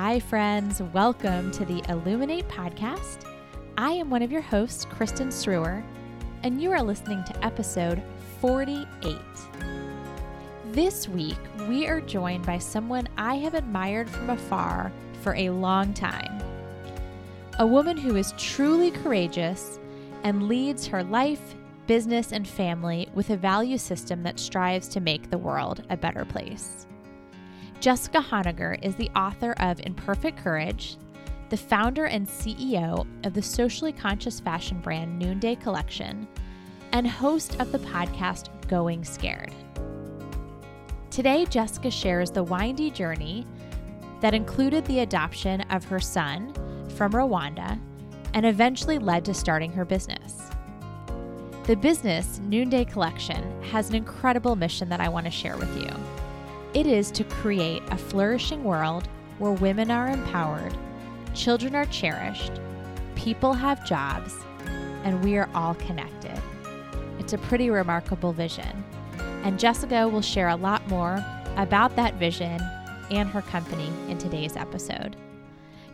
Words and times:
Hi, 0.00 0.20
friends. 0.20 0.80
Welcome 0.80 1.50
to 1.50 1.64
the 1.64 1.82
Illuminate 1.88 2.46
podcast. 2.46 3.24
I 3.76 3.90
am 3.90 4.10
one 4.10 4.22
of 4.22 4.30
your 4.30 4.40
hosts, 4.40 4.84
Kristin 4.84 5.32
Srour, 5.32 5.82
and 6.44 6.62
you 6.62 6.70
are 6.70 6.80
listening 6.80 7.24
to 7.24 7.44
episode 7.44 8.00
48. 8.40 9.16
This 10.66 11.08
week, 11.08 11.40
we 11.68 11.88
are 11.88 12.00
joined 12.00 12.46
by 12.46 12.58
someone 12.58 13.08
I 13.16 13.38
have 13.38 13.54
admired 13.54 14.08
from 14.08 14.30
afar 14.30 14.92
for 15.22 15.34
a 15.34 15.50
long 15.50 15.92
time. 15.94 16.44
A 17.58 17.66
woman 17.66 17.96
who 17.96 18.14
is 18.14 18.34
truly 18.38 18.92
courageous 18.92 19.80
and 20.22 20.46
leads 20.46 20.86
her 20.86 21.02
life, 21.02 21.56
business, 21.88 22.30
and 22.30 22.46
family 22.46 23.08
with 23.14 23.30
a 23.30 23.36
value 23.36 23.78
system 23.78 24.22
that 24.22 24.38
strives 24.38 24.86
to 24.90 25.00
make 25.00 25.28
the 25.28 25.38
world 25.38 25.82
a 25.90 25.96
better 25.96 26.24
place. 26.24 26.86
Jessica 27.80 28.18
Honegger 28.18 28.76
is 28.82 28.96
the 28.96 29.10
author 29.10 29.52
of 29.58 29.78
Imperfect 29.86 30.36
Courage, 30.38 30.96
the 31.48 31.56
founder 31.56 32.06
and 32.06 32.26
CEO 32.26 33.06
of 33.24 33.34
the 33.34 33.42
socially 33.42 33.92
conscious 33.92 34.40
fashion 34.40 34.80
brand 34.80 35.16
Noonday 35.16 35.54
Collection, 35.54 36.26
and 36.92 37.06
host 37.06 37.60
of 37.60 37.70
the 37.70 37.78
podcast 37.78 38.48
Going 38.66 39.04
Scared. 39.04 39.52
Today, 41.10 41.46
Jessica 41.46 41.88
shares 41.88 42.32
the 42.32 42.42
windy 42.42 42.90
journey 42.90 43.46
that 44.20 44.34
included 44.34 44.84
the 44.86 45.00
adoption 45.00 45.60
of 45.70 45.84
her 45.84 46.00
son 46.00 46.52
from 46.96 47.12
Rwanda 47.12 47.78
and 48.34 48.44
eventually 48.44 48.98
led 48.98 49.24
to 49.26 49.34
starting 49.34 49.70
her 49.72 49.84
business. 49.84 50.50
The 51.64 51.76
business, 51.76 52.40
Noonday 52.42 52.86
Collection, 52.86 53.62
has 53.62 53.88
an 53.88 53.94
incredible 53.94 54.56
mission 54.56 54.88
that 54.88 55.00
I 55.00 55.08
want 55.08 55.26
to 55.26 55.30
share 55.30 55.56
with 55.56 55.74
you. 55.80 56.17
It 56.74 56.86
is 56.86 57.10
to 57.12 57.24
create 57.24 57.82
a 57.90 57.96
flourishing 57.96 58.62
world 58.62 59.08
where 59.38 59.52
women 59.52 59.90
are 59.90 60.08
empowered, 60.08 60.76
children 61.32 61.74
are 61.74 61.86
cherished, 61.86 62.52
people 63.14 63.54
have 63.54 63.86
jobs, 63.86 64.34
and 65.02 65.24
we 65.24 65.38
are 65.38 65.48
all 65.54 65.74
connected. 65.76 66.38
It's 67.18 67.32
a 67.32 67.38
pretty 67.38 67.70
remarkable 67.70 68.32
vision. 68.32 68.84
And 69.44 69.58
Jessica 69.58 70.06
will 70.06 70.20
share 70.20 70.48
a 70.48 70.56
lot 70.56 70.86
more 70.88 71.24
about 71.56 71.96
that 71.96 72.14
vision 72.14 72.60
and 73.10 73.28
her 73.30 73.42
company 73.42 73.90
in 74.08 74.18
today's 74.18 74.56
episode. 74.56 75.16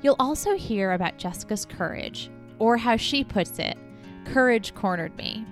You'll 0.02 0.16
also 0.18 0.56
hear 0.56 0.92
about 0.92 1.18
Jessica's 1.18 1.64
courage, 1.64 2.30
or 2.58 2.76
how 2.76 2.96
she 2.96 3.22
puts 3.22 3.60
it, 3.60 3.78
courage 4.24 4.74
cornered 4.74 5.16
me, 5.16 5.46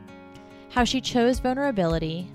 how 0.71 0.83
she 0.83 1.01
chose 1.01 1.39
vulnerability, 1.39 2.31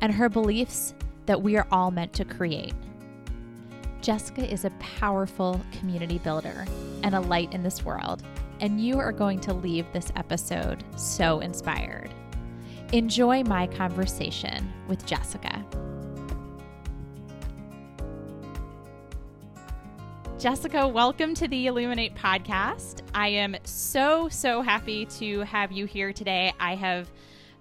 and 0.00 0.12
her 0.12 0.28
beliefs 0.28 0.94
that 1.26 1.42
we 1.42 1.56
are 1.56 1.66
all 1.70 1.90
meant 1.90 2.12
to 2.14 2.24
create. 2.24 2.74
Jessica 4.00 4.50
is 4.50 4.64
a 4.64 4.70
powerful 4.78 5.60
community 5.72 6.18
builder 6.18 6.64
and 7.02 7.14
a 7.14 7.20
light 7.20 7.52
in 7.52 7.62
this 7.62 7.84
world, 7.84 8.22
and 8.60 8.80
you 8.80 8.98
are 8.98 9.12
going 9.12 9.40
to 9.40 9.52
leave 9.52 9.86
this 9.92 10.12
episode 10.16 10.84
so 10.96 11.40
inspired. 11.40 12.10
Enjoy 12.92 13.42
my 13.42 13.66
conversation 13.66 14.72
with 14.86 15.04
Jessica. 15.04 15.64
Jessica, 20.38 20.86
welcome 20.86 21.34
to 21.34 21.48
the 21.48 21.66
Illuminate 21.66 22.14
podcast. 22.14 23.00
I 23.14 23.28
am 23.28 23.56
so, 23.64 24.28
so 24.28 24.62
happy 24.62 25.06
to 25.06 25.40
have 25.40 25.72
you 25.72 25.86
here 25.86 26.12
today. 26.12 26.52
I 26.60 26.76
have 26.76 27.10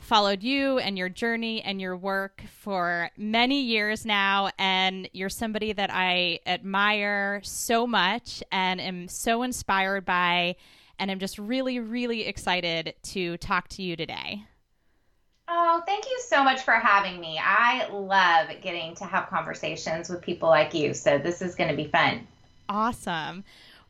followed 0.06 0.44
you 0.44 0.78
and 0.78 0.98
your 0.98 1.10
journey 1.10 1.62
and 1.64 1.82
your 1.82 1.98
work 1.98 2.44
for 2.60 3.10
many 3.18 3.62
years 3.62 4.06
now. 4.06 4.50
And 4.58 5.10
you're 5.14 5.30
somebody 5.30 5.74
that 5.74 5.90
I 5.92 6.40
admire 6.46 7.42
so 7.44 7.88
much 7.88 8.44
and 8.52 8.80
am 8.80 9.08
so 9.08 9.44
inspired 9.44 10.06
by. 10.06 10.56
And 11.00 11.12
I'm 11.12 11.20
just 11.20 11.40
really, 11.40 11.80
really 11.80 12.26
excited 12.26 12.94
to 13.04 13.38
talk 13.38 13.68
to 13.70 13.82
you 13.82 13.96
today. 13.96 14.46
Oh, 15.48 15.84
thank 15.86 16.06
you 16.06 16.20
so 16.28 16.44
much 16.44 16.62
for 16.62 16.74
having 16.74 17.20
me. 17.20 17.40
I 17.42 17.88
love 17.90 18.50
getting 18.62 18.96
to 18.96 19.06
have 19.06 19.28
conversations 19.28 20.10
with 20.10 20.22
people 20.22 20.50
like 20.50 20.74
you. 20.74 20.94
So 20.94 21.18
this 21.18 21.42
is 21.42 21.56
going 21.56 21.70
to 21.70 21.76
be 21.76 21.88
fun. 21.88 22.28
Awesome. 22.70 23.44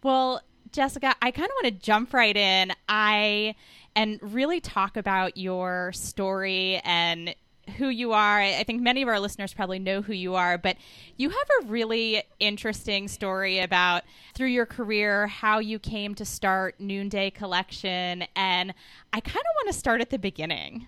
Well, 0.03 0.41
Jessica, 0.71 1.15
I 1.21 1.31
kind 1.31 1.45
of 1.45 1.53
want 1.63 1.65
to 1.65 1.85
jump 1.85 2.13
right 2.13 2.35
in. 2.35 2.73
I 2.89 3.55
and 3.95 4.19
really 4.21 4.59
talk 4.59 4.97
about 4.97 5.37
your 5.37 5.91
story 5.93 6.81
and 6.83 7.35
who 7.77 7.89
you 7.89 8.13
are. 8.13 8.39
I 8.39 8.63
think 8.63 8.81
many 8.81 9.01
of 9.01 9.07
our 9.07 9.19
listeners 9.19 9.53
probably 9.53 9.79
know 9.79 10.01
who 10.01 10.13
you 10.13 10.35
are, 10.35 10.57
but 10.57 10.77
you 11.17 11.29
have 11.29 11.47
a 11.61 11.65
really 11.65 12.23
interesting 12.39 13.07
story 13.07 13.59
about 13.59 14.03
through 14.35 14.47
your 14.47 14.65
career 14.65 15.27
how 15.27 15.59
you 15.59 15.79
came 15.79 16.15
to 16.15 16.25
start 16.25 16.79
Noonday 16.79 17.31
Collection. 17.31 18.25
And 18.35 18.73
I 19.13 19.19
kind 19.19 19.37
of 19.37 19.55
want 19.55 19.67
to 19.67 19.73
start 19.73 20.01
at 20.01 20.09
the 20.09 20.19
beginning. 20.19 20.87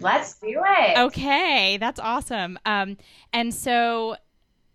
Let's 0.00 0.34
do 0.34 0.62
it. 0.64 0.98
Okay, 0.98 1.76
that's 1.78 1.98
awesome. 1.98 2.58
Um, 2.64 2.98
and 3.32 3.52
so 3.54 4.16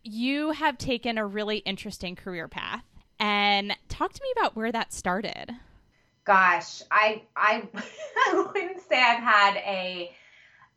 you 0.03 0.51
have 0.51 0.77
taken 0.77 1.17
a 1.17 1.25
really 1.25 1.57
interesting 1.57 2.15
career 2.15 2.47
path. 2.47 2.83
And 3.19 3.77
talk 3.88 4.11
to 4.11 4.21
me 4.21 4.29
about 4.38 4.55
where 4.55 4.71
that 4.71 4.91
started 4.91 5.55
gosh, 6.25 6.81
I 6.91 7.23
I 7.35 7.63
wouldn't 8.34 8.81
say 8.88 9.01
I've 9.01 9.23
had 9.23 9.56
a 9.57 10.11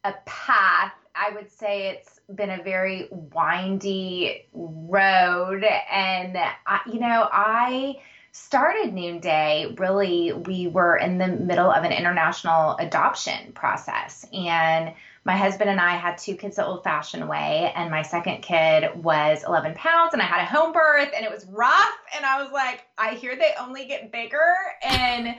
a 0.05 0.15
path. 0.25 0.93
I 1.15 1.31
would 1.35 1.51
say 1.51 1.89
it's 1.89 2.21
been 2.35 2.51
a 2.51 2.63
very 2.63 3.09
windy 3.11 4.47
road, 4.53 5.65
and 5.65 6.37
I, 6.67 6.81
you 6.87 7.01
know, 7.01 7.29
I 7.33 7.97
started 8.33 8.93
Noonday. 8.93 9.75
Really, 9.79 10.33
we 10.33 10.69
were 10.69 10.97
in 10.97 11.19
the 11.19 11.29
middle 11.29 11.71
of 11.71 11.85
an 11.85 11.93
international 11.93 12.77
adoption 12.77 13.53
process, 13.53 14.27
and 14.33 14.93
my 15.27 15.37
husband 15.37 15.69
and 15.69 15.81
I 15.81 15.97
had 15.97 16.19
two 16.19 16.37
kids 16.37 16.55
the 16.55 16.65
old 16.65 16.85
fashioned 16.85 17.29
way, 17.29 17.73
and 17.75 17.91
my 17.91 18.03
second 18.03 18.43
kid 18.43 19.03
was 19.03 19.43
11 19.45 19.75
pounds, 19.75 20.13
and 20.13 20.23
I 20.23 20.25
had 20.25 20.41
a 20.41 20.47
home 20.47 20.73
birth, 20.73 21.11
and 21.17 21.27
it 21.27 21.33
was 21.33 21.45
rough. 21.47 21.99
And 22.15 22.25
I 22.25 22.41
was 22.41 22.53
like, 22.53 22.87
I 22.97 23.15
hear 23.15 23.35
they 23.35 23.51
only 23.61 23.87
get 23.87 24.13
bigger, 24.13 24.55
and 24.85 25.35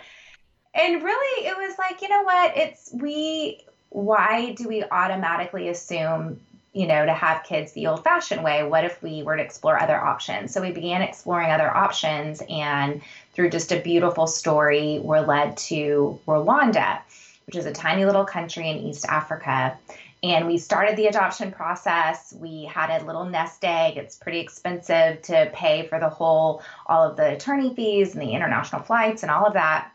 and 0.75 1.03
really, 1.03 1.47
it 1.47 1.57
was 1.57 1.77
like, 1.79 2.01
you 2.01 2.09
know 2.09 2.23
what? 2.23 2.57
It's 2.57 2.91
we. 2.93 3.61
Why 3.89 4.51
do 4.51 4.67
we 4.67 4.83
automatically 4.83 5.69
assume 5.69 6.41
you 6.73 6.85
know, 6.85 7.05
to 7.05 7.13
have 7.13 7.43
kids 7.43 7.71
the 7.71 7.87
old 7.87 8.03
fashioned 8.03 8.43
way. 8.43 8.61
What 8.61 8.85
if 8.85 9.01
we 9.01 9.23
were 9.23 9.35
to 9.35 9.41
explore 9.41 9.79
other 9.79 9.99
options? 9.99 10.53
So 10.53 10.61
we 10.61 10.71
began 10.71 11.01
exploring 11.01 11.49
other 11.49 11.75
options, 11.75 12.43
and 12.47 13.01
through 13.33 13.49
just 13.49 13.71
a 13.71 13.79
beautiful 13.79 14.27
story, 14.27 14.99
we're 14.99 15.25
led 15.25 15.57
to 15.57 16.19
Rwanda 16.27 16.99
which 17.47 17.55
is 17.55 17.65
a 17.65 17.71
tiny 17.71 18.05
little 18.05 18.25
country 18.25 18.69
in 18.69 18.77
East 18.77 19.05
Africa. 19.07 19.77
And 20.21 20.47
we 20.47 20.57
started 20.57 20.97
the 20.97 21.07
adoption 21.07 21.51
process. 21.51 22.33
We 22.37 22.65
had 22.65 22.89
a 22.89 23.05
little 23.05 23.23
nest 23.23 23.63
egg. 23.63 23.95
It's 23.95 24.17
pretty 24.17 24.39
expensive 24.39 25.21
to 25.23 25.49
pay 25.53 25.87
for 25.87 25.97
the 25.97 26.09
whole, 26.09 26.61
all 26.87 27.09
of 27.09 27.15
the 27.15 27.35
attorney 27.35 27.73
fees 27.73 28.13
and 28.13 28.21
the 28.21 28.33
international 28.33 28.81
flights 28.81 29.23
and 29.23 29.31
all 29.31 29.45
of 29.45 29.53
that. 29.53 29.91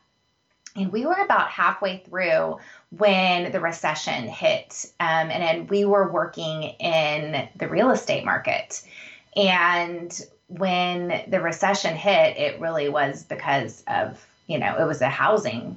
And 0.77 0.91
we 0.91 1.05
were 1.05 1.13
about 1.13 1.51
halfway 1.51 1.99
through 1.99 2.57
when 2.97 3.53
the 3.53 3.61
recession 3.61 4.29
hit. 4.29 4.91
Um, 4.99 5.31
and 5.31 5.43
then 5.43 5.67
we 5.67 5.85
were 5.85 6.11
working 6.11 6.63
in 6.63 7.49
the 7.57 7.69
real 7.69 7.91
estate 7.91 8.25
market. 8.25 8.83
And 9.37 10.19
when 10.49 11.25
the 11.29 11.41
recession 11.41 11.97
hit, 11.97 12.39
it 12.39 12.61
really 12.61 12.89
was 12.89 13.25
because 13.25 13.85
of, 13.87 14.27
you 14.47 14.59
know, 14.59 14.79
it 14.79 14.87
was 14.87 15.03
a 15.03 15.11
housing 15.11 15.77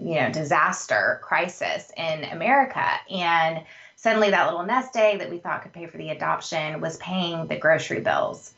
you 0.00 0.14
know 0.14 0.30
disaster 0.30 1.20
crisis 1.22 1.90
in 1.96 2.24
America 2.24 2.86
and 3.10 3.64
suddenly 3.96 4.30
that 4.30 4.46
little 4.46 4.64
nest 4.64 4.96
egg 4.96 5.18
that 5.18 5.30
we 5.30 5.38
thought 5.38 5.62
could 5.62 5.72
pay 5.72 5.86
for 5.86 5.98
the 5.98 6.08
adoption 6.08 6.80
was 6.80 6.96
paying 6.96 7.46
the 7.46 7.56
grocery 7.56 8.00
bills. 8.00 8.54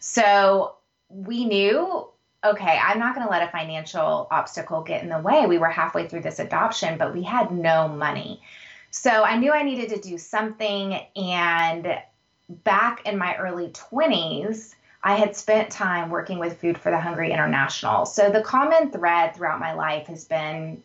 So 0.00 0.76
we 1.08 1.44
knew 1.44 2.08
okay, 2.44 2.78
I'm 2.80 2.98
not 2.98 3.14
going 3.14 3.26
to 3.26 3.30
let 3.30 3.42
a 3.42 3.50
financial 3.50 4.28
obstacle 4.30 4.82
get 4.82 5.02
in 5.02 5.08
the 5.08 5.18
way. 5.18 5.46
We 5.46 5.58
were 5.58 5.68
halfway 5.68 6.06
through 6.08 6.20
this 6.20 6.38
adoption, 6.38 6.96
but 6.96 7.12
we 7.12 7.22
had 7.22 7.50
no 7.50 7.88
money. 7.88 8.40
So 8.90 9.24
I 9.24 9.36
knew 9.36 9.52
I 9.52 9.62
needed 9.62 9.88
to 9.90 10.08
do 10.08 10.16
something. 10.16 10.94
And 11.16 11.98
back 12.48 13.06
in 13.06 13.18
my 13.18 13.36
early 13.36 13.68
20s, 13.68 14.75
I 15.06 15.14
had 15.14 15.36
spent 15.36 15.70
time 15.70 16.10
working 16.10 16.40
with 16.40 16.60
Food 16.60 16.76
for 16.76 16.90
the 16.90 16.98
Hungry 16.98 17.30
International. 17.30 18.06
So 18.06 18.28
the 18.28 18.40
common 18.40 18.90
thread 18.90 19.36
throughout 19.36 19.60
my 19.60 19.72
life 19.72 20.08
has 20.08 20.24
been 20.24 20.82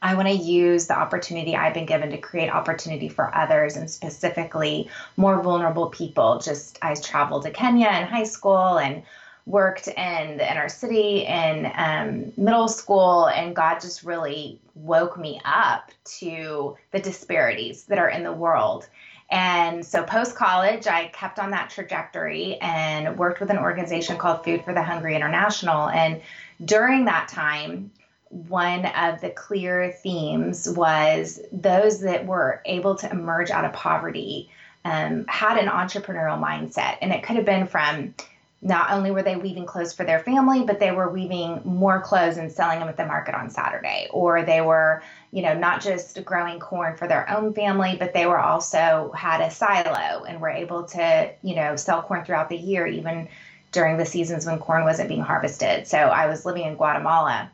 I 0.00 0.14
want 0.14 0.28
to 0.28 0.34
use 0.34 0.86
the 0.86 0.96
opportunity 0.96 1.56
I've 1.56 1.74
been 1.74 1.86
given 1.86 2.10
to 2.10 2.18
create 2.18 2.50
opportunity 2.50 3.08
for 3.08 3.34
others 3.36 3.76
and 3.76 3.90
specifically 3.90 4.88
more 5.16 5.42
vulnerable 5.42 5.88
people. 5.90 6.38
Just 6.38 6.78
I 6.82 6.94
traveled 6.94 7.42
to 7.42 7.50
Kenya 7.50 7.88
in 7.88 8.06
high 8.06 8.24
school 8.24 8.78
and 8.78 9.02
worked 9.44 9.88
in 9.88 10.36
the 10.36 10.48
inner 10.48 10.68
city 10.68 11.26
in 11.26 11.70
um, 11.74 12.32
middle 12.36 12.68
school, 12.68 13.26
and 13.26 13.56
God 13.56 13.80
just 13.80 14.04
really 14.04 14.60
woke 14.76 15.18
me 15.18 15.40
up 15.44 15.90
to 16.20 16.76
the 16.92 17.00
disparities 17.00 17.84
that 17.84 17.98
are 17.98 18.08
in 18.08 18.22
the 18.22 18.32
world. 18.32 18.88
And 19.32 19.84
so, 19.84 20.04
post 20.04 20.36
college, 20.36 20.86
I 20.86 21.06
kept 21.06 21.38
on 21.38 21.50
that 21.52 21.70
trajectory 21.70 22.58
and 22.60 23.18
worked 23.18 23.40
with 23.40 23.48
an 23.48 23.56
organization 23.56 24.18
called 24.18 24.44
Food 24.44 24.62
for 24.62 24.74
the 24.74 24.82
Hungry 24.82 25.16
International. 25.16 25.88
And 25.88 26.20
during 26.62 27.06
that 27.06 27.28
time, 27.28 27.90
one 28.28 28.84
of 28.84 29.22
the 29.22 29.30
clear 29.30 29.90
themes 29.90 30.68
was 30.68 31.40
those 31.50 32.00
that 32.00 32.26
were 32.26 32.60
able 32.66 32.94
to 32.96 33.10
emerge 33.10 33.50
out 33.50 33.64
of 33.64 33.72
poverty 33.72 34.50
um, 34.84 35.24
had 35.28 35.56
an 35.56 35.68
entrepreneurial 35.68 36.38
mindset. 36.38 36.98
And 37.00 37.10
it 37.10 37.22
could 37.22 37.36
have 37.36 37.46
been 37.46 37.66
from 37.66 38.14
not 38.62 38.92
only 38.92 39.10
were 39.10 39.22
they 39.22 39.36
weaving 39.36 39.66
clothes 39.66 39.92
for 39.92 40.04
their 40.04 40.20
family, 40.20 40.62
but 40.64 40.78
they 40.78 40.92
were 40.92 41.10
weaving 41.10 41.60
more 41.64 42.00
clothes 42.00 42.36
and 42.36 42.50
selling 42.50 42.78
them 42.78 42.88
at 42.88 42.96
the 42.96 43.04
market 43.04 43.34
on 43.34 43.50
Saturday. 43.50 44.06
Or 44.10 44.44
they 44.44 44.60
were, 44.60 45.02
you 45.32 45.42
know, 45.42 45.52
not 45.52 45.82
just 45.82 46.24
growing 46.24 46.60
corn 46.60 46.96
for 46.96 47.08
their 47.08 47.28
own 47.28 47.54
family, 47.54 47.96
but 47.98 48.14
they 48.14 48.26
were 48.26 48.38
also 48.38 49.12
had 49.16 49.40
a 49.40 49.50
silo 49.50 50.24
and 50.24 50.40
were 50.40 50.48
able 50.48 50.84
to, 50.84 51.32
you 51.42 51.56
know, 51.56 51.74
sell 51.74 52.02
corn 52.02 52.24
throughout 52.24 52.48
the 52.48 52.56
year, 52.56 52.86
even 52.86 53.28
during 53.72 53.96
the 53.96 54.06
seasons 54.06 54.46
when 54.46 54.58
corn 54.58 54.84
wasn't 54.84 55.08
being 55.08 55.22
harvested. 55.22 55.86
So 55.88 55.98
I 55.98 56.28
was 56.28 56.46
living 56.46 56.64
in 56.64 56.76
Guatemala 56.76 57.50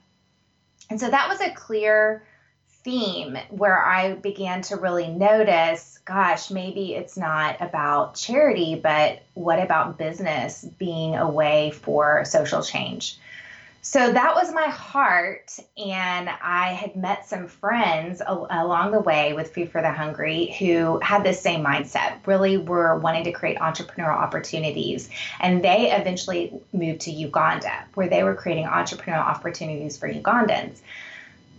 and 0.91 0.99
so 0.99 1.11
that 1.11 1.29
was 1.29 1.41
a 1.41 1.51
clear 1.51 2.23
theme 2.89 3.37
where 3.51 3.85
I 3.85 4.15
began 4.15 4.63
to 4.63 4.77
really 4.77 5.09
notice 5.09 5.99
gosh, 6.07 6.51
maybe 6.51 6.95
it's 6.95 7.19
not 7.19 7.61
about 7.61 8.15
charity, 8.15 8.81
but 8.83 9.21
what 9.35 9.63
about 9.63 9.99
business 9.99 10.65
being 10.79 11.15
a 11.15 11.29
way 11.29 11.71
for 11.71 12.25
social 12.25 12.63
change? 12.63 13.19
So 13.83 14.11
that 14.11 14.35
was 14.35 14.53
my 14.53 14.69
heart. 14.69 15.55
And 15.77 16.31
I 16.31 16.73
had 16.73 16.97
met 16.97 17.29
some 17.29 17.47
friends 17.47 18.23
along 18.27 18.93
the 18.93 19.01
way 19.01 19.35
with 19.35 19.53
Food 19.53 19.71
for 19.71 19.83
the 19.83 19.93
Hungry 19.93 20.57
who 20.59 20.99
had 21.01 21.25
the 21.25 21.35
same 21.35 21.63
mindset, 21.63 22.27
really 22.27 22.57
were 22.57 22.99
wanting 22.99 23.25
to 23.25 23.33
create 23.33 23.59
entrepreneurial 23.59 24.17
opportunities. 24.17 25.11
And 25.41 25.63
they 25.63 25.93
eventually 25.93 26.59
moved 26.73 27.03
to 27.03 27.11
Uganda, 27.11 27.85
where 27.95 28.09
they 28.09 28.25
were 28.25 28.35
creating 28.35 28.65
entrepreneurial 28.65 29.25
opportunities 29.25 29.99
for 29.99 30.09
Ugandans. 30.11 30.81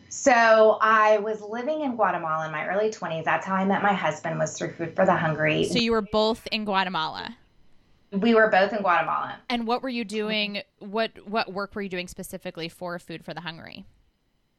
So 0.09 0.79
I 0.81 1.19
was 1.19 1.41
living 1.41 1.81
in 1.81 1.95
Guatemala 1.95 2.47
in 2.47 2.51
my 2.51 2.67
early 2.67 2.89
20s. 2.89 3.23
That's 3.23 3.45
how 3.45 3.55
I 3.55 3.65
met 3.65 3.83
my 3.83 3.93
husband 3.93 4.39
was 4.39 4.57
through 4.57 4.73
Food 4.73 4.95
for 4.95 5.05
the 5.05 5.15
Hungry. 5.15 5.65
So 5.65 5.77
you 5.77 5.91
were 5.91 6.01
both 6.01 6.47
in 6.51 6.65
Guatemala. 6.65 7.37
We 8.11 8.33
were 8.33 8.49
both 8.49 8.73
in 8.73 8.79
Guatemala. 8.79 9.37
And 9.49 9.67
what 9.67 9.83
were 9.83 9.89
you 9.89 10.03
doing? 10.03 10.63
What 10.79 11.11
what 11.27 11.53
work 11.53 11.75
were 11.75 11.83
you 11.83 11.89
doing 11.89 12.07
specifically 12.07 12.67
for 12.67 12.97
Food 12.97 13.23
for 13.23 13.35
the 13.35 13.41
Hungry? 13.41 13.85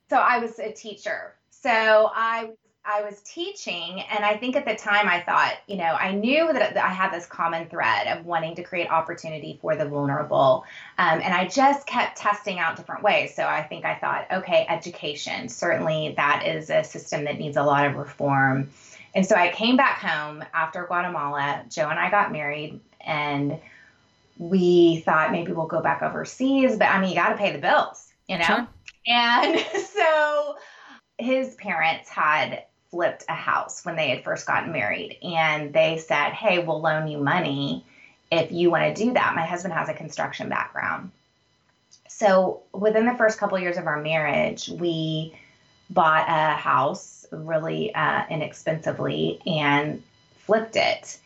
So 0.08 0.17
I 0.17 0.38
was 0.38 0.58
a 0.61 0.73
teacher. 0.73 1.35
So 1.50 2.11
I 2.14 2.50
I 2.85 3.03
was 3.03 3.21
teaching, 3.21 4.00
and 4.11 4.25
I 4.25 4.37
think 4.38 4.56
at 4.56 4.65
the 4.65 4.75
time 4.75 5.06
I 5.06 5.21
thought, 5.21 5.55
you 5.67 5.77
know, 5.77 5.85
I 5.85 6.12
knew 6.12 6.50
that 6.50 6.77
I 6.79 6.88
had 6.88 7.12
this 7.12 7.27
common 7.27 7.69
thread 7.69 8.06
of 8.06 8.25
wanting 8.25 8.55
to 8.56 8.62
create 8.62 8.91
opportunity 8.91 9.59
for 9.61 9.77
the 9.77 9.85
vulnerable. 9.85 10.65
Um, 10.97 11.21
and 11.23 11.35
I 11.35 11.47
just 11.47 11.87
kept 11.87 12.17
testing 12.17 12.59
out 12.59 12.77
different 12.77 13.03
ways. 13.03 13.35
So 13.35 13.44
I 13.44 13.62
think 13.62 13.85
I 13.85 13.97
thought, 13.97 14.27
okay, 14.32 14.65
education, 14.69 15.50
certainly 15.50 16.15
that 16.17 16.47
is 16.47 16.71
a 16.71 16.82
system 16.82 17.25
that 17.25 17.38
needs 17.38 17.59
a 17.59 17.62
lot 17.62 17.87
of 17.87 17.97
reform. 17.97 18.71
And 19.15 19.27
so 19.27 19.35
I 19.35 19.50
came 19.50 19.77
back 19.77 19.99
home 19.99 20.43
after 20.55 20.87
Guatemala. 20.87 21.65
Joe 21.69 21.88
and 21.91 21.99
I 21.99 22.11
got 22.11 22.32
married, 22.32 22.81
and 23.00 23.59
we 24.38 25.00
thought 25.00 25.32
maybe 25.32 25.53
we'll 25.53 25.67
go 25.67 25.82
back 25.82 26.00
overseas. 26.00 26.79
But 26.79 26.88
I 26.88 27.00
mean, 27.00 27.11
you 27.11 27.17
got 27.17 27.29
to 27.29 27.37
pay 27.37 27.53
the 27.53 27.59
bills, 27.59 28.11
you 28.27 28.38
know? 28.38 28.44
Sure. 28.44 28.69
And 29.06 29.59
so 29.93 30.56
his 31.19 31.55
parents 31.56 32.09
had 32.09 32.65
flipped 32.91 33.25
a 33.29 33.35
house 33.35 33.85
when 33.85 33.97
they 33.97 34.11
had 34.11 34.25
first 34.25 34.47
gotten 34.47 34.73
married. 34.73 35.19
And 35.23 35.73
they 35.73 35.99
said, 35.99 36.33
Hey, 36.33 36.59
we'll 36.59 36.81
loan 36.81 37.09
you 37.09 37.19
money 37.19 37.85
if 38.31 38.53
you 38.53 38.71
want 38.71 38.95
to 38.95 39.05
do 39.05 39.13
that. 39.15 39.35
My 39.35 39.45
husband 39.45 39.75
has 39.75 39.89
a 39.89 39.95
construction 39.95 40.49
background. 40.49 41.11
So 42.09 42.63
within 42.73 43.07
the 43.07 43.15
first 43.15 43.39
couple 43.39 43.59
years 43.59 43.77
of 43.77 43.87
our 43.87 44.01
marriage, 44.01 44.69
we 44.69 45.35
bought 45.89 46.29
a 46.29 46.55
house 46.57 47.27
really 47.31 47.95
uh, 47.95 48.25
inexpensively 48.31 49.41
and 49.47 50.03
flipped 50.39 50.77
it. 50.77 51.19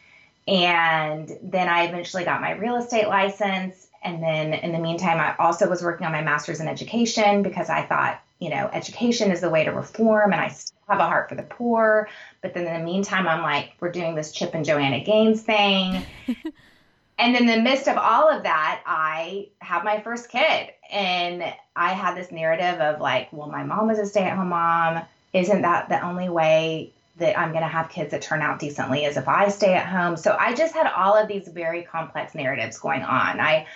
And 0.46 1.30
then 1.42 1.68
I 1.68 1.84
eventually 1.84 2.24
got 2.24 2.40
my 2.40 2.52
real 2.52 2.76
estate 2.76 3.08
license. 3.08 3.88
And 4.02 4.22
then 4.22 4.52
in 4.52 4.72
the 4.72 4.78
meantime, 4.78 5.18
I 5.18 5.34
also 5.42 5.68
was 5.68 5.82
working 5.82 6.06
on 6.06 6.12
my 6.12 6.22
master's 6.22 6.60
in 6.60 6.68
education 6.68 7.42
because 7.42 7.70
I 7.70 7.82
thought, 7.82 8.20
you 8.44 8.50
know, 8.50 8.68
education 8.74 9.30
is 9.30 9.40
the 9.40 9.48
way 9.48 9.64
to 9.64 9.72
reform. 9.72 10.32
And 10.32 10.40
I 10.40 10.48
still 10.48 10.76
have 10.86 11.00
a 11.00 11.06
heart 11.06 11.30
for 11.30 11.34
the 11.34 11.44
poor. 11.44 12.10
But 12.42 12.52
then 12.52 12.66
in 12.66 12.78
the 12.78 12.84
meantime, 12.84 13.26
I'm 13.26 13.40
like, 13.40 13.72
we're 13.80 13.90
doing 13.90 14.14
this 14.14 14.32
Chip 14.32 14.52
and 14.52 14.66
Joanna 14.66 15.02
Gaines 15.02 15.40
thing. 15.40 16.04
and 17.18 17.36
in 17.36 17.46
the 17.46 17.62
midst 17.62 17.88
of 17.88 17.96
all 17.96 18.28
of 18.28 18.42
that, 18.42 18.82
I 18.84 19.48
have 19.60 19.82
my 19.82 20.02
first 20.02 20.28
kid. 20.28 20.72
And 20.92 21.42
I 21.74 21.94
had 21.94 22.18
this 22.18 22.30
narrative 22.30 22.80
of 22.80 23.00
like, 23.00 23.32
well, 23.32 23.48
my 23.48 23.64
mom 23.64 23.88
was 23.88 23.98
a 23.98 24.04
stay 24.04 24.24
at 24.24 24.36
home 24.36 24.50
mom. 24.50 25.00
Isn't 25.32 25.62
that 25.62 25.88
the 25.88 26.04
only 26.04 26.28
way 26.28 26.92
that 27.16 27.38
I'm 27.38 27.52
going 27.52 27.62
to 27.62 27.68
have 27.68 27.88
kids 27.88 28.10
that 28.10 28.20
turn 28.20 28.42
out 28.42 28.58
decently 28.58 29.06
is 29.06 29.16
if 29.16 29.26
I 29.26 29.48
stay 29.48 29.72
at 29.72 29.86
home? 29.86 30.18
So 30.18 30.36
I 30.38 30.52
just 30.52 30.74
had 30.74 30.86
all 30.86 31.16
of 31.16 31.28
these 31.28 31.48
very 31.48 31.82
complex 31.82 32.34
narratives 32.34 32.78
going 32.78 33.04
on. 33.04 33.40
I, 33.40 33.66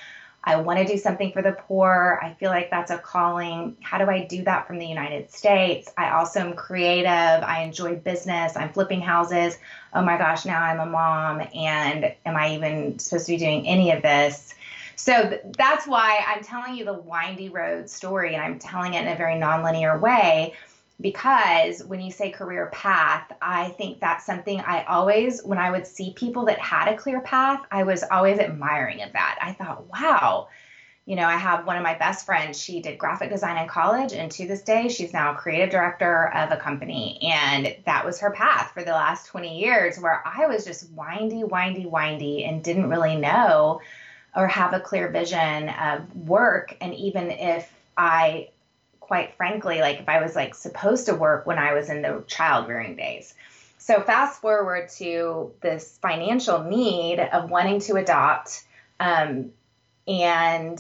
I 0.45 0.57
want 0.57 0.79
to 0.79 0.87
do 0.87 0.97
something 0.97 1.33
for 1.33 1.43
the 1.43 1.53
poor. 1.53 2.21
I 2.23 2.33
feel 2.35 2.51
like 2.51 2.71
that's 2.71 2.91
a 2.91 2.99
calling. 2.99 3.77
How 3.83 3.99
do 3.99 4.09
I 4.11 4.25
do 4.25 4.45
that 4.45 4.67
from 4.67 4.79
the 4.79 4.87
United 4.87 5.31
States? 5.33 5.93
I 5.99 6.11
also 6.11 6.41
am 6.41 6.55
creative. 6.55 7.11
I 7.11 7.63
enjoy 7.63 7.97
business. 7.97 8.57
I'm 8.57 8.73
flipping 8.73 9.01
houses. 9.01 9.59
Oh 9.93 10.03
my 10.03 10.17
gosh, 10.17 10.47
now 10.47 10.63
I'm 10.63 10.81
a 10.81 10.87
mom. 10.87 11.43
And 11.55 12.15
am 12.25 12.37
I 12.37 12.55
even 12.55 12.99
supposed 12.99 13.27
to 13.27 13.33
be 13.33 13.39
doing 13.39 13.67
any 13.67 13.91
of 13.91 14.03
this? 14.03 14.55
So 14.97 15.39
that's 15.57 15.87
why 15.87 16.25
I'm 16.27 16.43
telling 16.43 16.75
you 16.75 16.85
the 16.85 16.95
windy 16.95 17.49
road 17.49 17.89
story 17.91 18.35
and 18.35 18.43
I'm 18.43 18.59
telling 18.59 18.95
it 18.95 19.03
in 19.03 19.09
a 19.09 19.17
very 19.17 19.35
nonlinear 19.35 20.01
way 20.01 20.55
because 21.01 21.85
when 21.85 22.01
you 22.01 22.11
say 22.11 22.31
career 22.31 22.71
path, 22.73 23.31
I 23.41 23.69
think 23.71 24.01
that's 24.01 24.27
something 24.27 24.61
I 24.61 24.85
always, 24.85 25.43
when 25.45 25.59
I 25.59 25.71
would 25.71 25.87
see 25.87 26.13
people 26.13 26.47
that 26.47 26.59
had 26.59 26.89
a 26.89 26.97
clear 26.97 27.21
path, 27.21 27.65
I 27.71 27.85
was 27.85 28.03
always 28.11 28.39
admiring 28.39 29.03
of 29.03 29.13
that. 29.13 29.39
I 29.41 29.53
thought, 29.53 29.87
wow, 29.89 30.49
you 31.07 31.17
know, 31.17 31.27
I 31.27 31.37
have 31.37 31.67
one 31.67 31.77
of 31.77 31.83
my 31.83 31.95
best 31.95 32.27
friends, 32.27 32.61
she 32.61 32.83
did 32.83 32.99
graphic 32.99 33.31
design 33.31 33.57
in 33.57 33.69
college, 33.69 34.13
and 34.13 34.31
to 34.33 34.47
this 34.47 34.61
day, 34.61 34.89
she's 34.89 35.13
now 35.13 35.33
creative 35.35 35.71
director 35.71 36.29
of 36.35 36.51
a 36.51 36.57
company. 36.57 37.19
And 37.23 37.77
that 37.87 38.05
was 38.05 38.19
her 38.21 38.31
path 38.31 38.73
for 38.75 38.83
the 38.83 38.91
last 38.91 39.27
20 39.29 39.59
years, 39.59 39.99
where 39.99 40.23
I 40.27 40.47
was 40.47 40.67
just 40.67 40.91
windy, 40.93 41.45
windy, 41.45 41.87
windy, 41.87 42.45
and 42.45 42.63
didn't 42.63 42.91
really 42.91 43.17
know 43.17 43.81
or 44.37 44.49
have 44.49 44.75
a 44.75 44.81
clear 44.81 45.09
vision 45.09 45.71
of 45.71 46.15
work. 46.15 46.77
And 46.81 46.95
even 46.95 47.31
if 47.31 47.73
I 47.97 48.51
quite 49.09 49.35
frankly, 49.37 49.81
like 49.81 49.99
if 50.01 50.09
I 50.09 50.23
was 50.23 50.37
like 50.37 50.55
supposed 50.55 51.07
to 51.07 51.15
work 51.15 51.47
when 51.47 51.59
I 51.59 51.73
was 51.73 51.89
in 51.89 52.03
the 52.03 52.23
child 52.27 52.69
rearing 52.69 52.95
days. 52.95 53.35
So 53.79 54.03
fast 54.03 54.43
forward 54.43 54.91
to 54.99 55.51
this 55.63 55.99
financial 56.03 56.63
need 56.63 57.19
of 57.19 57.51
wanting 57.51 57.81
to 57.81 57.97
adopt, 57.97 58.65
um, 59.01 59.51
and 60.07 60.79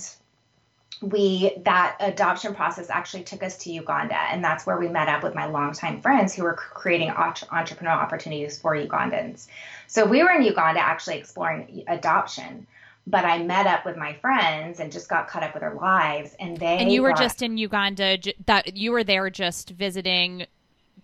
we 1.00 1.54
that 1.64 1.96
adoption 2.00 2.54
process 2.54 2.90
actually 2.90 3.22
took 3.22 3.42
us 3.42 3.56
to 3.58 3.72
Uganda, 3.72 4.16
and 4.16 4.44
that's 4.44 4.66
where 4.66 4.78
we 4.78 4.88
met 4.88 5.08
up 5.08 5.22
with 5.22 5.34
my 5.34 5.46
longtime 5.46 6.02
friends 6.02 6.34
who 6.34 6.42
were 6.42 6.54
creating 6.54 7.08
entrepreneurial 7.08 7.96
opportunities 7.96 8.58
for 8.58 8.74
Ugandans. 8.74 9.46
So 9.86 10.04
we 10.04 10.22
were 10.22 10.32
in 10.32 10.42
Uganda 10.42 10.80
actually 10.80 11.16
exploring 11.18 11.84
adoption 11.86 12.66
but 13.10 13.24
I 13.24 13.42
met 13.42 13.66
up 13.66 13.84
with 13.84 13.96
my 13.96 14.14
friends 14.14 14.80
and 14.80 14.92
just 14.92 15.08
got 15.08 15.28
caught 15.28 15.42
up 15.42 15.54
with 15.54 15.62
our 15.62 15.74
lives. 15.74 16.36
And 16.38 16.56
they 16.56 16.78
and 16.78 16.92
you 16.92 17.02
were 17.02 17.10
brought, 17.10 17.20
just 17.20 17.42
in 17.42 17.56
Uganda. 17.56 18.18
That 18.46 18.76
you 18.76 18.92
were 18.92 19.04
there 19.04 19.30
just 19.30 19.70
visiting 19.70 20.46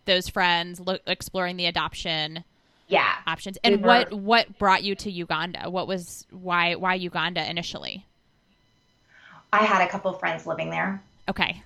those 0.04 0.28
friends, 0.28 0.80
look, 0.80 1.00
exploring 1.06 1.56
the 1.56 1.66
adoption 1.66 2.44
yeah 2.86 3.14
options. 3.26 3.56
And 3.64 3.76
we 3.76 3.82
were, 3.82 3.88
what 3.88 4.12
what 4.12 4.58
brought 4.58 4.84
you 4.84 4.94
to 4.96 5.10
Uganda? 5.10 5.70
What 5.70 5.88
was 5.88 6.26
why 6.30 6.74
why 6.74 6.94
Uganda 6.94 7.48
initially? 7.48 8.04
I 9.52 9.64
had 9.64 9.82
a 9.82 9.88
couple 9.88 10.12
friends 10.14 10.46
living 10.46 10.70
there. 10.70 11.02
Okay. 11.28 11.62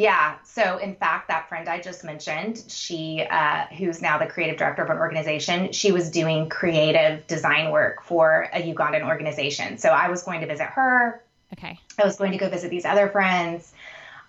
Yeah. 0.00 0.36
So, 0.44 0.78
in 0.78 0.96
fact, 0.96 1.28
that 1.28 1.46
friend 1.50 1.68
I 1.68 1.78
just 1.78 2.04
mentioned, 2.04 2.64
she, 2.68 3.22
uh, 3.30 3.66
who's 3.66 4.00
now 4.00 4.16
the 4.16 4.26
creative 4.26 4.56
director 4.56 4.82
of 4.82 4.88
an 4.88 4.96
organization, 4.96 5.72
she 5.72 5.92
was 5.92 6.10
doing 6.10 6.48
creative 6.48 7.26
design 7.26 7.70
work 7.70 8.02
for 8.02 8.48
a 8.54 8.62
Ugandan 8.62 9.06
organization. 9.06 9.76
So, 9.76 9.90
I 9.90 10.08
was 10.08 10.22
going 10.22 10.40
to 10.40 10.46
visit 10.46 10.68
her. 10.68 11.22
Okay. 11.52 11.78
I 11.98 12.06
was 12.06 12.16
going 12.16 12.32
to 12.32 12.38
go 12.38 12.48
visit 12.48 12.70
these 12.70 12.86
other 12.86 13.10
friends. 13.10 13.74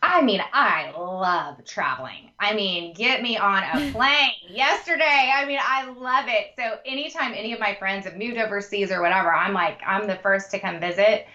I 0.03 0.21
mean, 0.21 0.41
I 0.51 0.91
love 0.91 1.63
traveling. 1.63 2.31
I 2.37 2.53
mean, 2.53 2.93
get 2.93 3.21
me 3.21 3.37
on 3.37 3.63
a 3.63 3.91
plane 3.93 4.31
yesterday. 4.49 5.31
I 5.33 5.45
mean, 5.45 5.59
I 5.61 5.89
love 5.89 6.25
it. 6.27 6.51
So, 6.57 6.79
anytime 6.85 7.31
any 7.33 7.53
of 7.53 7.61
my 7.61 7.75
friends 7.75 8.03
have 8.03 8.17
moved 8.17 8.37
overseas 8.37 8.91
or 8.91 9.01
whatever, 9.01 9.33
I'm 9.33 9.53
like, 9.53 9.79
I'm 9.87 10.05
the 10.05 10.17
first 10.17 10.51
to 10.51 10.59
come 10.59 10.81
visit. 10.81 11.27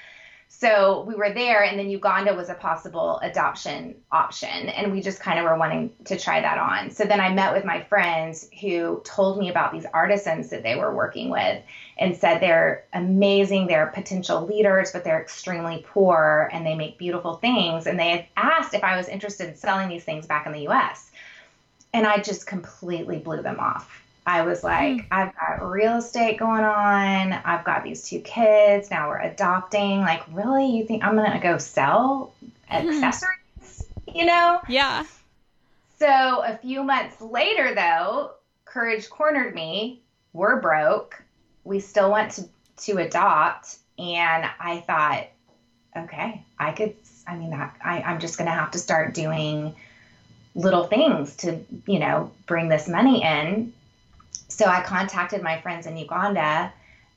So 0.49 1.05
we 1.07 1.15
were 1.15 1.35
there, 1.35 1.65
and 1.65 1.79
then 1.79 1.91
Uganda 1.91 2.35
was 2.35 2.49
a 2.49 2.55
possible 2.55 3.19
adoption 3.19 3.95
option, 4.11 4.49
and 4.49 4.91
we 4.91 5.03
just 5.03 5.21
kind 5.21 5.39
of 5.39 5.45
were 5.45 5.59
wanting 5.59 5.93
to 6.07 6.19
try 6.19 6.41
that 6.41 6.57
on. 6.57 6.91
So 6.91 7.05
then 7.05 7.21
I 7.21 7.35
met 7.35 7.53
with 7.53 7.65
my 7.65 7.83
friends 7.83 8.49
who 8.61 9.03
told 9.05 9.39
me 9.39 9.51
about 9.51 9.73
these 9.73 9.85
artisans 9.93 10.49
that 10.51 10.63
they 10.63 10.77
were 10.77 10.95
working 10.95 11.29
with 11.29 11.63
and 11.99 12.17
said 12.17 12.41
they're 12.41 12.87
amazing, 12.95 13.67
they're 13.67 13.89
potential 13.89 14.47
leaders, 14.47 14.93
but 14.93 15.05
they're 15.05 15.21
extremely 15.21 15.85
poor 15.87 16.49
and 16.53 16.65
they 16.65 16.75
make 16.75 16.97
beautiful 16.97 17.35
things. 17.35 17.87
And 17.87 17.99
they 17.99 18.29
asked 18.37 18.73
if 18.73 18.83
I 18.83 18.97
was 18.97 19.09
interested 19.09 19.49
in 19.49 19.57
selling 19.57 19.89
these 19.89 20.05
things 20.05 20.27
back 20.27 20.47
in 20.47 20.53
the 20.53 20.69
US. 20.69 21.11
And 21.93 22.07
I 22.07 22.19
just 22.19 22.47
completely 22.47 23.19
blew 23.19 23.43
them 23.43 23.61
off. 23.61 24.03
I 24.27 24.43
was 24.43 24.65
like, 24.65 24.97
mm. 24.97 25.07
I've 25.13 25.33
got 25.37 25.71
real 25.71 25.99
estate 25.99 26.39
going 26.39 26.65
on. 26.65 27.33
I've 27.33 27.65
got 27.65 27.85
these 27.85 28.09
two 28.09 28.19
kids. 28.21 28.91
Now 28.91 29.09
we're 29.09 29.21
adopting. 29.21 30.01
Like, 30.01 30.23
really? 30.33 30.77
You 30.77 30.85
think 30.85 31.05
I'm 31.05 31.15
going 31.15 31.31
to 31.31 31.39
go 31.39 31.59
sell 31.59 32.35
accessories? 32.71 33.87
You 34.13 34.27
know? 34.27 34.61
Yeah. 34.69 35.05
So 36.01 36.43
a 36.45 36.59
few 36.61 36.83
months 36.83 37.21
later, 37.21 37.75
though, 37.75 38.33
Courage 38.65 39.09
cornered 39.09 39.55
me. 39.55 40.01
We're 40.33 40.61
broke. 40.61 41.23
We 41.63 41.79
still 41.79 42.11
want 42.11 42.33
to, 42.33 42.49
to 42.79 42.99
adopt. 42.99 43.77
And 43.97 44.45
I 44.59 44.81
thought, 44.81 45.29
okay, 45.97 46.43
I 46.59 46.73
could, 46.73 46.95
I 47.29 47.37
mean, 47.37 47.55
I, 47.55 48.03
I'm 48.03 48.19
just 48.19 48.39
going 48.39 48.47
to 48.51 48.53
have 48.53 48.73
to 48.73 48.79
start 48.79 49.15
doing 49.15 49.75
little 50.57 50.85
things 50.85 51.37
to, 51.37 51.61
you 51.87 52.01
know, 52.01 52.33
bring 52.47 52.69
this 52.69 52.89
money 52.89 53.23
in 53.23 53.73
so 54.49 54.67
I 54.67 54.83
contacted 54.83 55.43
my 55.43 55.61
friends 55.61 55.87
in 55.87 55.97
Uganda, 55.97 56.73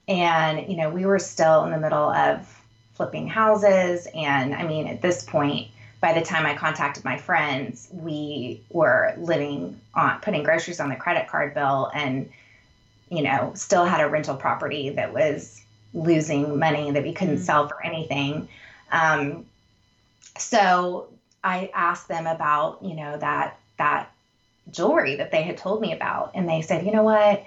and 0.08 0.68
you 0.70 0.78
know 0.78 0.90
we 0.90 1.06
were 1.06 1.20
still 1.20 1.64
in 1.66 1.72
the 1.72 1.78
middle 1.78 2.10
of 2.10 2.62
flipping 2.94 3.28
houses, 3.28 4.08
and 4.14 4.54
I 4.54 4.64
mean 4.64 4.88
at 4.88 5.02
this 5.02 5.24
point, 5.24 5.68
by 6.02 6.14
the 6.14 6.22
time 6.22 6.46
I 6.46 6.56
contacted 6.56 7.04
my 7.06 7.18
friends, 7.18 7.90
we 7.92 8.62
were 8.70 9.14
living 9.18 9.80
on 9.94 10.20
putting 10.22 10.44
groceries 10.44 10.80
on 10.80 10.90
the 10.90 10.96
credit 10.96 11.28
card 11.28 11.54
bill, 11.54 11.92
and 11.94 12.30
you 13.10 13.22
know 13.22 13.52
still 13.56 13.86
had 13.86 14.02
a 14.02 14.10
rental 14.10 14.36
property 14.36 14.90
that 14.90 15.14
was 15.14 15.62
losing 15.94 16.60
money 16.60 16.92
that 16.92 17.04
we 17.04 17.14
couldn't 17.14 17.36
mm-hmm. 17.36 17.44
sell 17.44 17.68
for 17.68 17.84
anything. 17.84 18.48
Um, 18.92 19.46
so 20.38 21.08
I 21.44 21.72
asked 21.74 22.08
them 22.08 22.28
about 22.28 22.84
you 22.84 22.96
know 22.96 23.18
that 23.18 23.60
that 23.78 24.12
jewelry 24.72 25.16
that 25.16 25.32
they 25.32 25.44
had 25.44 25.58
told 25.58 25.82
me 25.82 25.94
about. 25.94 26.32
And 26.36 26.48
they 26.48 26.62
said, 26.62 26.86
you 26.86 26.92
know 26.92 27.04
what? 27.04 27.44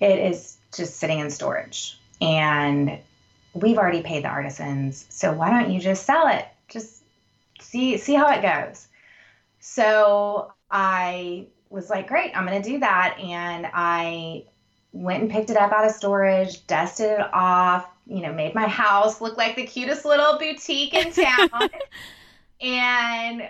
It 0.00 0.18
is 0.18 0.56
just 0.74 0.96
sitting 0.96 1.18
in 1.18 1.30
storage. 1.30 1.98
And 2.20 2.98
we've 3.54 3.78
already 3.78 4.02
paid 4.02 4.24
the 4.24 4.28
artisans. 4.28 5.06
So 5.08 5.32
why 5.32 5.50
don't 5.50 5.72
you 5.72 5.80
just 5.80 6.04
sell 6.04 6.28
it? 6.28 6.46
Just 6.68 7.02
see 7.60 7.96
see 7.96 8.14
how 8.14 8.30
it 8.30 8.42
goes. 8.42 8.88
So 9.60 10.52
I 10.70 11.46
was 11.70 11.90
like, 11.90 12.08
great, 12.08 12.36
I'm 12.36 12.44
gonna 12.44 12.62
do 12.62 12.80
that. 12.80 13.18
And 13.18 13.68
I 13.72 14.44
went 14.92 15.22
and 15.22 15.30
picked 15.30 15.50
it 15.50 15.56
up 15.56 15.72
out 15.72 15.84
of 15.84 15.92
storage, 15.92 16.66
dusted 16.66 17.18
it 17.18 17.34
off, 17.34 17.86
you 18.06 18.20
know, 18.20 18.32
made 18.32 18.54
my 18.54 18.68
house 18.68 19.20
look 19.20 19.36
like 19.36 19.56
the 19.56 19.64
cutest 19.64 20.04
little 20.04 20.38
boutique 20.38 20.94
in 20.94 21.12
town. 21.50 21.70
and 22.60 23.48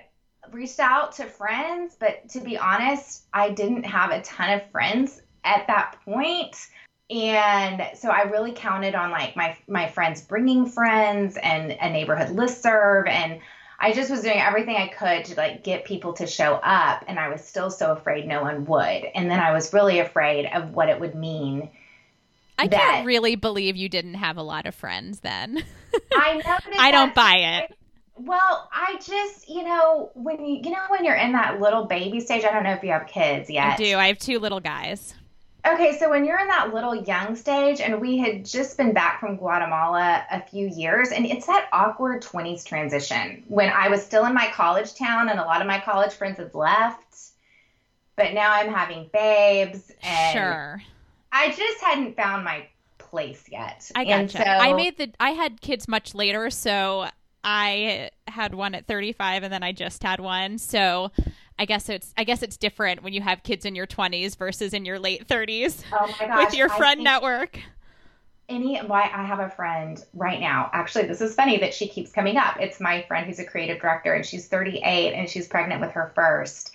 reached 0.53 0.81
out 0.81 1.13
to 1.17 1.25
friends, 1.25 1.97
but 1.99 2.29
to 2.31 2.41
be 2.41 2.57
honest, 2.57 3.25
I 3.33 3.51
didn't 3.51 3.85
have 3.85 4.11
a 4.11 4.23
ton 4.23 4.59
of 4.59 4.71
friends 4.71 5.21
at 5.45 5.67
that 5.67 5.97
point. 6.05 6.57
And 7.11 7.83
so 7.95 8.09
I 8.09 8.23
really 8.23 8.53
counted 8.53 8.95
on 8.95 9.11
like 9.11 9.37
my 9.37 9.57
my 9.69 9.89
friends 9.89 10.23
bringing 10.23 10.67
friends 10.67 11.37
and 11.37 11.73
a 11.73 11.91
neighborhood 11.91 12.31
list 12.31 12.63
serve 12.63 13.07
and 13.07 13.41
I 13.79 13.93
just 13.93 14.11
was 14.11 14.23
doing 14.23 14.39
everything 14.39 14.77
I 14.77 14.89
could 14.89 15.27
to 15.27 15.35
like 15.37 15.63
get 15.63 15.85
people 15.85 16.15
to 16.15 16.27
show 16.27 16.55
up 16.55 17.05
and 17.07 17.19
I 17.19 17.29
was 17.29 17.45
still 17.45 17.71
so 17.71 17.93
afraid 17.93 18.27
no 18.27 18.41
one 18.41 18.65
would. 18.65 19.05
And 19.15 19.31
then 19.31 19.41
I 19.41 19.53
was 19.53 19.73
really 19.75 19.99
afraid 19.99 20.47
of 20.47 20.73
what 20.73 20.89
it 20.89 20.99
would 20.99 21.15
mean. 21.15 21.69
I 22.59 22.69
that, 22.69 22.81
can't 22.81 23.07
really 23.07 23.37
believe 23.37 23.77
you 23.77 23.89
didn't 23.89 24.15
have 24.15 24.37
a 24.37 24.43
lot 24.43 24.67
of 24.67 24.75
friends 24.75 25.21
then. 25.21 25.63
I 26.15 26.35
know. 26.37 26.79
I 26.79 26.91
don't 26.93 27.15
buy 27.15 27.35
it. 27.37 27.77
Well, 28.17 28.69
I 28.73 28.97
just, 29.05 29.49
you 29.49 29.65
know, 29.65 30.11
when 30.15 30.45
you, 30.45 30.61
you 30.63 30.71
know, 30.71 30.83
when 30.89 31.05
you're 31.05 31.17
in 31.17 31.33
that 31.33 31.61
little 31.61 31.85
baby 31.85 32.21
stage, 32.21 32.45
I 32.45 32.53
don't 32.53 32.63
know 32.63 32.73
if 32.73 32.83
you 32.83 32.91
have 32.91 33.07
kids 33.07 33.51
yet. 33.51 33.75
I 33.75 33.77
do. 33.77 33.97
I 33.97 34.07
have 34.07 34.19
two 34.19 34.39
little 34.39 34.61
guys. 34.61 35.15
Okay, 35.67 35.97
so 35.99 36.11
when 36.11 36.27
you're 36.27 36.39
in 36.39 36.49
that 36.49 36.75
little 36.75 36.95
young 36.95 37.35
stage, 37.35 37.81
and 37.81 37.99
we 37.99 38.19
had 38.19 38.45
just 38.45 38.77
been 38.77 38.93
back 38.93 39.19
from 39.19 39.37
Guatemala 39.37 40.25
a 40.31 40.43
few 40.43 40.69
years, 40.69 41.09
and 41.09 41.25
it's 41.25 41.47
that 41.47 41.69
awkward 41.73 42.23
20s 42.23 42.67
transition 42.67 43.43
when 43.49 43.71
I 43.71 43.89
was 43.89 44.05
still 44.05 44.27
in 44.27 44.35
my 44.35 44.49
college 44.53 44.95
town 44.95 45.31
and 45.31 45.41
a 45.41 45.43
lot 45.43 45.63
of 45.63 45.67
my 45.67 45.81
college 45.81 46.13
friends 46.13 46.37
had 46.37 46.55
left, 46.55 47.17
but 48.15 48.35
now 48.35 48.53
I'm 48.53 48.71
having 48.71 49.09
babes. 49.13 49.91
And 50.03 50.39
sure. 50.39 50.83
I 51.33 51.49
just 51.49 51.83
hadn't 51.83 52.15
found 52.15 52.45
my 52.45 52.67
place 52.99 53.47
yet. 53.51 53.91
I 53.97 54.05
gotcha. 54.05 54.37
So, 54.37 54.45
I 54.45 54.75
made 54.75 54.99
the, 54.99 55.13
I 55.19 55.31
had 55.31 55.63
kids 55.63 55.89
much 55.89 56.15
later, 56.15 56.51
so 56.51 57.09
I 57.45 58.11
had 58.27 58.55
one 58.55 58.75
at 58.75 58.87
35 58.87 59.43
and 59.43 59.53
then 59.53 59.63
I 59.63 59.73
just 59.73 60.03
had 60.03 60.19
one. 60.19 60.59
So 60.59 61.13
I 61.59 61.67
guess 61.67 61.89
it's 61.89 62.13
I 62.17 62.25
guess 62.25 62.43
it's 62.43 62.57
different 62.57 63.03
when 63.03 63.13
you 63.13 63.21
have 63.21 63.43
kids 63.43 63.65
in 63.65 63.75
your 63.75 63.87
20s 63.87 64.37
versus 64.37 64.73
in 64.73 64.85
your 64.85 64.99
late 64.99 65.29
30s 65.29 65.85
oh 65.93 66.15
my 66.21 66.27
gosh, 66.27 66.47
with 66.47 66.55
your 66.55 66.69
friend 66.69 67.05
network. 67.05 67.61
Any 68.49 68.79
why 68.79 69.11
I 69.15 69.25
have 69.25 69.41
a 69.41 69.49
friend 69.49 70.05
right 70.13 70.41
now. 70.41 70.69
Actually, 70.73 71.07
this 71.07 71.21
is 71.21 71.35
funny 71.35 71.59
that 71.59 71.73
she 71.73 71.89
keeps 71.89 72.11
coming 72.13 72.37
up. 72.37 72.61
It's 72.61 72.81
my 72.81 73.03
friend 73.03 73.27
who's 73.27 73.39
a 73.39 73.45
creative 73.45 73.81
director 73.81 74.13
and 74.13 74.25
she's 74.25 74.49
38 74.49 75.15
and 75.15 75.29
she's 75.29 75.47
pregnant 75.47 75.81
with 75.81 75.93
her 75.93 76.13
first. 76.15 76.73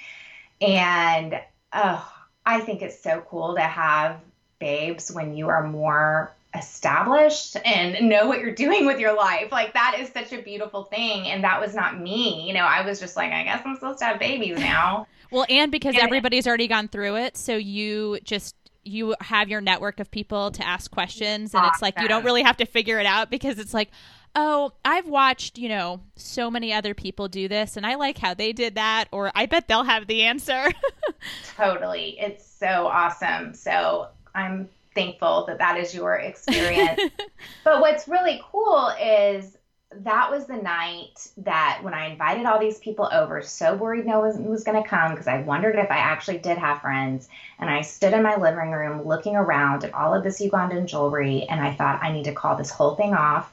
And 0.61 1.39
oh, 1.73 2.13
I 2.45 2.61
think 2.61 2.81
it's 2.81 2.99
so 2.99 3.23
cool 3.29 3.55
to 3.55 3.61
have 3.61 4.19
babes 4.59 5.11
when 5.11 5.35
you 5.35 5.49
are 5.49 5.67
more 5.67 6.31
established 6.55 7.57
and 7.63 8.09
know 8.09 8.27
what 8.27 8.39
you're 8.39 8.55
doing 8.55 8.85
with 8.85 8.99
your 8.99 9.15
life. 9.15 9.51
Like 9.51 9.73
that 9.73 9.97
is 9.99 10.09
such 10.09 10.33
a 10.33 10.41
beautiful 10.41 10.85
thing. 10.85 11.27
And 11.27 11.43
that 11.43 11.61
was 11.61 11.75
not 11.75 11.99
me. 11.99 12.47
You 12.47 12.53
know, 12.53 12.61
I 12.61 12.85
was 12.85 12.99
just 12.99 13.15
like, 13.15 13.31
I 13.31 13.43
guess 13.43 13.61
I'm 13.65 13.75
supposed 13.75 13.99
to 13.99 14.05
have 14.05 14.19
babies 14.19 14.57
now. 14.59 15.07
well, 15.31 15.45
and 15.49 15.71
because 15.71 15.95
and 15.95 16.03
everybody's 16.03 16.47
already 16.47 16.67
gone 16.67 16.87
through 16.87 17.17
it, 17.17 17.37
so 17.37 17.55
you 17.55 18.19
just 18.23 18.55
you 18.83 19.15
have 19.21 19.49
your 19.49 19.61
network 19.61 19.99
of 19.99 20.09
people 20.09 20.49
to 20.51 20.65
ask 20.65 20.89
questions 20.89 21.53
and 21.53 21.61
awesome. 21.61 21.73
it's 21.73 21.81
like 21.81 21.99
you 21.99 22.07
don't 22.07 22.23
really 22.23 22.41
have 22.41 22.57
to 22.57 22.65
figure 22.65 22.97
it 22.99 23.05
out 23.05 23.29
because 23.29 23.59
it's 23.59 23.73
like 23.73 23.89
oh, 24.35 24.71
I've 24.85 25.07
watched, 25.07 25.57
you 25.57 25.69
know, 25.69 26.01
so 26.15 26.51
many 26.51 26.71
other 26.73 26.93
people 26.93 27.27
do 27.27 27.47
this 27.47 27.77
and 27.77 27.85
I 27.85 27.95
like 27.95 28.17
how 28.17 28.33
they 28.33 28.53
did 28.53 28.75
that, 28.75 29.05
or 29.11 29.31
I 29.35 29.45
bet 29.45 29.67
they'll 29.67 29.83
have 29.83 30.07
the 30.07 30.23
answer. 30.23 30.71
totally. 31.57 32.17
It's 32.19 32.45
so 32.45 32.87
awesome. 32.87 33.53
So 33.53 34.07
I'm 34.35 34.69
thankful 34.99 35.45
that 35.45 35.59
that 35.59 35.77
is 35.77 35.93
your 35.93 36.15
experience. 36.15 36.99
but 37.63 37.79
what's 37.79 38.07
really 38.07 38.41
cool 38.51 38.91
is 39.01 39.57
that 39.91 40.29
was 40.29 40.45
the 40.45 40.55
night 40.55 41.27
that 41.37 41.79
when 41.81 41.93
I 41.93 42.07
invited 42.07 42.45
all 42.45 42.59
these 42.59 42.77
people 42.79 43.09
over, 43.11 43.41
so 43.41 43.75
worried 43.75 44.05
no 44.05 44.19
one 44.19 44.45
was 44.45 44.63
going 44.63 44.81
to 44.81 44.87
come 44.87 45.11
because 45.11 45.27
I 45.27 45.41
wondered 45.41 45.75
if 45.75 45.89
I 45.89 45.97
actually 45.97 46.37
did 46.39 46.57
have 46.57 46.81
friends. 46.81 47.27
And 47.59 47.69
I 47.69 47.81
stood 47.81 48.13
in 48.13 48.21
my 48.21 48.35
living 48.35 48.71
room 48.71 49.07
looking 49.07 49.35
around 49.35 49.83
at 49.83 49.93
all 49.93 50.13
of 50.13 50.23
this 50.23 50.41
Ugandan 50.41 50.85
jewelry, 50.85 51.43
and 51.49 51.59
I 51.61 51.73
thought, 51.73 52.03
I 52.03 52.11
need 52.11 52.25
to 52.25 52.33
call 52.33 52.55
this 52.55 52.69
whole 52.69 52.95
thing 52.95 53.13
off. 53.13 53.51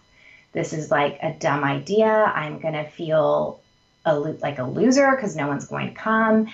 This 0.52 0.72
is 0.72 0.90
like 0.90 1.18
a 1.22 1.32
dumb 1.32 1.64
idea. 1.64 2.06
I'm 2.06 2.58
going 2.58 2.74
to 2.74 2.88
feel 2.88 3.60
a, 4.04 4.18
like 4.18 4.58
a 4.58 4.64
loser 4.64 5.12
because 5.14 5.36
no 5.36 5.48
one's 5.48 5.66
going 5.66 5.88
to 5.88 5.94
come. 5.94 6.48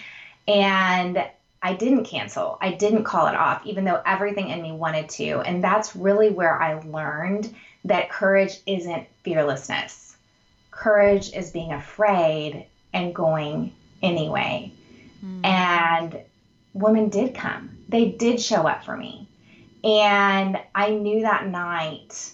And 0.47 1.25
I 1.63 1.75
didn't 1.75 2.05
cancel. 2.05 2.59
I 2.61 2.73
didn't 2.73 3.05
call 3.05 3.29
it 3.29 3.37
off, 3.37 3.65
even 3.65 3.85
though 3.85 4.03
everything 4.05 4.49
in 4.49 4.61
me 4.61 4.73
wanted 4.73 5.09
to. 5.11 5.41
And 5.41 5.63
that's 5.63 5.95
really 5.95 6.31
where 6.31 6.61
I 6.61 6.81
learned 6.81 7.55
that 7.85 8.11
courage 8.11 8.59
isn't 8.67 9.07
fearlessness. 9.23 10.17
Courage 10.73 11.33
is 11.33 11.51
being 11.51 11.73
afraid 11.73 12.67
and 12.93 13.15
going 13.15 13.73
anyway. 14.03 14.73
Mm. 15.25 15.47
And 15.47 16.21
women 16.75 17.09
did 17.09 17.35
come, 17.35 17.71
they 17.89 18.11
did 18.11 18.41
show 18.41 18.67
up 18.67 18.85
for 18.85 18.97
me. 18.97 19.29
And 19.85 20.59
I 20.75 20.91
knew 20.91 21.23
that 21.23 21.47
night 21.47 22.33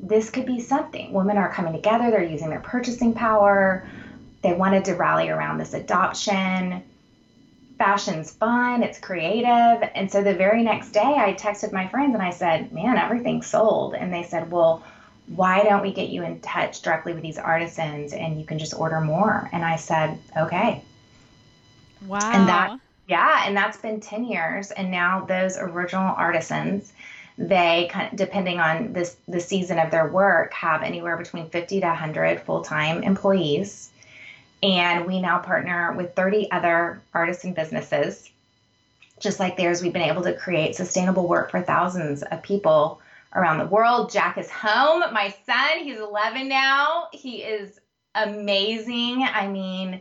this 0.00 0.30
could 0.30 0.46
be 0.46 0.60
something. 0.60 1.12
Women 1.12 1.36
are 1.36 1.52
coming 1.52 1.72
together, 1.72 2.10
they're 2.10 2.22
using 2.22 2.50
their 2.50 2.60
purchasing 2.60 3.14
power. 3.14 3.86
They 4.42 4.54
wanted 4.54 4.84
to 4.86 4.94
rally 4.94 5.28
around 5.28 5.58
this 5.58 5.74
adoption. 5.74 6.84
Fashion's 7.78 8.32
fun, 8.32 8.82
it's 8.82 8.98
creative. 8.98 9.88
And 9.94 10.10
so 10.10 10.22
the 10.22 10.34
very 10.34 10.62
next 10.62 10.90
day, 10.90 11.00
I 11.00 11.34
texted 11.34 11.72
my 11.72 11.86
friends 11.88 12.14
and 12.14 12.22
I 12.22 12.30
said, 12.30 12.72
Man, 12.72 12.98
everything's 12.98 13.46
sold. 13.46 13.94
And 13.94 14.12
they 14.12 14.24
said, 14.24 14.50
Well, 14.50 14.82
why 15.28 15.62
don't 15.62 15.82
we 15.82 15.92
get 15.92 16.08
you 16.08 16.24
in 16.24 16.40
touch 16.40 16.82
directly 16.82 17.12
with 17.12 17.22
these 17.22 17.38
artisans 17.38 18.12
and 18.12 18.38
you 18.38 18.46
can 18.46 18.58
just 18.58 18.74
order 18.74 19.00
more? 19.00 19.48
And 19.52 19.64
I 19.64 19.76
said, 19.76 20.18
Okay. 20.36 20.82
Wow. 22.06 22.32
And 22.32 22.48
that, 22.48 22.78
yeah, 23.06 23.44
and 23.46 23.56
that's 23.56 23.76
been 23.76 24.00
10 24.00 24.24
years. 24.24 24.70
And 24.70 24.90
now 24.90 25.24
those 25.24 25.56
original 25.56 26.14
artisans, 26.16 26.92
they 27.36 27.88
kind 27.92 28.12
of, 28.12 28.18
depending 28.18 28.58
on 28.58 28.92
this 28.92 29.16
the 29.28 29.40
season 29.40 29.78
of 29.78 29.92
their 29.92 30.08
work, 30.08 30.52
have 30.52 30.82
anywhere 30.82 31.16
between 31.16 31.48
50 31.48 31.80
to 31.80 31.86
100 31.86 32.40
full 32.42 32.62
time 32.62 33.04
employees. 33.04 33.90
And 34.62 35.06
we 35.06 35.20
now 35.20 35.38
partner 35.38 35.92
with 35.92 36.14
30 36.14 36.50
other 36.50 37.00
artists 37.14 37.44
and 37.44 37.54
businesses. 37.54 38.28
Just 39.20 39.40
like 39.40 39.56
theirs, 39.56 39.82
we've 39.82 39.92
been 39.92 40.02
able 40.02 40.22
to 40.22 40.34
create 40.34 40.76
sustainable 40.76 41.28
work 41.28 41.50
for 41.50 41.62
thousands 41.62 42.22
of 42.22 42.42
people 42.42 43.00
around 43.34 43.58
the 43.58 43.66
world. 43.66 44.10
Jack 44.10 44.38
is 44.38 44.50
home. 44.50 45.12
My 45.12 45.34
son, 45.46 45.84
he's 45.84 45.98
11 45.98 46.48
now. 46.48 47.08
He 47.12 47.42
is 47.42 47.78
amazing. 48.14 49.22
I 49.22 49.48
mean, 49.48 50.00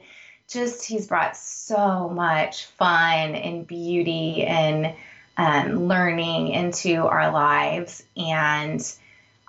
just 0.50 0.86
he's 0.86 1.08
brought 1.08 1.36
so 1.36 2.10
much 2.10 2.66
fun 2.66 3.36
and 3.36 3.68
beauty 3.68 4.44
and 4.44 4.94
um, 5.36 5.88
learning 5.88 6.50
into 6.50 7.06
our 7.06 7.32
lives. 7.32 8.04
And 8.16 8.82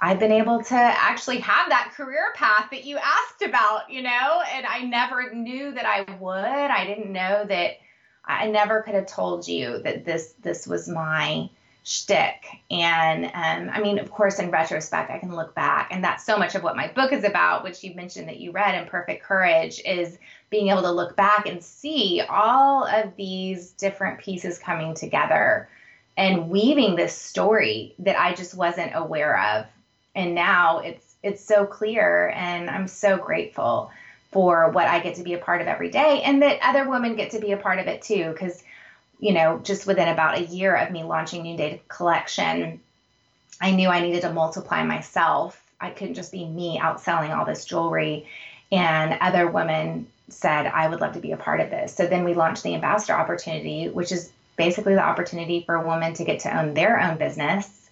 I've 0.00 0.20
been 0.20 0.32
able 0.32 0.62
to 0.62 0.74
actually 0.74 1.40
have 1.40 1.68
that 1.70 1.92
career 1.96 2.32
path 2.34 2.68
that 2.70 2.84
you 2.84 2.98
asked 2.98 3.42
about, 3.42 3.90
you 3.90 4.02
know, 4.02 4.42
and 4.52 4.64
I 4.64 4.82
never 4.82 5.34
knew 5.34 5.72
that 5.72 5.84
I 5.84 6.02
would. 6.20 6.34
I 6.36 6.86
didn't 6.86 7.12
know 7.12 7.44
that 7.48 7.78
I 8.24 8.48
never 8.48 8.82
could 8.82 8.94
have 8.94 9.06
told 9.06 9.48
you 9.48 9.80
that 9.82 10.04
this 10.04 10.34
this 10.40 10.66
was 10.66 10.88
my 10.88 11.50
shtick. 11.82 12.44
And 12.70 13.24
um, 13.24 13.74
I 13.74 13.80
mean, 13.80 13.98
of 13.98 14.10
course, 14.10 14.38
in 14.38 14.50
retrospect, 14.50 15.10
I 15.10 15.18
can 15.18 15.34
look 15.34 15.54
back, 15.54 15.88
and 15.90 16.04
that's 16.04 16.24
so 16.24 16.36
much 16.38 16.54
of 16.54 16.62
what 16.62 16.76
my 16.76 16.92
book 16.92 17.12
is 17.12 17.24
about, 17.24 17.64
which 17.64 17.82
you 17.82 17.94
mentioned 17.94 18.28
that 18.28 18.38
you 18.38 18.52
read 18.52 18.74
Imperfect 18.74 19.24
Courage, 19.24 19.80
is 19.84 20.18
being 20.50 20.68
able 20.68 20.82
to 20.82 20.92
look 20.92 21.16
back 21.16 21.46
and 21.48 21.64
see 21.64 22.22
all 22.28 22.84
of 22.84 23.16
these 23.16 23.70
different 23.72 24.20
pieces 24.20 24.58
coming 24.58 24.94
together 24.94 25.68
and 26.16 26.50
weaving 26.50 26.94
this 26.94 27.16
story 27.16 27.94
that 28.00 28.20
I 28.20 28.34
just 28.34 28.54
wasn't 28.54 28.92
aware 28.94 29.40
of. 29.40 29.66
And 30.14 30.34
now 30.34 30.78
it's 30.78 31.14
it's 31.22 31.44
so 31.44 31.66
clear 31.66 32.30
and 32.34 32.70
I'm 32.70 32.88
so 32.88 33.16
grateful 33.16 33.90
for 34.30 34.70
what 34.70 34.86
I 34.86 35.00
get 35.00 35.16
to 35.16 35.22
be 35.22 35.34
a 35.34 35.38
part 35.38 35.60
of 35.60 35.66
every 35.66 35.90
day 35.90 36.22
and 36.22 36.42
that 36.42 36.58
other 36.62 36.88
women 36.88 37.16
get 37.16 37.32
to 37.32 37.40
be 37.40 37.52
a 37.52 37.56
part 37.56 37.78
of 37.78 37.86
it 37.86 38.02
too 38.02 38.34
cuz 38.38 38.62
you 39.20 39.32
know, 39.32 39.58
just 39.64 39.86
within 39.86 40.08
about 40.08 40.38
a 40.38 40.44
year 40.44 40.76
of 40.76 40.90
me 40.90 41.02
launching 41.02 41.42
Noonday 41.42 41.80
Collection, 41.88 42.80
I 43.60 43.72
knew 43.72 43.88
I 43.88 44.00
needed 44.00 44.22
to 44.22 44.32
multiply 44.32 44.84
myself. 44.84 45.60
I 45.80 45.90
couldn't 45.90 46.14
just 46.14 46.32
be 46.32 46.44
me 46.44 46.78
out 46.78 47.00
selling 47.00 47.32
all 47.32 47.44
this 47.44 47.64
jewelry. 47.64 48.28
And 48.70 49.18
other 49.20 49.50
women 49.50 50.06
said, 50.28 50.66
I 50.66 50.88
would 50.88 51.00
love 51.00 51.14
to 51.14 51.20
be 51.20 51.32
a 51.32 51.36
part 51.36 51.60
of 51.60 51.70
this. 51.70 51.94
So 51.94 52.06
then 52.06 52.24
we 52.24 52.34
launched 52.34 52.62
the 52.62 52.74
ambassador 52.74 53.14
opportunity, 53.14 53.88
which 53.88 54.12
is 54.12 54.30
basically 54.56 54.94
the 54.94 55.04
opportunity 55.04 55.62
for 55.64 55.74
a 55.74 55.86
woman 55.86 56.14
to 56.14 56.24
get 56.24 56.40
to 56.40 56.56
own 56.56 56.74
their 56.74 57.00
own 57.00 57.16
business 57.16 57.87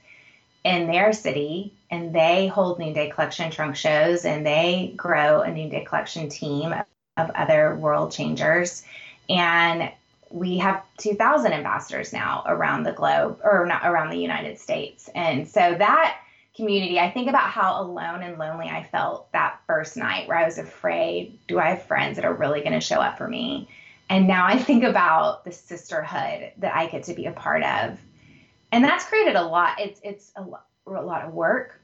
in 0.67 0.89
their 0.89 1.13
city. 1.13 1.73
And 1.91 2.13
they 2.13 2.49
hold 2.49 2.81
Noonday 2.81 3.11
Collection 3.11 3.51
trunk 3.51 3.77
shows 3.77 4.25
and 4.25 4.45
they 4.45 4.93
grow 4.97 5.41
a 5.41 5.51
Noonday 5.51 5.85
Collection 5.85 6.29
team 6.29 6.75
of 7.17 7.31
other 7.31 7.77
world 7.77 8.11
changers. 8.11 8.83
And 9.31 9.93
we 10.29 10.59
have 10.59 10.83
2,000 10.99 11.53
ambassadors 11.53 12.13
now 12.13 12.43
around 12.47 12.83
the 12.83 12.93
globe 12.93 13.39
or 13.45 13.65
not 13.67 13.87
around 13.87 14.11
the 14.11 14.19
United 14.19 14.59
States. 14.59 15.09
And 15.15 15.47
so 15.47 15.77
that 15.79 16.19
community, 16.57 16.99
I 16.99 17.13
think 17.13 17.29
about 17.29 17.51
how 17.51 17.81
alone 17.81 18.25
and 18.25 18.37
lonely 18.37 18.67
I 18.67 18.83
felt 18.83 19.31
that 19.31 19.61
first 19.69 19.97
night 19.97 20.27
where 20.27 20.39
I 20.39 20.45
was 20.45 20.59
afraid 20.59 21.39
do 21.47 21.61
I 21.61 21.71
have 21.71 21.85
friends 21.85 22.17
that 22.17 22.25
are 22.25 22.35
really 22.35 22.61
going 22.61 22.73
to 22.73 22.81
show 22.81 23.01
up 23.01 23.19
for 23.19 23.29
me? 23.29 23.69
And 24.11 24.27
now 24.27 24.47
I 24.47 24.59
think 24.59 24.83
about 24.83 25.45
the 25.45 25.53
sisterhood 25.53 26.51
that 26.59 26.75
I 26.75 26.87
get 26.87 27.05
to 27.05 27.15
be 27.15 27.27
a 27.27 27.33
part 27.33 27.63
of. 27.63 28.01
And 28.77 28.85
that's 28.85 29.07
created 29.07 29.37
a 29.37 29.43
lot. 29.43 29.81
It's, 29.81 29.99
it's 30.05 30.33
a, 30.37 30.43
lot, 30.43 30.67
a 30.87 30.91
lot 30.91 31.25
of 31.25 31.33
work, 31.33 31.81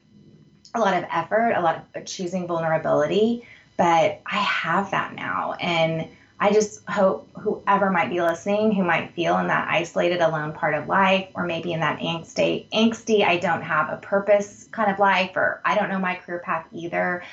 a 0.75 0.79
lot 0.79 0.95
of 0.95 1.03
effort, 1.11 1.53
a 1.57 1.59
lot 1.59 1.87
of 1.95 2.05
choosing 2.05 2.45
vulnerability. 2.45 3.47
But 3.77 4.21
I 4.27 4.37
have 4.37 4.91
that 4.91 5.15
now. 5.15 5.53
And 5.53 6.07
I 6.39 6.53
just 6.53 6.87
hope 6.87 7.27
whoever 7.33 7.89
might 7.89 8.11
be 8.11 8.21
listening, 8.21 8.73
who 8.73 8.83
might 8.83 9.11
feel 9.15 9.39
in 9.39 9.47
that 9.47 9.69
isolated, 9.69 10.21
alone 10.21 10.53
part 10.53 10.75
of 10.75 10.87
life, 10.87 11.29
or 11.33 11.47
maybe 11.47 11.73
in 11.73 11.79
that 11.79 11.99
angsty, 11.99 12.69
angsty, 12.69 13.25
I 13.25 13.37
don't 13.37 13.63
have 13.63 13.89
a 13.89 13.97
purpose 13.97 14.69
kind 14.71 14.91
of 14.91 14.99
life, 14.99 15.31
or 15.35 15.61
I 15.65 15.73
don't 15.73 15.89
know 15.89 15.97
my 15.97 16.13
career 16.13 16.43
path 16.45 16.67
either. 16.71 17.23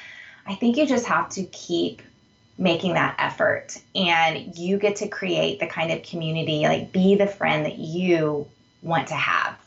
I 0.46 0.54
think 0.54 0.78
you 0.78 0.86
just 0.86 1.04
have 1.04 1.28
to 1.32 1.44
keep 1.44 2.00
making 2.56 2.94
that 2.94 3.14
effort 3.18 3.78
and 3.94 4.56
you 4.56 4.78
get 4.78 4.96
to 4.96 5.08
create 5.08 5.60
the 5.60 5.66
kind 5.66 5.92
of 5.92 6.02
community, 6.02 6.62
like 6.62 6.92
be 6.92 7.14
the 7.14 7.26
friend 7.26 7.66
that 7.66 7.76
you 7.76 8.46
want 8.82 9.08
to 9.08 9.14
have. 9.14 9.58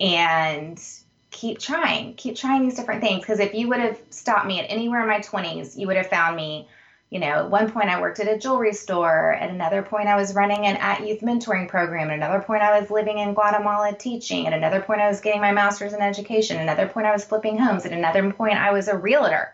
And 0.00 0.82
keep 1.30 1.58
trying, 1.58 2.14
keep 2.14 2.36
trying 2.36 2.62
these 2.62 2.76
different 2.76 3.02
things. 3.02 3.20
Because 3.20 3.40
if 3.40 3.54
you 3.54 3.68
would 3.68 3.80
have 3.80 3.98
stopped 4.10 4.46
me 4.46 4.60
at 4.60 4.70
anywhere 4.70 5.02
in 5.02 5.08
my 5.08 5.20
20s, 5.20 5.76
you 5.76 5.86
would 5.86 5.96
have 5.96 6.08
found 6.08 6.36
me 6.36 6.68
you 7.10 7.18
know, 7.18 7.26
at 7.26 7.50
one 7.50 7.72
point 7.72 7.88
I 7.90 8.00
worked 8.00 8.20
at 8.20 8.28
a 8.28 8.38
jewelry 8.38 8.72
store. 8.72 9.34
At 9.34 9.50
another 9.50 9.82
point, 9.82 10.06
I 10.06 10.14
was 10.14 10.32
running 10.32 10.66
an 10.66 10.76
at 10.76 11.04
youth 11.04 11.20
mentoring 11.20 11.68
program. 11.68 12.08
At 12.08 12.14
another 12.14 12.40
point, 12.40 12.62
I 12.62 12.80
was 12.80 12.88
living 12.88 13.18
in 13.18 13.34
Guatemala 13.34 13.92
teaching. 13.98 14.46
At 14.46 14.52
another 14.52 14.80
point, 14.80 15.00
I 15.00 15.08
was 15.08 15.20
getting 15.20 15.40
my 15.40 15.50
master's 15.50 15.92
in 15.92 16.00
education. 16.00 16.56
At 16.58 16.62
another 16.62 16.86
point, 16.86 17.08
I 17.08 17.12
was 17.12 17.24
flipping 17.24 17.58
homes. 17.58 17.84
At 17.84 17.92
another 17.92 18.32
point, 18.32 18.58
I 18.58 18.72
was 18.72 18.86
a 18.86 18.96
realtor. 18.96 19.52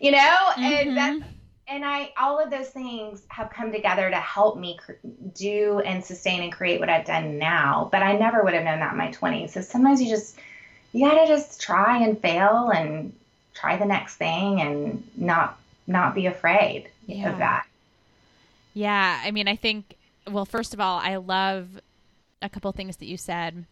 You 0.00 0.12
know, 0.12 0.18
mm-hmm. 0.18 0.62
and 0.62 0.96
that's 0.96 1.24
and 1.68 1.84
I 1.84 2.12
all 2.16 2.42
of 2.42 2.50
those 2.50 2.68
things 2.68 3.22
have 3.28 3.50
come 3.50 3.70
together 3.70 4.08
to 4.08 4.16
help 4.16 4.58
me 4.58 4.78
cr- 4.78 4.92
do 5.34 5.80
and 5.84 6.04
sustain 6.04 6.42
and 6.42 6.52
create 6.52 6.80
what 6.80 6.88
I've 6.88 7.06
done 7.06 7.38
now. 7.38 7.88
But 7.92 8.02
I 8.02 8.16
never 8.16 8.42
would 8.42 8.54
have 8.54 8.64
known 8.64 8.80
that 8.80 8.92
in 8.92 8.98
my 8.98 9.10
20s. 9.10 9.50
So 9.50 9.60
sometimes 9.60 10.02
you 10.02 10.08
just 10.08 10.38
you 10.92 11.08
got 11.08 11.20
to 11.20 11.26
just 11.26 11.60
try 11.60 12.02
and 12.02 12.18
fail 12.20 12.70
and 12.70 13.12
try 13.54 13.76
the 13.76 13.84
next 13.84 14.16
thing 14.16 14.60
and 14.60 15.02
not 15.16 15.58
not 15.86 16.14
be 16.14 16.26
afraid 16.26 16.88
yeah. 17.06 17.30
of 17.30 17.38
that. 17.38 17.66
Yeah, 18.74 19.20
I 19.24 19.30
mean, 19.30 19.48
I 19.48 19.56
think 19.56 19.96
well, 20.26 20.44
first 20.44 20.74
of 20.74 20.80
all, 20.80 20.98
I 20.98 21.16
love 21.16 21.80
a 22.42 22.48
couple 22.48 22.70
things 22.72 22.96
that 22.98 23.06
you 23.06 23.16
said. 23.16 23.64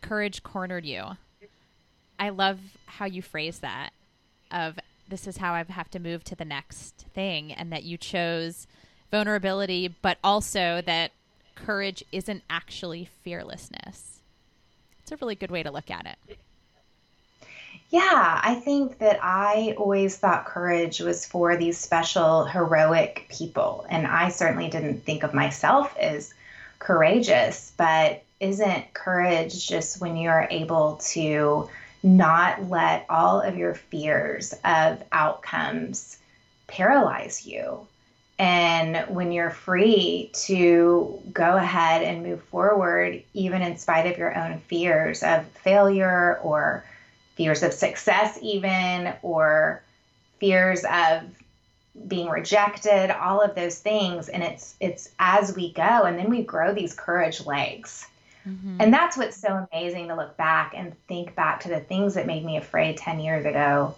Courage 0.00 0.42
cornered 0.42 0.86
you. 0.86 1.04
I 2.18 2.30
love 2.30 2.58
how 2.86 3.06
you 3.06 3.22
phrase 3.22 3.60
that 3.60 3.90
of 4.50 4.78
this 5.10 5.26
is 5.26 5.38
how 5.38 5.52
I 5.52 5.64
have 5.68 5.90
to 5.90 5.98
move 5.98 6.24
to 6.24 6.36
the 6.36 6.44
next 6.44 7.06
thing 7.12 7.52
and 7.52 7.72
that 7.72 7.84
you 7.84 7.96
chose 7.96 8.66
vulnerability 9.10 9.94
but 10.02 10.18
also 10.22 10.80
that 10.86 11.12
courage 11.54 12.04
isn't 12.12 12.42
actually 12.48 13.08
fearlessness. 13.22 14.20
It's 15.02 15.12
a 15.12 15.16
really 15.16 15.34
good 15.34 15.50
way 15.50 15.62
to 15.62 15.70
look 15.70 15.90
at 15.90 16.06
it. 16.06 16.38
Yeah, 17.90 18.40
I 18.42 18.54
think 18.54 18.98
that 18.98 19.18
I 19.20 19.74
always 19.76 20.16
thought 20.16 20.46
courage 20.46 21.00
was 21.00 21.26
for 21.26 21.56
these 21.56 21.76
special 21.76 22.44
heroic 22.44 23.26
people. 23.28 23.84
And 23.90 24.06
I 24.06 24.28
certainly 24.28 24.68
didn't 24.68 25.04
think 25.04 25.24
of 25.24 25.34
myself 25.34 25.96
as 25.98 26.32
courageous, 26.78 27.72
but 27.76 28.22
isn't 28.38 28.94
courage 28.94 29.66
just 29.66 30.00
when 30.00 30.16
you're 30.16 30.46
able 30.50 31.00
to 31.10 31.68
not 32.02 32.68
let 32.68 33.06
all 33.08 33.40
of 33.40 33.56
your 33.56 33.74
fears 33.74 34.54
of 34.64 35.02
outcomes 35.12 36.18
paralyze 36.66 37.46
you? 37.46 37.86
And 38.38 39.04
when 39.14 39.32
you're 39.32 39.50
free 39.50 40.30
to 40.46 41.20
go 41.30 41.58
ahead 41.58 42.02
and 42.02 42.22
move 42.22 42.42
forward, 42.44 43.22
even 43.34 43.60
in 43.60 43.76
spite 43.76 44.10
of 44.10 44.16
your 44.16 44.34
own 44.34 44.60
fears 44.60 45.22
of 45.22 45.46
failure 45.62 46.38
or 46.42 46.82
fears 47.34 47.62
of 47.62 47.74
success, 47.74 48.38
even, 48.40 49.12
or 49.20 49.82
fears 50.38 50.84
of 50.90 51.22
being 52.08 52.30
rejected, 52.30 53.10
all 53.10 53.42
of 53.42 53.54
those 53.54 53.78
things. 53.78 54.30
And 54.30 54.42
it's 54.42 54.74
it's 54.80 55.10
as 55.18 55.54
we 55.54 55.72
go, 55.74 56.04
and 56.04 56.18
then 56.18 56.30
we 56.30 56.42
grow 56.42 56.72
these 56.72 56.94
courage 56.94 57.44
legs. 57.44 58.06
Mm-hmm. 58.50 58.76
And 58.80 58.92
that's 58.92 59.16
what's 59.16 59.36
so 59.36 59.66
amazing 59.72 60.08
to 60.08 60.16
look 60.16 60.36
back 60.36 60.74
and 60.76 60.94
think 61.06 61.34
back 61.34 61.60
to 61.60 61.68
the 61.68 61.80
things 61.80 62.14
that 62.14 62.26
made 62.26 62.44
me 62.44 62.56
afraid 62.56 62.96
10 62.96 63.20
years 63.20 63.44
ago. 63.46 63.94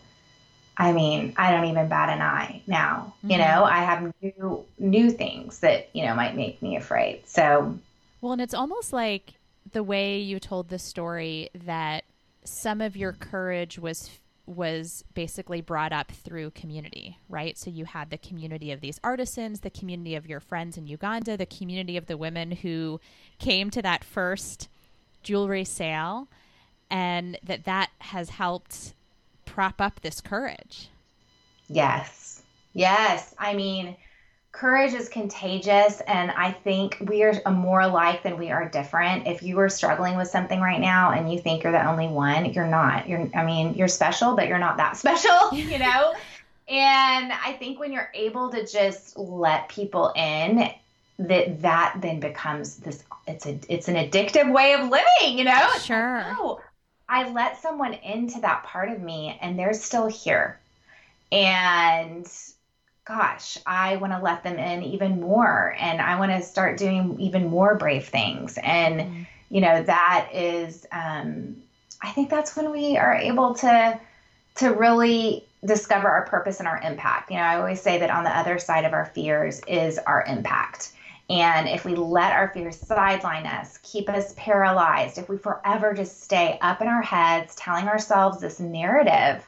I 0.77 0.93
mean, 0.93 1.35
I 1.37 1.53
don't 1.53 1.67
even 1.67 1.89
bat 1.89 2.09
an 2.09 2.23
eye 2.23 2.63
now. 2.67 3.15
Mm-hmm. 3.19 3.31
You 3.31 3.39
know, 3.39 3.65
I 3.65 3.79
have 3.79 4.13
new 4.23 4.65
new 4.79 5.11
things 5.11 5.61
that, 5.61 5.91
you 5.95 6.05
know, 6.05 6.15
might 6.15 6.35
make 6.37 6.63
me 6.63 6.77
afraid. 6.77 7.23
So 7.27 7.79
Well, 8.21 8.33
and 8.33 8.41
it's 8.41 8.55
almost 8.55 8.93
like 8.93 9.35
the 9.73 9.83
way 9.83 10.19
you 10.19 10.41
told 10.41 10.69
the 10.69 10.79
story 10.79 11.51
that 11.55 12.05
some 12.45 12.81
of 12.81 12.97
your 12.97 13.13
courage 13.13 13.79
was 13.79 14.19
was 14.53 15.05
basically 15.15 15.61
brought 15.61 15.93
up 15.93 16.13
through 16.13 16.51
community, 16.51 17.19
right? 17.29 17.59
So 17.59 17.71
you 17.71 17.85
had 17.85 18.11
the 18.11 18.19
community 18.19 18.71
of 18.71 18.81
these 18.81 19.01
artisans, 19.03 19.61
the 19.61 19.71
community 19.71 20.15
of 20.15 20.27
your 20.27 20.41
friends 20.41 20.77
in 20.77 20.87
Uganda, 20.87 21.37
the 21.37 21.47
community 21.47 21.97
of 21.97 22.07
the 22.07 22.17
women 22.17 22.53
who 22.53 23.01
came 23.39 23.71
to 23.71 23.83
that 23.83 24.05
first 24.05 24.69
jewelry 25.23 25.65
sale, 25.65 26.29
and 26.91 27.39
that 27.43 27.65
that 27.65 27.91
has 27.99 28.31
helped 28.31 28.95
prop 29.47 29.81
up 29.81 30.01
this 30.01 30.21
courage. 30.21 30.89
Yes. 31.69 32.43
Yes. 32.75 33.35
I 33.39 33.55
mean, 33.55 33.97
courage 34.53 34.93
is 34.93 35.09
contagious 35.09 36.01
and 36.03 36.31
i 36.33 36.53
think 36.53 36.99
we 37.01 37.23
are 37.23 37.35
more 37.51 37.81
alike 37.81 38.23
than 38.23 38.39
we 38.39 38.51
are 38.51 38.69
different. 38.69 39.27
If 39.27 39.43
you 39.43 39.59
are 39.59 39.71
struggling 39.71 40.17
with 40.17 40.29
something 40.29 40.61
right 40.61 40.81
now 40.81 41.13
and 41.13 41.33
you 41.33 41.39
think 41.39 41.63
you're 41.65 41.73
the 41.73 41.89
only 41.89 42.07
one 42.07 42.53
you're 42.53 42.67
not. 42.67 43.09
You're 43.09 43.29
i 43.35 43.45
mean 43.45 43.75
you're 43.75 43.89
special 43.89 44.37
but 44.37 44.49
you're 44.49 44.59
not 44.59 44.77
that 44.77 44.97
special 45.03 45.53
you 45.53 45.79
know? 45.79 46.15
And 46.69 47.33
i 47.33 47.57
think 47.59 47.81
when 47.81 47.93
you're 47.93 48.11
able 48.15 48.51
to 48.51 48.67
just 48.67 49.19
let 49.19 49.69
people 49.71 50.13
in 50.15 50.71
that 51.19 51.63
that 51.63 51.97
then 52.01 52.21
becomes 52.21 52.77
this 52.77 53.05
it's 53.27 53.47
a 53.47 53.59
it's 53.69 53.89
an 53.89 53.95
addictive 53.95 54.53
way 54.53 54.75
of 54.75 54.81
living 54.89 55.39
you 55.39 55.45
know? 55.45 55.69
Sure. 55.81 56.25
Oh, 56.39 56.61
i 57.09 57.31
let 57.31 57.61
someone 57.61 57.95
into 57.95 58.41
that 58.41 58.65
part 58.65 58.91
of 58.91 59.01
me 59.01 59.39
and 59.41 59.59
they're 59.59 59.75
still 59.75 60.09
here. 60.09 60.59
And 61.31 62.27
gosh, 63.05 63.59
I 63.67 63.97
want 63.97 64.13
to 64.13 64.21
let 64.21 64.45
them 64.45 64.59
in 64.59 64.83
even 64.83 65.21
more 65.21 65.75
and 65.79 66.01
I 66.01 66.19
want 66.19 66.31
to 66.33 66.43
start 66.43 66.79
doing 66.79 67.19
even 67.21 67.49
more 67.49 67.75
brave 67.75 68.07
things. 68.07 68.59
And, 68.63 69.01
mm-hmm. 69.01 69.23
you 69.51 69.61
know, 69.61 69.83
that 69.83 70.29
is, 70.33 70.87
um, 70.93 71.57
I 72.01 72.11
think 72.11 72.31
that's 72.31 72.57
when 72.57 72.71
we 72.71 72.97
are 72.97 73.15
able 73.15 73.55
to, 73.57 74.01
to 74.57 74.69
really 74.73 75.45
discover 75.65 76.09
our 76.09 76.27
purpose 76.27 76.59
and 76.61 76.69
our 76.69 76.81
impact. 76.81 77.31
You 77.31 77.39
know, 77.39 77.43
I 77.43 77.57
always 77.57 77.81
say 77.81 77.99
that 77.99 78.11
on 78.11 78.25
the 78.25 78.37
other 78.37 78.59
side 78.59 78.85
of 78.85 78.93
our 78.93 79.07
fears 79.07 79.61
is 79.67 79.99
our 79.99 80.25
impact. 80.25 80.93
And 81.31 81.69
if 81.69 81.85
we 81.85 81.95
let 81.95 82.33
our 82.33 82.49
fears 82.49 82.79
sideline 82.79 83.47
us, 83.47 83.79
keep 83.83 84.09
us 84.09 84.35
paralyzed, 84.37 85.19
if 85.19 85.29
we 85.29 85.39
forever 85.39 85.95
just 85.95 86.23
stay 86.23 86.59
up 86.61 86.83
in 86.83 86.89
our 86.89 87.03
heads 87.03 87.55
telling 87.55 87.89
ourselves 87.89 88.41
this 88.41 88.61
narrative 88.61 89.47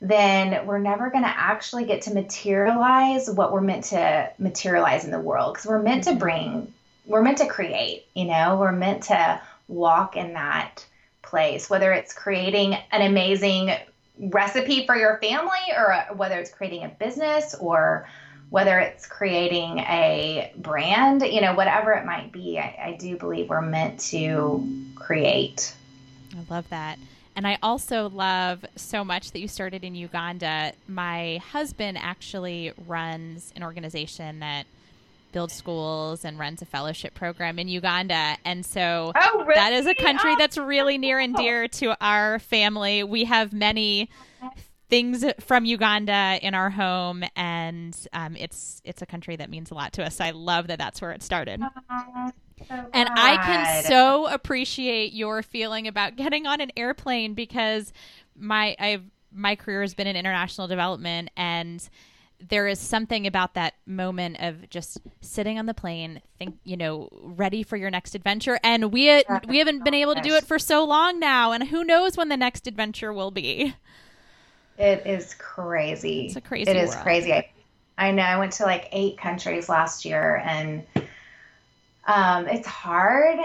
then 0.00 0.66
we're 0.66 0.78
never 0.78 1.10
going 1.10 1.24
to 1.24 1.30
actually 1.30 1.84
get 1.84 2.02
to 2.02 2.14
materialize 2.14 3.28
what 3.30 3.52
we're 3.52 3.60
meant 3.60 3.84
to 3.84 4.30
materialize 4.38 5.04
in 5.04 5.10
the 5.10 5.20
world 5.20 5.54
because 5.54 5.66
we're 5.66 5.82
meant 5.82 6.04
to 6.04 6.10
mm-hmm. 6.10 6.18
bring 6.18 6.74
we're 7.06 7.22
meant 7.22 7.38
to 7.38 7.46
create 7.46 8.06
you 8.14 8.24
know? 8.24 8.56
We're 8.58 8.72
meant 8.72 9.04
to 9.04 9.40
walk 9.68 10.16
in 10.16 10.32
that 10.34 10.84
place 11.22 11.68
whether 11.68 11.92
it's 11.92 12.12
creating 12.12 12.74
an 12.90 13.02
amazing 13.02 13.72
recipe 14.18 14.86
for 14.86 14.96
your 14.96 15.18
family 15.18 15.58
or 15.76 16.14
whether 16.16 16.38
it's 16.38 16.50
creating 16.50 16.84
a 16.84 16.88
business 16.88 17.54
or 17.54 18.08
whether 18.48 18.80
it's 18.80 19.06
creating 19.06 19.78
a 19.78 20.52
brand 20.56 21.22
you 21.22 21.40
know 21.40 21.54
whatever 21.54 21.92
it 21.92 22.04
might 22.04 22.32
be 22.32 22.58
I, 22.58 22.78
I 22.82 22.96
do 22.98 23.16
believe 23.16 23.48
we're 23.48 23.60
meant 23.60 24.00
to 24.10 24.66
create. 24.96 25.74
I 26.34 26.52
love 26.52 26.68
that 26.70 26.98
and 27.36 27.46
I 27.46 27.58
also 27.62 28.08
love 28.08 28.64
so 28.76 29.04
much 29.04 29.32
that 29.32 29.40
you 29.40 29.48
started 29.48 29.84
in 29.84 29.94
Uganda. 29.94 30.72
My 30.88 31.40
husband 31.52 31.98
actually 31.98 32.72
runs 32.86 33.52
an 33.56 33.62
organization 33.62 34.40
that 34.40 34.66
builds 35.32 35.54
schools 35.54 36.24
and 36.24 36.38
runs 36.38 36.60
a 36.60 36.66
fellowship 36.66 37.14
program 37.14 37.58
in 37.58 37.68
Uganda. 37.68 38.36
And 38.44 38.66
so 38.66 39.12
oh, 39.14 39.44
really? 39.44 39.54
that 39.54 39.72
is 39.72 39.86
a 39.86 39.94
country 39.94 40.34
that's 40.36 40.58
really 40.58 40.98
near 40.98 41.18
and 41.18 41.34
dear 41.34 41.68
to 41.68 41.96
our 42.04 42.38
family. 42.40 43.04
We 43.04 43.24
have 43.24 43.52
many 43.52 44.10
things 44.88 45.24
from 45.38 45.64
Uganda 45.64 46.38
in 46.42 46.54
our 46.54 46.68
home, 46.68 47.22
and 47.36 47.96
um, 48.12 48.36
it's 48.36 48.82
it's 48.84 49.02
a 49.02 49.06
country 49.06 49.36
that 49.36 49.48
means 49.48 49.70
a 49.70 49.74
lot 49.74 49.92
to 49.94 50.04
us. 50.04 50.20
I 50.20 50.30
love 50.30 50.66
that 50.66 50.78
that's 50.78 51.00
where 51.00 51.12
it 51.12 51.22
started. 51.22 51.62
So 52.68 52.74
and 52.92 53.08
oh, 53.08 53.14
I 53.16 53.36
can 53.36 53.84
so 53.84 54.26
appreciate 54.26 55.12
your 55.12 55.42
feeling 55.42 55.86
about 55.88 56.16
getting 56.16 56.46
on 56.46 56.60
an 56.60 56.70
airplane 56.76 57.34
because 57.34 57.92
my 58.36 58.76
I've 58.78 59.04
my 59.32 59.56
career 59.56 59.82
has 59.82 59.94
been 59.94 60.06
in 60.06 60.16
international 60.16 60.66
development 60.66 61.30
and 61.36 61.88
there 62.48 62.66
is 62.66 62.78
something 62.78 63.26
about 63.26 63.54
that 63.54 63.74
moment 63.86 64.38
of 64.40 64.68
just 64.70 64.98
sitting 65.20 65.58
on 65.58 65.66
the 65.66 65.74
plane, 65.74 66.22
think 66.38 66.56
you 66.64 66.76
know, 66.76 67.08
ready 67.22 67.62
for 67.62 67.76
your 67.76 67.90
next 67.90 68.14
adventure. 68.14 68.58
And 68.64 68.92
we 68.92 69.10
uh, 69.10 69.40
we 69.46 69.58
haven't 69.58 69.84
been 69.84 69.94
able 69.94 70.14
to 70.14 70.20
do 70.20 70.34
it 70.34 70.44
for 70.44 70.58
so 70.58 70.84
long 70.84 71.18
now, 71.18 71.52
and 71.52 71.68
who 71.68 71.84
knows 71.84 72.16
when 72.16 72.28
the 72.28 72.36
next 72.36 72.66
adventure 72.66 73.12
will 73.12 73.30
be. 73.30 73.74
It 74.78 75.06
is 75.06 75.34
crazy. 75.34 76.26
It's 76.26 76.36
a 76.36 76.40
crazy. 76.40 76.70
It 76.70 76.76
is 76.76 76.90
world. 76.90 77.02
crazy. 77.02 77.32
I, 77.34 77.50
I 77.98 78.10
know. 78.12 78.22
I 78.22 78.38
went 78.38 78.52
to 78.54 78.62
like 78.62 78.88
eight 78.92 79.18
countries 79.18 79.68
last 79.68 80.04
year, 80.04 80.42
and 80.46 80.84
um, 82.10 82.48
it's 82.48 82.66
hard. 82.66 83.38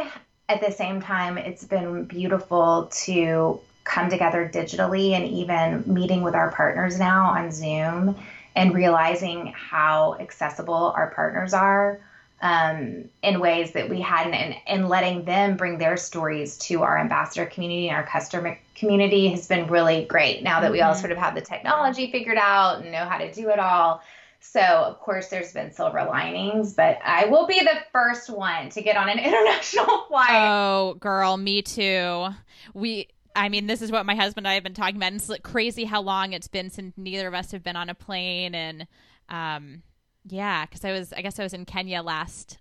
At 0.50 0.62
the 0.62 0.72
same 0.72 1.02
time, 1.02 1.38
it's 1.38 1.64
been 1.64 2.06
beautiful 2.06 2.90
to 3.06 3.60
come 3.84 4.10
together 4.10 4.50
digitally 4.52 5.12
and 5.12 5.26
even 5.26 5.84
meeting 5.86 6.24
with 6.24 6.34
our 6.34 6.52
partners 6.52 6.98
now 6.98 7.26
on 7.26 7.52
Zoom 7.52 8.16
and 8.56 8.74
realizing 8.74 9.54
how 9.56 10.16
accessible 10.20 10.94
our 10.96 11.12
partners 11.12 11.54
are 11.54 12.00
um, 12.42 13.06
in 13.22 13.40
ways 13.40 13.72
that 13.74 13.90
we 13.90 14.02
hadn't, 14.02 14.34
and, 14.34 14.56
and 14.68 14.90
letting 14.90 15.26
them 15.26 15.58
bring 15.58 15.78
their 15.78 15.98
stories 15.98 16.58
to 16.58 16.82
our 16.82 16.98
ambassador 16.98 17.46
community 17.46 17.88
and 17.88 17.96
our 17.96 18.06
customer 18.06 18.58
community 18.76 19.30
has 19.30 19.48
been 19.48 19.68
really 19.68 20.06
great 20.06 20.44
now 20.44 20.60
that 20.60 20.72
we 20.72 20.82
all 20.82 20.92
mm-hmm. 20.92 21.00
sort 21.00 21.12
of 21.12 21.18
have 21.18 21.36
the 21.36 21.42
technology 21.42 22.12
figured 22.12 22.38
out 22.38 22.82
and 22.82 22.92
know 22.92 23.06
how 23.06 23.18
to 23.18 23.32
do 23.32 23.50
it 23.50 23.60
all. 23.60 24.02
So, 24.40 24.62
of 24.62 25.00
course, 25.00 25.28
there's 25.28 25.52
been 25.52 25.72
silver 25.72 26.06
linings, 26.06 26.74
but 26.74 27.00
I 27.04 27.26
will 27.26 27.48
be 27.48 27.60
the 27.60 27.78
first 27.92 28.30
one 28.30 28.70
to 28.70 28.82
get 28.82 28.96
on 28.96 29.10
an 29.10 29.20
international 29.24 30.06
flight. 30.08 30.30
Oh, 30.32 30.96
girl, 31.00 31.36
me 31.38 31.62
too. 31.62 32.28
We, 32.74 33.10
I 33.36 33.50
mean, 33.50 33.68
this 33.68 33.82
is 33.82 33.92
what 33.92 34.06
my 34.06 34.16
husband 34.16 34.46
and 34.46 34.52
I 34.52 34.54
have 34.54 34.64
been 34.64 34.74
talking 34.74 34.96
about. 34.96 35.12
And 35.12 35.16
it's 35.18 35.32
crazy 35.44 35.86
how 35.86 36.02
long 36.02 36.34
it's 36.34 36.48
been 36.48 36.70
since 36.70 36.94
neither 36.98 37.28
of 37.28 37.34
us 37.34 37.52
have 37.52 37.64
been 37.64 37.76
on 37.76 37.90
a 37.90 37.96
plane. 37.96 38.56
And, 38.56 38.88
um, 39.30 39.84
yeah, 40.26 40.66
because 40.66 40.86
I 40.86 40.92
was, 40.92 41.12
I 41.12 41.22
guess 41.22 41.40
I 41.40 41.44
was 41.44 41.54
in 41.54 41.66
Kenya 41.66 42.02
last 42.02 42.60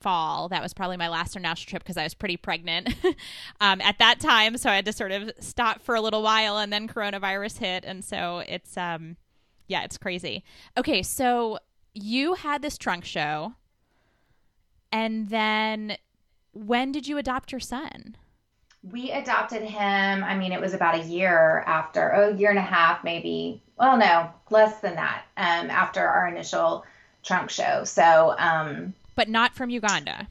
fall. 0.00 0.48
That 0.48 0.62
was 0.62 0.74
probably 0.74 0.96
my 0.96 1.08
last 1.08 1.34
international 1.34 1.70
trip 1.70 1.82
because 1.82 1.96
I 1.96 2.04
was 2.04 2.14
pretty 2.14 2.36
pregnant 2.36 2.94
um, 3.60 3.80
at 3.80 3.98
that 3.98 4.20
time. 4.20 4.58
So 4.58 4.68
I 4.68 4.76
had 4.76 4.84
to 4.84 4.92
sort 4.92 5.12
of 5.12 5.30
stop 5.40 5.82
for 5.82 5.94
a 5.94 6.00
little 6.00 6.22
while 6.22 6.58
and 6.58 6.72
then 6.72 6.88
coronavirus 6.88 7.58
hit. 7.58 7.84
And 7.84 8.04
so 8.04 8.40
it's, 8.46 8.76
um, 8.76 9.16
yeah, 9.72 9.84
it's 9.84 9.96
crazy. 9.96 10.44
Okay, 10.76 11.02
so 11.02 11.58
you 11.94 12.34
had 12.34 12.60
this 12.60 12.76
trunk 12.76 13.06
show, 13.06 13.54
and 14.92 15.30
then 15.30 15.96
when 16.52 16.92
did 16.92 17.08
you 17.08 17.16
adopt 17.16 17.50
your 17.52 17.60
son? 17.60 18.16
We 18.82 19.12
adopted 19.12 19.62
him. 19.62 20.24
I 20.24 20.36
mean, 20.36 20.52
it 20.52 20.60
was 20.60 20.74
about 20.74 20.94
a 20.96 21.04
year 21.04 21.64
after, 21.66 22.14
oh, 22.14 22.30
a 22.30 22.34
year 22.34 22.50
and 22.50 22.58
a 22.58 22.62
half, 22.62 23.02
maybe. 23.02 23.62
Well, 23.78 23.96
no, 23.96 24.30
less 24.50 24.80
than 24.80 24.94
that. 24.96 25.24
Um, 25.38 25.70
after 25.70 26.06
our 26.06 26.28
initial 26.28 26.84
trunk 27.22 27.48
show. 27.48 27.84
So, 27.84 28.34
um, 28.38 28.92
but 29.14 29.30
not 29.30 29.54
from 29.54 29.70
Uganda. 29.70 30.28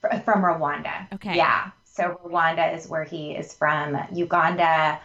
From 0.00 0.42
Rwanda. 0.42 1.12
Okay. 1.12 1.36
Yeah. 1.36 1.70
So 1.84 2.18
Rwanda 2.24 2.74
is 2.74 2.88
where 2.88 3.04
he 3.04 3.32
is 3.32 3.52
from. 3.52 3.98
Uganda 4.12 5.00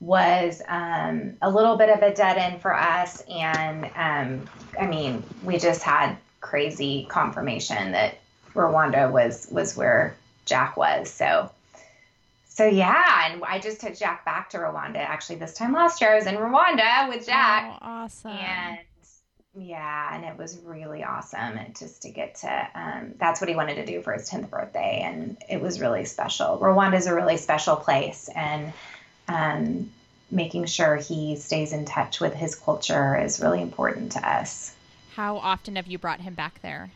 was 0.00 0.62
um, 0.68 1.36
a 1.40 1.50
little 1.50 1.76
bit 1.76 1.90
of 1.90 2.02
a 2.02 2.14
dead 2.14 2.36
end 2.36 2.60
for 2.60 2.74
us. 2.74 3.22
And 3.28 3.84
um, 3.96 4.48
I 4.80 4.86
mean, 4.86 5.22
we 5.42 5.58
just 5.58 5.82
had 5.82 6.16
crazy 6.40 7.06
confirmation 7.08 7.92
that 7.92 8.18
Rwanda 8.54 9.10
was 9.10 9.48
was 9.50 9.76
where 9.76 10.16
Jack 10.44 10.76
was. 10.76 11.10
So 11.10 11.50
so 12.48 12.66
yeah, 12.66 13.30
and 13.30 13.42
I 13.44 13.58
just 13.58 13.82
took 13.82 13.94
Jack 13.94 14.24
back 14.24 14.50
to 14.50 14.58
Rwanda. 14.58 14.96
Actually, 14.96 15.36
this 15.36 15.52
time 15.52 15.74
last 15.74 16.00
year 16.00 16.12
I 16.12 16.14
was 16.16 16.26
in 16.26 16.36
Rwanda 16.36 17.08
with 17.08 17.26
Jack. 17.26 17.78
Oh, 17.82 17.86
awesome. 17.86 18.30
And 18.30 18.78
yeah, 19.58 20.14
and 20.14 20.24
it 20.24 20.38
was 20.38 20.58
really 20.64 21.02
awesome 21.02 21.58
and 21.58 21.76
just 21.78 22.02
to 22.02 22.10
get 22.10 22.36
to 22.36 22.68
um, 22.74 23.14
that's 23.18 23.40
what 23.40 23.48
he 23.48 23.56
wanted 23.56 23.76
to 23.76 23.86
do 23.86 24.02
for 24.02 24.12
his 24.12 24.28
10th 24.30 24.50
birthday 24.50 25.00
and 25.02 25.38
it 25.48 25.60
was 25.60 25.80
really 25.80 26.04
special. 26.04 26.58
Rwanda 26.58 26.96
is 26.96 27.06
a 27.06 27.14
really 27.14 27.36
special 27.36 27.76
place 27.76 28.28
and 28.34 28.72
um, 29.28 29.90
making 30.30 30.66
sure 30.66 30.96
he 30.96 31.36
stays 31.36 31.72
in 31.72 31.84
touch 31.84 32.20
with 32.20 32.34
his 32.34 32.54
culture 32.54 33.16
is 33.16 33.40
really 33.40 33.62
important 33.62 34.12
to 34.12 34.28
us. 34.28 34.74
How 35.14 35.38
often 35.38 35.76
have 35.76 35.86
you 35.86 35.98
brought 35.98 36.20
him 36.20 36.34
back 36.34 36.60
there? 36.62 36.90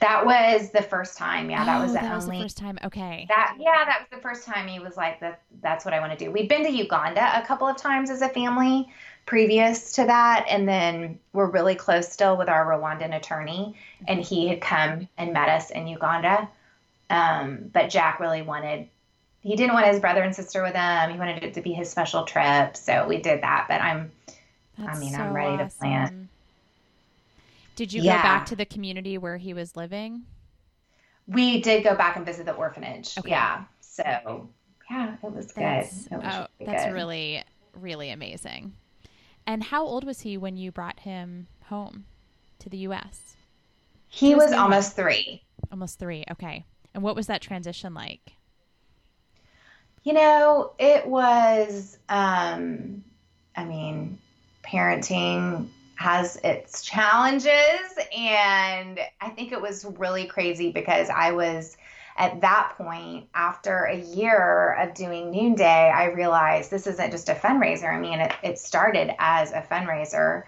That 0.00 0.26
was 0.26 0.70
the 0.70 0.82
first 0.82 1.16
time. 1.16 1.50
Yeah, 1.50 1.64
that 1.64 1.78
oh, 1.78 1.82
was 1.82 1.92
the 1.92 2.00
that 2.00 2.04
only 2.04 2.14
was 2.14 2.26
the 2.26 2.42
first 2.42 2.58
time. 2.58 2.78
Okay. 2.84 3.26
That 3.28 3.56
yeah, 3.58 3.84
that 3.84 4.00
was 4.00 4.08
the 4.10 4.22
first 4.22 4.44
time 4.44 4.68
he 4.68 4.78
was 4.78 4.96
like 4.96 5.20
that. 5.20 5.40
That's 5.60 5.84
what 5.84 5.94
I 5.94 6.00
want 6.00 6.16
to 6.16 6.24
do. 6.24 6.30
We've 6.30 6.48
been 6.48 6.64
to 6.64 6.70
Uganda 6.70 7.42
a 7.42 7.46
couple 7.46 7.66
of 7.66 7.76
times 7.76 8.10
as 8.10 8.22
a 8.22 8.28
family 8.28 8.88
previous 9.26 9.92
to 9.94 10.04
that, 10.04 10.46
and 10.48 10.68
then 10.68 11.18
we're 11.32 11.50
really 11.50 11.74
close 11.74 12.08
still 12.08 12.36
with 12.36 12.48
our 12.48 12.66
Rwandan 12.66 13.16
attorney, 13.16 13.76
and 14.06 14.20
he 14.20 14.48
had 14.48 14.60
come 14.60 15.08
and 15.16 15.32
met 15.32 15.48
us 15.48 15.70
in 15.70 15.86
Uganda. 15.86 16.48
Um, 17.08 17.70
but 17.72 17.90
Jack 17.90 18.20
really 18.20 18.42
wanted 18.42 18.88
he 19.42 19.56
didn't 19.56 19.74
want 19.74 19.86
his 19.86 19.98
brother 19.98 20.22
and 20.22 20.34
sister 20.34 20.62
with 20.62 20.74
him. 20.74 21.10
He 21.10 21.18
wanted 21.18 21.42
it 21.42 21.54
to 21.54 21.62
be 21.62 21.72
his 21.72 21.90
special 21.90 22.24
trip, 22.24 22.76
so 22.76 23.06
we 23.08 23.18
did 23.18 23.42
that. 23.42 23.66
But 23.68 23.80
I'm, 23.80 24.12
That's 24.78 24.96
I 24.96 25.00
mean, 25.00 25.12
so 25.12 25.18
I'm 25.18 25.32
ready 25.32 25.54
awesome. 25.54 25.68
to 25.68 25.76
plan. 25.76 26.28
Did 27.74 27.92
you 27.92 28.02
yeah. 28.02 28.18
go 28.18 28.22
back 28.22 28.46
to 28.46 28.56
the 28.56 28.64
community 28.64 29.18
where 29.18 29.36
he 29.36 29.52
was 29.52 29.76
living? 29.76 30.22
We 31.26 31.60
did 31.60 31.82
go 31.82 31.96
back 31.96 32.16
and 32.16 32.24
visit 32.24 32.46
the 32.46 32.52
orphanage. 32.52 33.18
Okay. 33.18 33.30
Yeah. 33.30 33.64
So 33.80 34.48
yeah, 34.90 35.16
it 35.22 35.32
was 35.32 35.46
that's, 35.52 36.06
good. 36.06 36.18
was 36.18 36.24
oh, 36.24 36.46
really 36.60 36.70
that's 36.70 36.84
good. 36.84 36.92
really, 36.92 37.44
really 37.74 38.10
amazing. 38.10 38.74
And 39.46 39.64
how 39.64 39.84
old 39.84 40.04
was 40.04 40.20
he 40.20 40.36
when 40.36 40.56
you 40.56 40.70
brought 40.70 41.00
him 41.00 41.48
home 41.64 42.04
to 42.60 42.68
the 42.68 42.76
U.S.? 42.78 43.36
He, 44.08 44.28
he 44.28 44.34
was, 44.34 44.50
was 44.50 44.52
almost 44.52 44.94
three. 44.94 45.42
Almost 45.72 45.98
three. 45.98 46.24
Okay. 46.30 46.64
And 46.94 47.02
what 47.02 47.16
was 47.16 47.26
that 47.26 47.40
transition 47.40 47.94
like? 47.94 48.36
You 50.04 50.14
know, 50.14 50.72
it 50.78 51.06
was, 51.06 51.98
um, 52.08 53.04
I 53.56 53.64
mean, 53.64 54.18
parenting 54.64 55.68
has 55.96 56.36
its 56.42 56.82
challenges. 56.82 57.98
And 58.16 58.98
I 59.20 59.28
think 59.30 59.52
it 59.52 59.60
was 59.60 59.84
really 59.84 60.26
crazy 60.26 60.72
because 60.72 61.08
I 61.08 61.32
was 61.32 61.76
at 62.16 62.40
that 62.42 62.74
point, 62.76 63.28
after 63.34 63.84
a 63.84 63.96
year 63.96 64.76
of 64.80 64.94
doing 64.94 65.30
Noonday, 65.30 65.90
I 65.90 66.06
realized 66.06 66.70
this 66.70 66.86
isn't 66.86 67.10
just 67.10 67.28
a 67.28 67.34
fundraiser. 67.34 67.92
I 67.92 67.98
mean, 67.98 68.20
it, 68.20 68.32
it 68.42 68.58
started 68.58 69.14
as 69.18 69.52
a 69.52 69.62
fundraiser. 69.62 70.42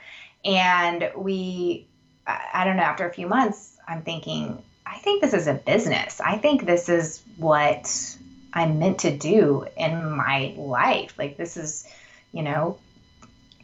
And 0.45 1.11
we, 1.17 1.87
I 2.27 2.65
don't 2.65 2.77
know, 2.77 2.83
after 2.83 3.09
a 3.09 3.13
few 3.13 3.27
months, 3.27 3.79
I'm 3.89 4.03
thinking, 4.03 4.63
I 4.85 4.99
think 4.99 5.23
this 5.23 5.33
is 5.33 5.47
a 5.47 5.55
business. 5.55 6.21
I 6.21 6.37
think 6.37 6.67
this 6.67 6.89
is 6.89 7.23
what 7.39 8.17
I'm 8.55 8.79
meant 8.79 9.01
to 9.01 9.17
do 9.17 9.67
in 9.77 10.13
my 10.13 10.55
life. 10.57 11.15
Like, 11.19 11.37
this 11.37 11.57
is, 11.57 11.87
you 12.33 12.43
know, 12.43 12.79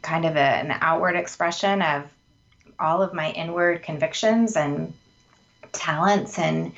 kind 0.01 0.25
of 0.25 0.35
a, 0.35 0.39
an 0.39 0.77
outward 0.81 1.15
expression 1.15 1.81
of 1.81 2.03
all 2.79 3.01
of 3.01 3.13
my 3.13 3.31
inward 3.31 3.83
convictions 3.83 4.55
and 4.57 4.93
talents 5.71 6.37
and 6.39 6.73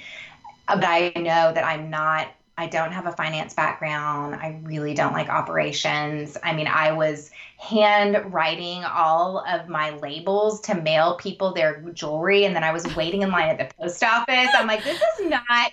uh, 0.68 0.76
but 0.76 0.86
I 0.86 1.12
know 1.16 1.54
that 1.54 1.64
I'm 1.64 1.90
not 1.90 2.28
I 2.56 2.68
don't 2.68 2.92
have 2.92 3.08
a 3.08 3.12
finance 3.14 3.56
background. 3.56 4.36
I 4.36 4.60
really 4.62 4.94
don't 4.94 5.14
like 5.14 5.28
operations. 5.28 6.38
I 6.44 6.54
mean, 6.54 6.68
I 6.68 6.92
was 6.92 7.32
hand 7.58 8.32
writing 8.32 8.84
all 8.84 9.40
of 9.40 9.68
my 9.68 9.90
labels 9.98 10.62
to 10.62 10.76
mail 10.76 11.16
people 11.16 11.54
their 11.56 11.82
jewelry 11.94 12.46
and 12.46 12.56
then 12.56 12.64
I 12.64 12.72
was 12.72 12.96
waiting 12.96 13.24
in 13.24 13.32
line 13.32 13.50
at 13.50 13.58
the 13.58 13.76
post 13.76 14.04
office. 14.04 14.50
I'm 14.54 14.68
like, 14.68 14.84
this 14.84 15.02
is 15.20 15.32
not 15.32 15.72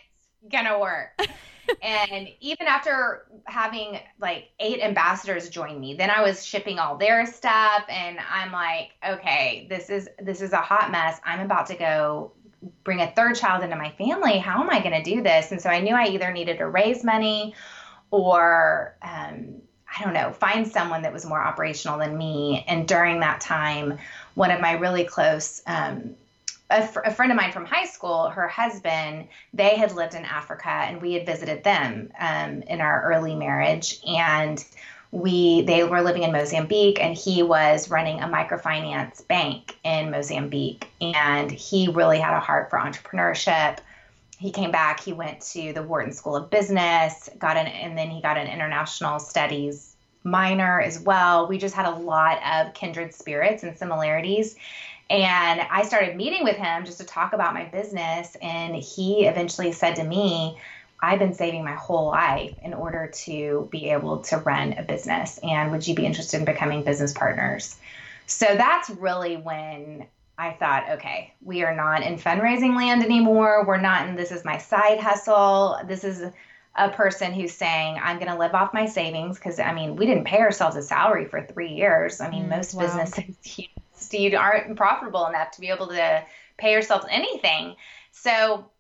going 0.51 0.65
to 0.65 0.79
work 0.79 1.11
and 1.83 2.29
even 2.41 2.67
after 2.67 3.27
having 3.45 3.99
like 4.21 4.51
eight 4.61 4.81
ambassadors 4.83 5.49
join 5.49 5.81
me 5.81 5.95
then 5.95 6.11
i 6.11 6.23
was 6.23 6.45
shipping 6.45 6.79
all 6.79 6.97
their 6.97 7.27
stuff 7.27 7.85
and 7.89 8.19
i'm 8.31 8.53
like 8.53 8.91
okay 9.09 9.67
this 9.69 9.91
is 9.91 10.09
this 10.21 10.41
is 10.41 10.53
a 10.53 10.59
hot 10.59 10.91
mess. 10.91 11.21
I'm 11.25 11.41
about 11.41 11.67
to 11.67 11.75
go 11.77 12.33
bring 12.85 13.01
a 13.01 13.11
third 13.13 13.37
child 13.37 13.65
into 13.65 13.77
my 13.77 13.91
family. 13.93 14.39
How 14.39 14.63
am 14.63 14.71
i 14.71 14.81
going 14.81 15.03
to 15.03 15.03
do 15.03 15.23
this? 15.23 15.53
And 15.53 15.61
so 15.61 15.71
i 15.71 15.81
knew 15.81 15.95
i 15.95 16.07
either 16.07 16.33
needed 16.33 16.59
to 16.59 16.69
raise 16.69 17.05
money 17.05 17.55
or 18.11 18.97
um, 19.03 19.63
i 19.97 20.05
don't 20.05 20.13
know 20.13 20.33
find 20.33 20.67
someone 20.67 21.03
that 21.03 21.13
was 21.13 21.25
more 21.25 21.41
operational 21.41 21.99
than 21.99 22.17
me. 22.17 22.65
And 22.69 22.87
during 22.87 23.21
that 23.21 23.41
time 23.41 23.99
one 24.35 24.51
of 24.51 24.61
my 24.61 24.73
really 24.73 25.05
close 25.05 25.63
um, 25.67 26.15
a, 26.71 26.87
fr- 26.87 27.01
a, 27.01 27.11
friend 27.13 27.33
of 27.33 27.37
mine 27.37 27.53
from 27.53 27.67
high 27.67 27.87
school, 27.87 28.29
her 28.29 28.49
husband, 28.49 29.29
they 29.53 29.77
had 29.77 29.93
lived 29.93 30.15
in 30.15 30.25
Africa 30.25 30.69
and 30.69 31.03
we 31.03 31.15
had 31.15 31.27
visited 31.27 31.65
them 31.65 32.13
um, 32.19 32.63
in 32.63 32.81
our 32.81 33.03
early 33.03 33.35
marriage. 33.35 34.01
And 34.07 34.65
we 35.13 35.63
they 35.63 35.83
were 35.83 36.03
living 36.03 36.23
in 36.23 36.31
Mozambique 36.31 37.03
and 37.03 37.17
he 37.17 37.43
was 37.43 37.91
running 37.91 38.21
a 38.21 38.29
microfinance 38.29 39.27
bank 39.27 39.77
in 39.85 40.11
Mozambique. 40.11 40.89
And 41.01 41.51
he 41.51 41.89
really 41.89 42.21
had 42.21 42.37
a 42.37 42.41
heart 42.41 42.71
for 42.71 42.79
entrepreneurship. 42.79 43.79
He 44.39 44.53
came 44.53 44.71
back, 44.71 45.01
he 45.01 45.13
went 45.13 45.41
to 45.53 45.73
the 45.73 45.83
Wharton 45.83 46.13
School 46.13 46.37
of 46.37 46.49
Business, 46.49 47.29
got 47.39 47.57
an 47.57 47.67
and 47.67 47.99
then 47.99 48.11
he 48.11 48.23
got 48.23 48.39
an 48.39 48.47
international 48.47 49.19
studies 49.19 49.97
minor 50.23 50.81
as 50.81 51.01
well. 51.01 51.47
We 51.49 51.59
just 51.59 51.75
had 51.75 51.87
a 51.87 51.97
lot 51.97 52.41
of 52.45 52.75
kindred 52.75 53.15
spirits 53.15 53.63
and 53.63 53.77
similarities. 53.77 54.57
And 55.11 55.61
I 55.61 55.83
started 55.83 56.17
meeting 56.17 56.45
with 56.45 56.57
him 56.57 56.85
just 56.85 56.99
to 56.99 57.05
talk 57.05 57.33
about 57.33 57.53
my 57.53 57.65
business. 57.65 58.37
And 58.41 58.77
he 58.77 59.27
eventually 59.27 59.73
said 59.73 59.97
to 59.97 60.05
me, 60.05 60.57
I've 61.01 61.19
been 61.19 61.35
saving 61.35 61.65
my 61.65 61.75
whole 61.75 62.07
life 62.07 62.55
in 62.63 62.75
order 62.75 63.11
to 63.25 63.69
be 63.73 63.91
able 63.91 64.19
to 64.25 64.37
run 64.39 64.75
a 64.75 64.83
business. 64.83 65.39
And 65.43 65.73
would 65.73 65.87
you 65.87 65.97
be 65.97 66.07
interested 66.07 66.39
in 66.39 66.45
becoming 66.45 66.85
business 66.85 67.13
partners? 67.13 67.77
So 68.27 68.47
that's 68.47 68.89
really 68.91 69.37
when 69.37 70.07
I 70.39 70.53
thought, 70.53 70.89
okay, 70.91 71.35
we 71.43 71.65
are 71.65 71.75
not 71.75 72.03
in 72.03 72.17
fundraising 72.17 72.77
land 72.77 73.03
anymore. 73.03 73.65
We're 73.67 73.81
not 73.81 74.09
in 74.09 74.15
this 74.15 74.31
is 74.31 74.45
my 74.45 74.59
side 74.59 75.01
hustle. 75.01 75.79
This 75.87 76.05
is 76.05 76.23
a 76.77 76.89
person 76.91 77.33
who's 77.33 77.53
saying, 77.53 77.99
I'm 78.01 78.19
going 78.19 78.31
to 78.31 78.39
live 78.39 78.55
off 78.55 78.73
my 78.73 78.87
savings. 78.87 79.39
Because, 79.39 79.59
I 79.59 79.75
mean, 79.75 79.97
we 79.97 80.07
didn't 80.07 80.25
pay 80.25 80.39
ourselves 80.39 80.77
a 80.77 80.83
salary 80.83 81.25
for 81.25 81.45
three 81.45 81.73
years. 81.73 82.21
I 82.21 82.31
mean, 82.31 82.45
mm, 82.45 82.51
most 82.51 82.75
wow. 82.75 82.83
businesses, 82.83 83.37
you 83.59 83.67
aren't 84.35 84.77
profitable 84.77 85.27
enough 85.27 85.51
to 85.53 85.61
be 85.61 85.69
able 85.69 85.89
to 85.89 86.25
pay 86.59 86.73
yourself 86.73 87.05
anything. 87.11 87.77
So 88.13 88.71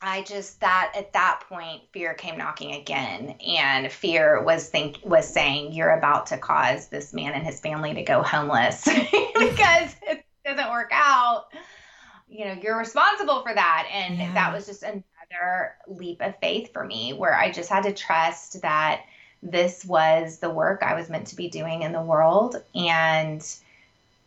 I 0.00 0.22
just 0.22 0.60
that 0.60 0.92
at 0.96 1.12
that 1.14 1.42
point 1.48 1.82
fear 1.92 2.14
came 2.14 2.36
knocking 2.36 2.74
again 2.74 3.36
and 3.46 3.90
fear 3.90 4.42
was 4.42 4.68
think 4.68 4.98
was 5.02 5.26
saying 5.26 5.72
you're 5.72 5.96
about 5.96 6.26
to 6.26 6.38
cause 6.38 6.88
this 6.88 7.14
man 7.14 7.32
and 7.32 7.44
his 7.44 7.60
family 7.60 7.94
to 7.94 8.02
go 8.02 8.22
homeless 8.22 8.84
because 8.84 9.96
it 10.02 10.24
doesn't 10.44 10.70
work 10.70 10.90
out. 10.92 11.46
You 12.28 12.44
know, 12.44 12.52
you're 12.60 12.78
responsible 12.78 13.42
for 13.42 13.54
that 13.54 13.88
and 13.90 14.18
yeah. 14.18 14.34
that 14.34 14.52
was 14.52 14.66
just 14.66 14.82
another 14.82 15.76
leap 15.88 16.20
of 16.20 16.38
faith 16.40 16.72
for 16.72 16.84
me 16.84 17.12
where 17.12 17.34
I 17.34 17.50
just 17.50 17.70
had 17.70 17.84
to 17.84 17.92
trust 17.92 18.60
that 18.62 19.02
this 19.42 19.84
was 19.84 20.38
the 20.38 20.50
work 20.50 20.82
I 20.82 20.94
was 20.94 21.08
meant 21.08 21.28
to 21.28 21.36
be 21.36 21.48
doing 21.48 21.82
in 21.82 21.92
the 21.92 22.02
world 22.02 22.56
and 22.74 23.42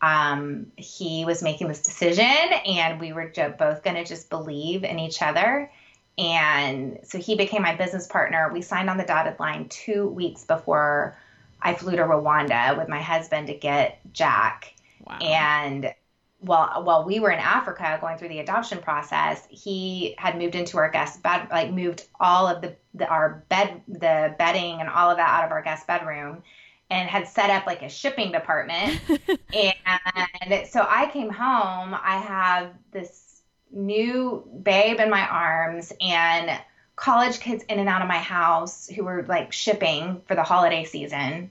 um, 0.02 0.66
he 0.76 1.24
was 1.24 1.42
making 1.42 1.68
this 1.68 1.82
decision, 1.82 2.24
and 2.24 3.00
we 3.00 3.12
were 3.12 3.32
both 3.58 3.82
going 3.82 3.96
to 3.96 4.04
just 4.04 4.30
believe 4.30 4.84
in 4.84 4.98
each 4.98 5.20
other. 5.20 5.70
And 6.18 6.98
so 7.02 7.18
he 7.18 7.34
became 7.34 7.62
my 7.62 7.74
business 7.74 8.06
partner. 8.06 8.50
We 8.52 8.62
signed 8.62 8.90
on 8.90 8.98
the 8.98 9.04
dotted 9.04 9.38
line 9.38 9.68
two 9.68 10.08
weeks 10.08 10.44
before 10.44 11.16
I 11.62 11.74
flew 11.74 11.96
to 11.96 12.02
Rwanda 12.02 12.76
with 12.76 12.88
my 12.88 13.00
husband 13.00 13.46
to 13.48 13.54
get 13.54 14.00
Jack. 14.12 14.74
Wow. 15.06 15.18
And 15.18 15.94
while 16.40 16.82
while 16.82 17.04
we 17.04 17.20
were 17.20 17.30
in 17.30 17.38
Africa 17.38 17.98
going 18.00 18.16
through 18.16 18.28
the 18.28 18.38
adoption 18.38 18.78
process, 18.78 19.46
he 19.50 20.14
had 20.16 20.38
moved 20.38 20.54
into 20.54 20.78
our 20.78 20.90
guest 20.90 21.22
bed, 21.22 21.48
like 21.50 21.70
moved 21.70 22.06
all 22.18 22.46
of 22.46 22.62
the, 22.62 22.76
the 22.94 23.06
our 23.06 23.44
bed, 23.50 23.82
the 23.88 24.34
bedding 24.38 24.80
and 24.80 24.88
all 24.88 25.10
of 25.10 25.18
that 25.18 25.28
out 25.28 25.44
of 25.44 25.52
our 25.52 25.62
guest 25.62 25.86
bedroom 25.86 26.42
and 26.90 27.08
had 27.08 27.28
set 27.28 27.50
up 27.50 27.66
like 27.66 27.82
a 27.82 27.88
shipping 27.88 28.32
department. 28.32 29.00
and 29.54 30.66
so 30.68 30.84
I 30.88 31.08
came 31.12 31.30
home, 31.30 31.94
I 31.94 32.18
have 32.18 32.72
this 32.90 33.42
new 33.70 34.46
babe 34.62 34.98
in 34.98 35.08
my 35.08 35.26
arms 35.26 35.92
and 36.00 36.60
college 36.96 37.38
kids 37.40 37.64
in 37.68 37.78
and 37.78 37.88
out 37.88 38.02
of 38.02 38.08
my 38.08 38.18
house 38.18 38.88
who 38.88 39.04
were 39.04 39.24
like 39.28 39.52
shipping 39.52 40.20
for 40.26 40.34
the 40.34 40.42
holiday 40.42 40.84
season. 40.84 41.50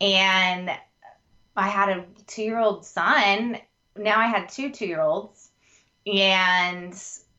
And 0.00 0.70
I 1.56 1.68
had 1.68 1.90
a 1.90 2.04
two 2.26 2.42
year 2.42 2.58
old 2.58 2.84
son. 2.84 3.58
Now 3.96 4.18
I 4.18 4.26
had 4.26 4.48
two 4.48 4.70
two 4.70 4.86
year 4.86 5.00
olds 5.00 5.50
and 6.06 6.94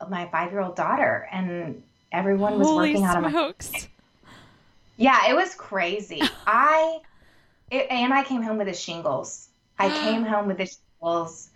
my 0.10 0.28
five 0.28 0.52
year 0.52 0.62
old 0.62 0.76
daughter. 0.76 1.28
And 1.32 1.84
everyone 2.12 2.60
was 2.60 2.67
Holy 2.67 2.89
working 2.89 2.98
smokes. 2.98 3.15
out 3.15 3.17
of 3.17 3.24
my. 3.24 3.32
House. 3.32 3.88
Yeah, 4.98 5.30
it 5.30 5.36
was 5.36 5.56
crazy. 5.56 6.22
I 6.48 7.00
it, 7.74 7.88
and 7.90 8.14
I 8.14 8.24
came 8.24 8.42
home 8.42 8.58
with 8.58 8.68
the 8.68 8.74
shingles. 8.74 9.50
I 9.78 9.90
came 10.04 10.24
home 10.24 10.48
with 10.48 10.58
the 10.58 10.68
shingles. 10.68 11.50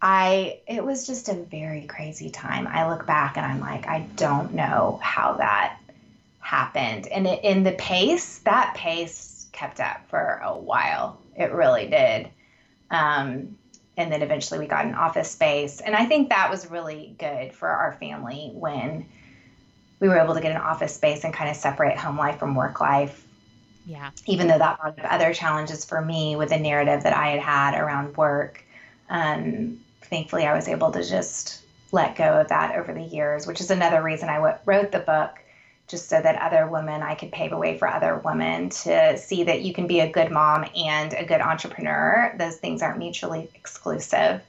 I 0.00 0.60
it 0.66 0.84
was 0.84 1.06
just 1.06 1.28
a 1.28 1.34
very 1.34 1.86
crazy 1.86 2.30
time. 2.30 2.66
I 2.66 2.88
look 2.88 3.06
back 3.06 3.36
and 3.36 3.46
I'm 3.46 3.60
like, 3.60 3.86
I 3.86 4.00
don't 4.16 4.54
know 4.54 4.98
how 5.02 5.34
that 5.34 5.78
happened. 6.40 7.06
And 7.08 7.26
it, 7.26 7.44
in 7.44 7.62
the 7.64 7.72
pace, 7.72 8.38
that 8.40 8.74
pace 8.74 9.46
kept 9.52 9.80
up 9.80 10.08
for 10.08 10.40
a 10.42 10.56
while. 10.56 11.18
It 11.36 11.52
really 11.52 11.88
did. 11.88 12.28
Um, 12.90 13.56
and 13.96 14.12
then 14.12 14.22
eventually 14.22 14.60
we 14.60 14.66
got 14.66 14.84
an 14.84 14.94
office 14.94 15.30
space, 15.30 15.80
and 15.80 15.96
I 15.96 16.04
think 16.04 16.28
that 16.28 16.50
was 16.50 16.70
really 16.70 17.14
good 17.18 17.54
for 17.54 17.66
our 17.66 17.94
family 17.94 18.50
when 18.52 19.06
we 19.98 20.08
were 20.08 20.18
able 20.18 20.34
to 20.34 20.42
get 20.42 20.52
an 20.52 20.60
office 20.60 20.94
space 20.94 21.24
and 21.24 21.32
kind 21.32 21.48
of 21.48 21.56
separate 21.56 21.96
home 21.96 22.18
life 22.18 22.38
from 22.38 22.54
work 22.54 22.78
life 22.78 23.25
yeah. 23.86 24.10
Even 24.26 24.48
though 24.48 24.58
that 24.58 24.80
brought 24.80 24.98
up 24.98 25.12
other 25.12 25.32
challenges 25.32 25.84
for 25.84 26.00
me 26.00 26.34
with 26.34 26.48
the 26.48 26.58
narrative 26.58 27.04
that 27.04 27.16
I 27.16 27.30
had 27.30 27.40
had 27.40 27.80
around 27.80 28.16
work. 28.16 28.64
Um, 29.08 29.78
thankfully, 30.02 30.44
I 30.44 30.54
was 30.54 30.66
able 30.66 30.90
to 30.90 31.04
just 31.04 31.62
let 31.92 32.16
go 32.16 32.40
of 32.40 32.48
that 32.48 32.74
over 32.74 32.92
the 32.92 33.02
years, 33.02 33.46
which 33.46 33.60
is 33.60 33.70
another 33.70 34.02
reason 34.02 34.28
I 34.28 34.36
w- 34.36 34.56
wrote 34.64 34.90
the 34.90 34.98
book 34.98 35.38
just 35.86 36.08
so 36.08 36.20
that 36.20 36.34
other 36.42 36.66
women, 36.66 37.00
I 37.00 37.14
could 37.14 37.30
pave 37.30 37.52
a 37.52 37.56
way 37.56 37.78
for 37.78 37.86
other 37.86 38.20
women 38.24 38.70
to 38.70 39.16
see 39.16 39.44
that 39.44 39.62
you 39.62 39.72
can 39.72 39.86
be 39.86 40.00
a 40.00 40.10
good 40.10 40.32
mom 40.32 40.66
and 40.74 41.12
a 41.12 41.24
good 41.24 41.40
entrepreneur. 41.40 42.34
Those 42.36 42.56
things 42.56 42.82
aren't 42.82 42.98
mutually 42.98 43.48
exclusive. 43.54 44.42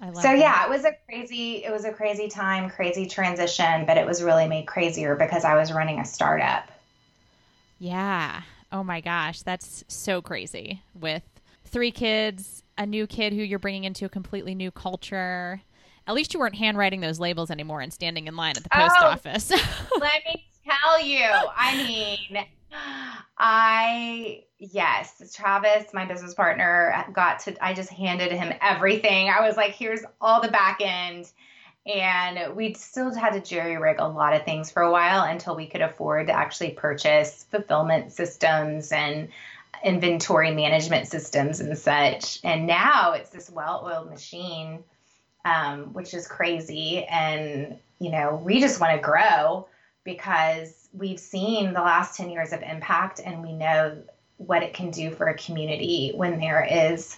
so 0.00 0.22
that. 0.22 0.36
yeah, 0.36 0.64
it 0.64 0.68
was 0.68 0.84
a 0.84 0.96
crazy, 1.06 1.64
it 1.64 1.70
was 1.70 1.84
a 1.84 1.92
crazy 1.92 2.26
time, 2.26 2.70
crazy 2.70 3.06
transition, 3.06 3.86
but 3.86 3.96
it 3.96 4.04
was 4.04 4.20
really 4.20 4.48
made 4.48 4.66
crazier 4.66 5.14
because 5.14 5.44
I 5.44 5.54
was 5.54 5.72
running 5.72 6.00
a 6.00 6.04
startup. 6.04 6.68
Yeah. 7.80 8.42
Oh 8.70 8.84
my 8.84 9.00
gosh, 9.00 9.42
that's 9.42 9.82
so 9.88 10.22
crazy 10.22 10.82
with 10.94 11.24
three 11.64 11.90
kids, 11.90 12.62
a 12.78 12.86
new 12.86 13.06
kid 13.06 13.32
who 13.32 13.42
you're 13.42 13.58
bringing 13.58 13.84
into 13.84 14.04
a 14.04 14.08
completely 14.08 14.54
new 14.54 14.70
culture. 14.70 15.62
At 16.06 16.14
least 16.14 16.34
you 16.34 16.40
weren't 16.40 16.54
handwriting 16.54 17.00
those 17.00 17.18
labels 17.18 17.50
anymore 17.50 17.80
and 17.80 17.92
standing 17.92 18.28
in 18.28 18.36
line 18.36 18.54
at 18.56 18.62
the 18.62 18.68
post 18.68 18.94
oh, 19.00 19.06
office. 19.06 19.50
let 20.00 20.22
me 20.26 20.44
tell 20.64 21.02
you. 21.02 21.24
I 21.56 21.76
mean, 21.86 22.44
I 23.38 24.44
yes, 24.58 25.34
Travis, 25.34 25.86
my 25.94 26.04
business 26.04 26.34
partner, 26.34 27.06
got 27.12 27.40
to. 27.40 27.64
I 27.64 27.72
just 27.72 27.90
handed 27.90 28.30
him 28.30 28.52
everything. 28.60 29.30
I 29.30 29.46
was 29.46 29.56
like, 29.56 29.72
"Here's 29.72 30.04
all 30.20 30.42
the 30.42 30.48
back 30.48 30.80
end." 30.82 31.32
And 31.86 32.54
we 32.56 32.74
still 32.74 33.14
had 33.14 33.32
to 33.32 33.40
jerry 33.40 33.78
rig 33.78 33.98
a 33.98 34.06
lot 34.06 34.34
of 34.34 34.44
things 34.44 34.70
for 34.70 34.82
a 34.82 34.92
while 34.92 35.22
until 35.22 35.56
we 35.56 35.66
could 35.66 35.80
afford 35.80 36.26
to 36.26 36.32
actually 36.32 36.72
purchase 36.72 37.46
fulfillment 37.50 38.12
systems 38.12 38.92
and 38.92 39.28
inventory 39.82 40.54
management 40.54 41.08
systems 41.08 41.60
and 41.60 41.76
such. 41.76 42.40
And 42.44 42.66
now 42.66 43.12
it's 43.12 43.30
this 43.30 43.50
well 43.50 43.82
oiled 43.84 44.10
machine, 44.10 44.84
um, 45.44 45.94
which 45.94 46.12
is 46.12 46.26
crazy. 46.26 47.04
And, 47.04 47.78
you 47.98 48.10
know, 48.10 48.34
we 48.44 48.60
just 48.60 48.78
want 48.78 48.96
to 48.96 49.02
grow 49.02 49.66
because 50.04 50.88
we've 50.92 51.20
seen 51.20 51.72
the 51.72 51.80
last 51.80 52.16
10 52.16 52.30
years 52.30 52.52
of 52.52 52.62
impact 52.62 53.20
and 53.24 53.42
we 53.42 53.52
know 53.52 53.96
what 54.36 54.62
it 54.62 54.74
can 54.74 54.90
do 54.90 55.10
for 55.10 55.28
a 55.28 55.34
community 55.36 56.12
when 56.14 56.40
there 56.40 56.66
is 56.70 57.16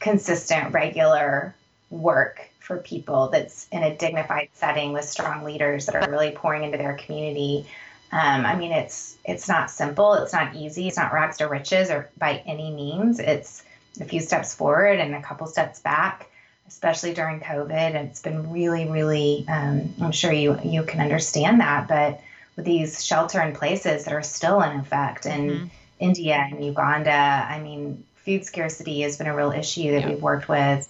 consistent, 0.00 0.72
regular 0.72 1.54
work 1.90 2.41
for 2.62 2.78
people 2.78 3.28
that's 3.28 3.66
in 3.72 3.82
a 3.82 3.96
dignified 3.96 4.48
setting 4.54 4.92
with 4.92 5.04
strong 5.04 5.44
leaders 5.44 5.86
that 5.86 5.96
are 5.96 6.10
really 6.10 6.30
pouring 6.30 6.64
into 6.64 6.78
their 6.78 6.94
community 6.94 7.66
um, 8.12 8.44
I 8.44 8.56
mean, 8.56 8.72
it's 8.72 9.16
it's 9.24 9.48
not 9.48 9.70
simple. 9.70 10.12
It's 10.14 10.34
not 10.34 10.54
easy. 10.54 10.86
It's 10.86 10.98
not 10.98 11.14
rags 11.14 11.38
to 11.38 11.48
riches 11.48 11.90
or 11.90 12.10
by 12.18 12.42
any 12.46 12.70
means. 12.70 13.18
It's 13.18 13.64
a 14.00 14.04
few 14.04 14.20
steps 14.20 14.54
forward 14.54 15.00
and 15.00 15.14
a 15.14 15.22
couple 15.22 15.46
steps 15.46 15.80
back, 15.80 16.30
especially 16.68 17.14
during 17.14 17.40
COVID. 17.40 17.72
And 17.72 18.08
It's 18.10 18.20
been 18.20 18.52
really, 18.52 18.86
really. 18.86 19.46
Um, 19.48 19.94
I'm 20.02 20.12
sure 20.12 20.30
you 20.30 20.58
you 20.62 20.82
can 20.82 21.00
understand 21.00 21.60
that, 21.60 21.88
but 21.88 22.20
with 22.54 22.66
these 22.66 23.02
shelter 23.02 23.40
in 23.40 23.54
places 23.54 24.04
that 24.04 24.12
are 24.12 24.22
still 24.22 24.60
in 24.60 24.78
effect 24.78 25.24
in 25.24 25.48
mm-hmm. 25.48 25.66
India 25.98 26.34
and 26.34 26.62
Uganda, 26.62 27.10
I 27.10 27.60
mean, 27.60 28.04
food 28.26 28.44
scarcity 28.44 29.00
has 29.00 29.16
been 29.16 29.26
a 29.26 29.34
real 29.34 29.52
issue 29.52 29.92
that 29.92 30.02
yeah. 30.02 30.10
we've 30.10 30.22
worked 30.22 30.50
with 30.50 30.86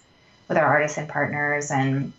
with 0.53 0.63
our 0.63 0.69
artisan 0.69 1.07
partners, 1.07 1.71
and 1.71 2.13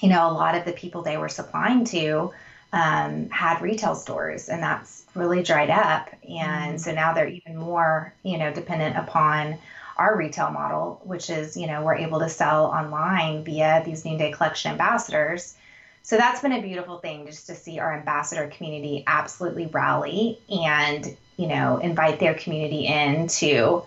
you 0.00 0.08
know, 0.08 0.30
a 0.30 0.32
lot 0.32 0.54
of 0.54 0.64
the 0.64 0.72
people 0.72 1.02
they 1.02 1.18
were 1.18 1.28
supplying 1.28 1.84
to 1.84 2.32
um, 2.72 3.28
had 3.28 3.60
retail 3.60 3.94
stores, 3.94 4.48
and 4.48 4.62
that's 4.62 5.04
really 5.14 5.42
dried 5.42 5.68
up. 5.68 6.08
And 6.22 6.74
mm-hmm. 6.74 6.76
so 6.78 6.92
now 6.92 7.12
they're 7.12 7.28
even 7.28 7.58
more, 7.58 8.14
you 8.22 8.38
know, 8.38 8.50
dependent 8.50 8.96
upon 8.96 9.58
our 9.98 10.16
retail 10.16 10.50
model, 10.50 11.02
which 11.04 11.28
is, 11.28 11.54
you 11.54 11.66
know, 11.66 11.82
we're 11.82 11.96
able 11.96 12.20
to 12.20 12.30
sell 12.30 12.66
online 12.66 13.44
via 13.44 13.82
these 13.84 14.06
noonday 14.06 14.32
collection 14.32 14.70
ambassadors. 14.70 15.54
So 16.02 16.16
that's 16.16 16.40
been 16.40 16.52
a 16.52 16.62
beautiful 16.62 16.96
thing 16.96 17.26
just 17.26 17.46
to 17.48 17.54
see 17.54 17.78
our 17.78 17.92
ambassador 17.92 18.46
community 18.48 19.04
absolutely 19.06 19.66
rally 19.66 20.38
and, 20.48 21.14
you 21.36 21.46
know, 21.46 21.76
invite 21.76 22.20
their 22.20 22.32
community 22.32 22.86
in 22.86 23.26
to 23.26 23.82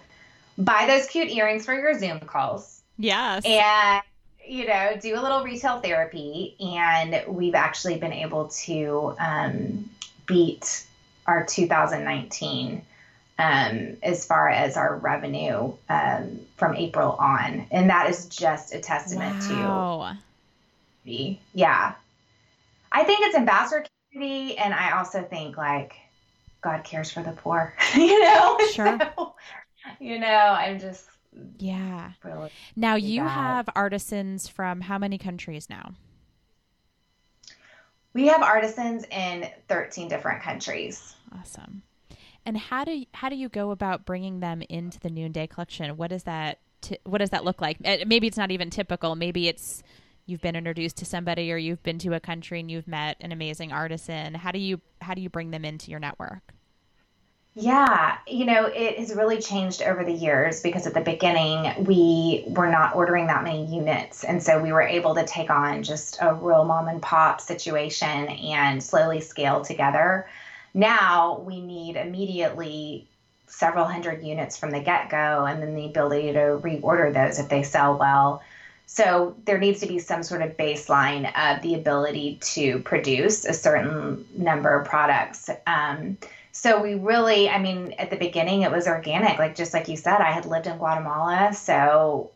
buy 0.59 0.85
those 0.85 1.07
cute 1.07 1.31
earrings 1.31 1.65
for 1.65 1.73
your 1.73 1.97
Zoom 1.97 2.19
calls. 2.19 2.82
Yes. 2.97 3.43
And 3.45 4.01
you 4.45 4.67
know, 4.67 4.97
do 5.01 5.17
a 5.17 5.21
little 5.21 5.43
retail 5.43 5.79
therapy, 5.79 6.55
and 6.59 7.23
we've 7.27 7.55
actually 7.55 7.97
been 7.97 8.13
able 8.13 8.49
to 8.49 9.15
um, 9.19 9.89
beat 10.25 10.85
our 11.25 11.45
2019 11.45 12.81
um, 13.39 13.97
as 14.03 14.25
far 14.25 14.49
as 14.49 14.77
our 14.77 14.97
revenue 14.97 15.73
um, 15.89 16.39
from 16.57 16.75
April 16.75 17.13
on, 17.13 17.65
and 17.71 17.89
that 17.89 18.09
is 18.09 18.27
just 18.27 18.73
a 18.73 18.79
testament 18.79 19.35
wow. 19.49 20.17
to, 21.05 21.37
yeah. 21.53 21.93
I 22.91 23.03
think 23.03 23.21
it's 23.23 23.35
ambassador 23.35 23.85
community, 24.11 24.57
and 24.57 24.73
I 24.73 24.97
also 24.97 25.23
think 25.23 25.57
like 25.57 25.95
God 26.61 26.83
cares 26.83 27.11
for 27.11 27.23
the 27.23 27.31
poor, 27.31 27.73
you 27.95 28.21
know. 28.21 28.59
Sure. 28.71 28.99
So, 28.99 29.35
you 29.99 30.19
know, 30.19 30.27
I'm 30.27 30.79
just 30.79 31.07
yeah. 31.57 32.11
Really 32.23 32.49
now 32.75 32.95
you 32.95 33.21
bad. 33.21 33.29
have 33.29 33.69
artisans 33.75 34.47
from 34.47 34.81
how 34.81 34.97
many 34.97 35.17
countries 35.17 35.69
now? 35.69 35.93
We 38.13 38.27
have 38.27 38.41
artisans 38.41 39.05
in 39.11 39.49
13 39.67 40.07
different 40.07 40.43
countries. 40.43 41.15
Awesome. 41.37 41.81
And 42.45 42.57
how 42.57 42.83
do 42.83 43.05
how 43.13 43.29
do 43.29 43.35
you 43.35 43.49
go 43.49 43.71
about 43.71 44.05
bringing 44.05 44.39
them 44.39 44.61
into 44.69 44.99
the 44.99 45.09
Noonday 45.09 45.47
collection? 45.47 45.95
What 45.97 46.09
does 46.09 46.23
that 46.23 46.59
t- 46.81 46.99
what 47.05 47.19
does 47.19 47.31
that 47.31 47.43
look 47.43 47.61
like? 47.61 47.77
Eh, 47.83 48.03
maybe 48.05 48.27
it's 48.27 48.37
not 48.37 48.51
even 48.51 48.69
typical. 48.69 49.15
Maybe 49.15 49.47
it's 49.47 49.81
you've 50.25 50.41
been 50.41 50.55
introduced 50.55 50.97
to 50.97 51.05
somebody 51.05 51.51
or 51.51 51.57
you've 51.57 51.83
been 51.83 51.99
to 51.99 52.13
a 52.13 52.19
country 52.19 52.59
and 52.59 52.69
you've 52.69 52.87
met 52.87 53.17
an 53.21 53.31
amazing 53.31 53.71
artisan. 53.71 54.35
How 54.35 54.51
do 54.51 54.59
you 54.59 54.81
how 55.01 55.13
do 55.13 55.21
you 55.21 55.29
bring 55.29 55.51
them 55.51 55.65
into 55.65 55.89
your 55.89 55.99
network? 55.99 56.53
Yeah, 57.55 58.17
you 58.25 58.45
know, 58.45 58.65
it 58.65 58.97
has 58.97 59.13
really 59.13 59.39
changed 59.39 59.83
over 59.83 60.03
the 60.03 60.11
years 60.11 60.61
because 60.61 60.87
at 60.87 60.95
the 60.95 61.01
beginning 61.01 61.85
we 61.85 62.45
were 62.47 62.69
not 62.69 62.95
ordering 62.95 63.27
that 63.27 63.43
many 63.43 63.65
units. 63.65 64.23
And 64.23 64.41
so 64.41 64.59
we 64.59 64.71
were 64.71 64.81
able 64.81 65.13
to 65.13 65.25
take 65.25 65.51
on 65.51 65.83
just 65.83 66.17
a 66.19 66.33
real 66.33 66.65
mom 66.65 66.87
and 66.87 66.99
pop 66.99 67.39
situation 67.39 68.27
and 68.27 68.81
slowly 68.81 69.21
scale 69.21 69.63
together. 69.63 70.27
Now 70.73 71.43
we 71.45 71.61
need 71.61 71.95
immediately 71.95 73.07
several 73.45 73.85
hundred 73.85 74.23
units 74.23 74.57
from 74.57 74.71
the 74.71 74.79
get 74.79 75.11
go 75.11 75.45
and 75.45 75.61
then 75.61 75.75
the 75.75 75.85
ability 75.85 76.33
to 76.33 76.59
reorder 76.63 77.13
those 77.13 77.37
if 77.37 77.49
they 77.49 77.61
sell 77.61 77.99
well. 77.99 78.41
So 78.87 79.35
there 79.45 79.59
needs 79.59 79.79
to 79.81 79.85
be 79.85 79.99
some 79.99 80.23
sort 80.23 80.41
of 80.41 80.57
baseline 80.57 81.31
of 81.37 81.61
the 81.61 81.75
ability 81.75 82.39
to 82.41 82.79
produce 82.79 83.45
a 83.45 83.53
certain 83.53 84.25
number 84.35 84.75
of 84.79 84.87
products. 84.87 85.51
Um, 85.67 86.17
so 86.55 86.79
we 86.79 86.93
really, 86.93 87.49
I 87.49 87.57
mean, 87.57 87.95
at 87.97 88.11
the 88.11 88.15
beginning 88.15 88.61
it 88.61 88.71
was 88.71 88.87
organic, 88.87 89.39
like 89.39 89.55
just 89.55 89.73
like 89.73 89.87
you 89.87 89.97
said, 89.97 90.17
I 90.19 90.31
had 90.31 90.45
lived 90.45 90.67
in 90.67 90.77
Guatemala. 90.77 91.51
So 91.51 92.29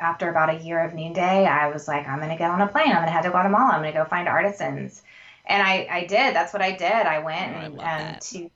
after 0.00 0.30
about 0.30 0.48
a 0.48 0.58
year 0.64 0.82
of 0.82 0.94
Noonday, 0.94 1.46
I 1.46 1.68
was 1.68 1.86
like, 1.86 2.08
I'm 2.08 2.16
going 2.16 2.30
to 2.30 2.36
get 2.36 2.50
on 2.50 2.62
a 2.62 2.66
plane. 2.66 2.88
I'm 2.88 2.96
going 2.96 3.06
to 3.06 3.12
head 3.12 3.22
to 3.22 3.30
Guatemala. 3.30 3.72
I'm 3.74 3.82
going 3.82 3.92
to 3.92 3.98
go 3.98 4.06
find 4.06 4.26
artisans. 4.26 5.02
And 5.44 5.62
I, 5.62 5.86
I 5.90 6.00
did. 6.06 6.34
That's 6.34 6.54
what 6.54 6.62
I 6.62 6.72
did. 6.72 6.90
I 6.90 7.18
went 7.18 7.78
oh, 7.78 7.82
I 7.82 8.12
um, 8.12 8.16
to 8.18 8.50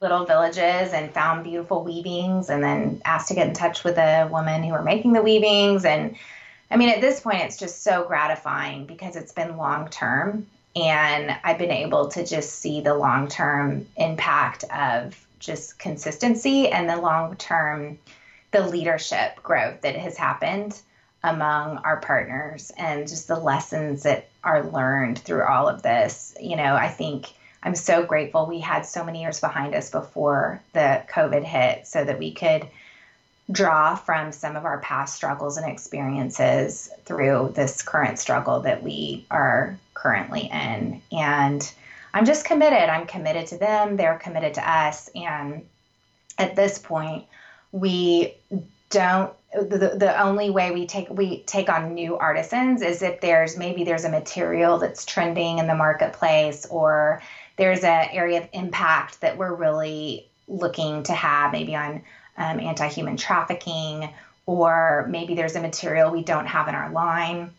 little 0.00 0.24
villages 0.24 0.92
and 0.92 1.12
found 1.12 1.44
beautiful 1.44 1.84
weavings 1.84 2.50
and 2.50 2.60
then 2.60 3.00
asked 3.04 3.28
to 3.28 3.34
get 3.34 3.46
in 3.46 3.54
touch 3.54 3.84
with 3.84 3.94
the 3.94 4.28
woman 4.32 4.64
who 4.64 4.72
were 4.72 4.82
making 4.82 5.12
the 5.12 5.22
weavings. 5.22 5.84
And 5.84 6.16
I 6.72 6.76
mean, 6.76 6.88
at 6.88 7.00
this 7.00 7.20
point, 7.20 7.42
it's 7.42 7.56
just 7.56 7.84
so 7.84 8.04
gratifying 8.04 8.86
because 8.86 9.14
it's 9.14 9.32
been 9.32 9.56
long 9.56 9.88
term 9.88 10.48
and 10.76 11.36
I've 11.42 11.58
been 11.58 11.70
able 11.70 12.08
to 12.08 12.24
just 12.24 12.58
see 12.60 12.80
the 12.80 12.94
long 12.94 13.28
term 13.28 13.86
impact 13.96 14.64
of 14.64 15.26
just 15.38 15.78
consistency 15.78 16.68
and 16.68 16.88
the 16.88 16.96
long 16.96 17.36
term, 17.36 17.98
the 18.52 18.66
leadership 18.66 19.42
growth 19.42 19.80
that 19.80 19.96
has 19.96 20.16
happened 20.16 20.80
among 21.22 21.78
our 21.78 21.98
partners 21.98 22.72
and 22.78 23.08
just 23.08 23.28
the 23.28 23.38
lessons 23.38 24.04
that 24.04 24.28
are 24.44 24.64
learned 24.64 25.18
through 25.18 25.44
all 25.44 25.68
of 25.68 25.82
this. 25.82 26.34
You 26.40 26.56
know, 26.56 26.74
I 26.74 26.88
think 26.88 27.32
I'm 27.62 27.74
so 27.74 28.04
grateful 28.04 28.46
we 28.46 28.60
had 28.60 28.86
so 28.86 29.04
many 29.04 29.22
years 29.22 29.40
behind 29.40 29.74
us 29.74 29.90
before 29.90 30.62
the 30.72 31.02
COVID 31.12 31.44
hit 31.44 31.86
so 31.86 32.04
that 32.04 32.18
we 32.18 32.32
could 32.32 32.66
draw 33.50 33.94
from 33.94 34.32
some 34.32 34.56
of 34.56 34.64
our 34.64 34.78
past 34.80 35.14
struggles 35.14 35.56
and 35.56 35.70
experiences 35.70 36.90
through 37.04 37.52
this 37.54 37.82
current 37.82 38.18
struggle 38.18 38.60
that 38.60 38.82
we 38.82 39.24
are 39.30 39.78
currently 39.94 40.48
in. 40.52 41.00
And 41.12 41.72
I'm 42.14 42.24
just 42.24 42.44
committed. 42.44 42.88
I'm 42.88 43.06
committed 43.06 43.46
to 43.48 43.58
them. 43.58 43.96
They're 43.96 44.18
committed 44.18 44.54
to 44.54 44.70
us. 44.70 45.10
And 45.14 45.64
at 46.38 46.56
this 46.56 46.78
point, 46.78 47.24
we 47.72 48.34
don't 48.90 49.32
the, 49.52 49.96
the 49.96 50.20
only 50.20 50.50
way 50.50 50.70
we 50.70 50.86
take 50.86 51.10
we 51.10 51.42
take 51.42 51.68
on 51.68 51.94
new 51.94 52.16
artisans 52.16 52.82
is 52.82 53.02
if 53.02 53.20
there's 53.20 53.56
maybe 53.56 53.82
there's 53.82 54.04
a 54.04 54.10
material 54.10 54.78
that's 54.78 55.04
trending 55.04 55.58
in 55.58 55.66
the 55.66 55.74
marketplace 55.74 56.66
or 56.66 57.20
there's 57.56 57.82
an 57.82 58.08
area 58.12 58.40
of 58.40 58.48
impact 58.52 59.20
that 59.20 59.36
we're 59.36 59.54
really 59.54 60.28
looking 60.46 61.02
to 61.02 61.12
have 61.12 61.50
maybe 61.50 61.74
on 61.74 62.02
um, 62.40 62.58
anti-human 62.58 63.16
trafficking 63.16 64.12
or 64.46 65.06
maybe 65.08 65.34
there's 65.34 65.54
a 65.54 65.60
material 65.60 66.10
we 66.10 66.24
don't 66.24 66.46
have 66.46 66.66
in 66.66 66.74
our 66.74 66.90
line 66.90 67.52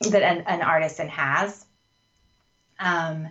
that 0.00 0.22
an, 0.22 0.42
an 0.46 0.60
artisan 0.60 1.08
has. 1.08 1.64
Um, 2.78 3.28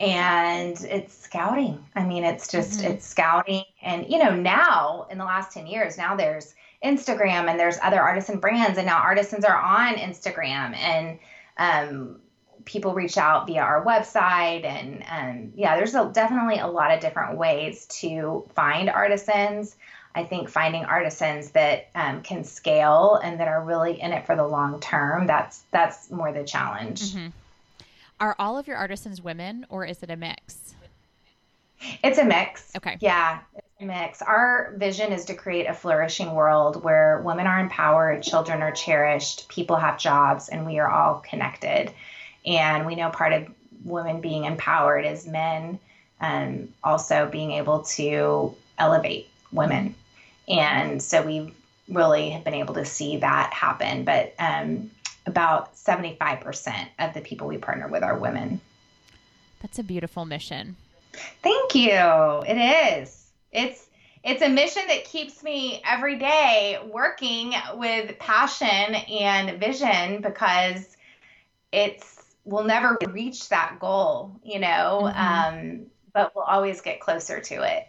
and 0.00 0.80
it's 0.84 1.16
scouting. 1.16 1.84
I 1.94 2.04
mean, 2.04 2.24
it's 2.24 2.48
just 2.48 2.80
mm-hmm. 2.80 2.92
it's 2.92 3.06
scouting, 3.06 3.64
and 3.82 4.08
you 4.08 4.18
know 4.18 4.34
now 4.34 5.06
in 5.10 5.18
the 5.18 5.24
last 5.24 5.52
ten 5.52 5.66
years, 5.66 5.96
now 5.96 6.16
there's 6.16 6.54
Instagram 6.84 7.48
and 7.48 7.58
there's 7.58 7.78
other 7.82 8.00
artisan 8.00 8.40
brands, 8.40 8.78
and 8.78 8.86
now 8.86 8.98
artisans 8.98 9.44
are 9.44 9.56
on 9.56 9.94
Instagram, 9.94 10.74
and 10.74 11.18
um, 11.56 12.20
people 12.64 12.94
reach 12.94 13.16
out 13.16 13.46
via 13.46 13.60
our 13.60 13.84
website, 13.84 14.64
and 14.64 15.04
um, 15.08 15.52
yeah, 15.54 15.76
there's 15.76 15.94
a, 15.94 16.10
definitely 16.12 16.58
a 16.58 16.66
lot 16.66 16.92
of 16.92 17.00
different 17.00 17.38
ways 17.38 17.86
to 17.86 18.44
find 18.54 18.90
artisans. 18.90 19.76
I 20.14 20.24
think 20.24 20.48
finding 20.48 20.84
artisans 20.84 21.50
that 21.52 21.88
um, 21.94 22.22
can 22.22 22.44
scale 22.44 23.20
and 23.22 23.40
that 23.40 23.48
are 23.48 23.64
really 23.64 24.00
in 24.00 24.12
it 24.12 24.26
for 24.26 24.36
the 24.36 24.46
long 24.46 24.80
term 24.80 25.26
that's 25.26 25.64
that's 25.70 26.10
more 26.10 26.32
the 26.32 26.44
challenge. 26.44 27.12
Mm-hmm. 27.12 27.28
Are 28.20 28.36
all 28.38 28.58
of 28.58 28.66
your 28.66 28.76
artisans 28.76 29.22
women 29.22 29.66
or 29.68 29.84
is 29.84 30.02
it 30.02 30.10
a 30.10 30.16
mix? 30.16 30.74
It's 32.04 32.18
a 32.18 32.24
mix. 32.24 32.70
Okay. 32.76 32.96
Yeah, 33.00 33.40
it's 33.56 33.66
a 33.80 33.84
mix. 33.84 34.22
Our 34.22 34.74
vision 34.76 35.12
is 35.12 35.24
to 35.24 35.34
create 35.34 35.66
a 35.66 35.74
flourishing 35.74 36.32
world 36.32 36.84
where 36.84 37.20
women 37.24 37.46
are 37.46 37.58
empowered, 37.58 38.22
children 38.22 38.62
are 38.62 38.70
cherished, 38.70 39.48
people 39.48 39.76
have 39.76 39.98
jobs, 39.98 40.48
and 40.48 40.64
we 40.64 40.78
are 40.78 40.88
all 40.88 41.20
connected. 41.28 41.92
And 42.46 42.86
we 42.86 42.94
know 42.94 43.10
part 43.10 43.32
of 43.32 43.48
women 43.84 44.20
being 44.20 44.44
empowered 44.44 45.04
is 45.04 45.26
men 45.26 45.80
um, 46.20 46.68
also 46.84 47.28
being 47.30 47.52
able 47.52 47.80
to 47.82 48.54
elevate 48.78 49.28
women. 49.50 49.94
And 50.48 51.02
so 51.02 51.22
we've 51.22 51.54
really 51.88 52.30
have 52.30 52.44
been 52.44 52.54
able 52.54 52.74
to 52.74 52.84
see 52.84 53.18
that 53.18 53.52
happen. 53.52 54.04
But 54.04 54.34
um, 54.38 54.90
about 55.26 55.74
75% 55.76 56.88
of 56.98 57.14
the 57.14 57.20
people 57.20 57.46
we 57.48 57.58
partner 57.58 57.88
with 57.88 58.02
are 58.02 58.16
women. 58.16 58.60
That's 59.60 59.78
a 59.78 59.84
beautiful 59.84 60.24
mission. 60.24 60.76
Thank 61.42 61.74
you. 61.74 61.92
It 61.92 63.02
is. 63.02 63.26
It's 63.52 63.86
it's 64.24 64.40
a 64.40 64.48
mission 64.48 64.82
that 64.86 65.04
keeps 65.04 65.42
me 65.42 65.82
every 65.84 66.16
day 66.16 66.78
working 66.92 67.54
with 67.74 68.18
passion 68.20 68.94
and 68.94 69.58
vision 69.58 70.20
because 70.20 70.96
it's 71.72 72.24
we'll 72.44 72.64
never 72.64 72.96
reach 73.08 73.48
that 73.48 73.78
goal, 73.80 74.32
you 74.44 74.60
know, 74.60 75.10
mm-hmm. 75.12 75.58
um, 75.58 75.86
but 76.12 76.34
we'll 76.34 76.44
always 76.44 76.80
get 76.80 77.00
closer 77.00 77.40
to 77.40 77.62
it. 77.62 77.88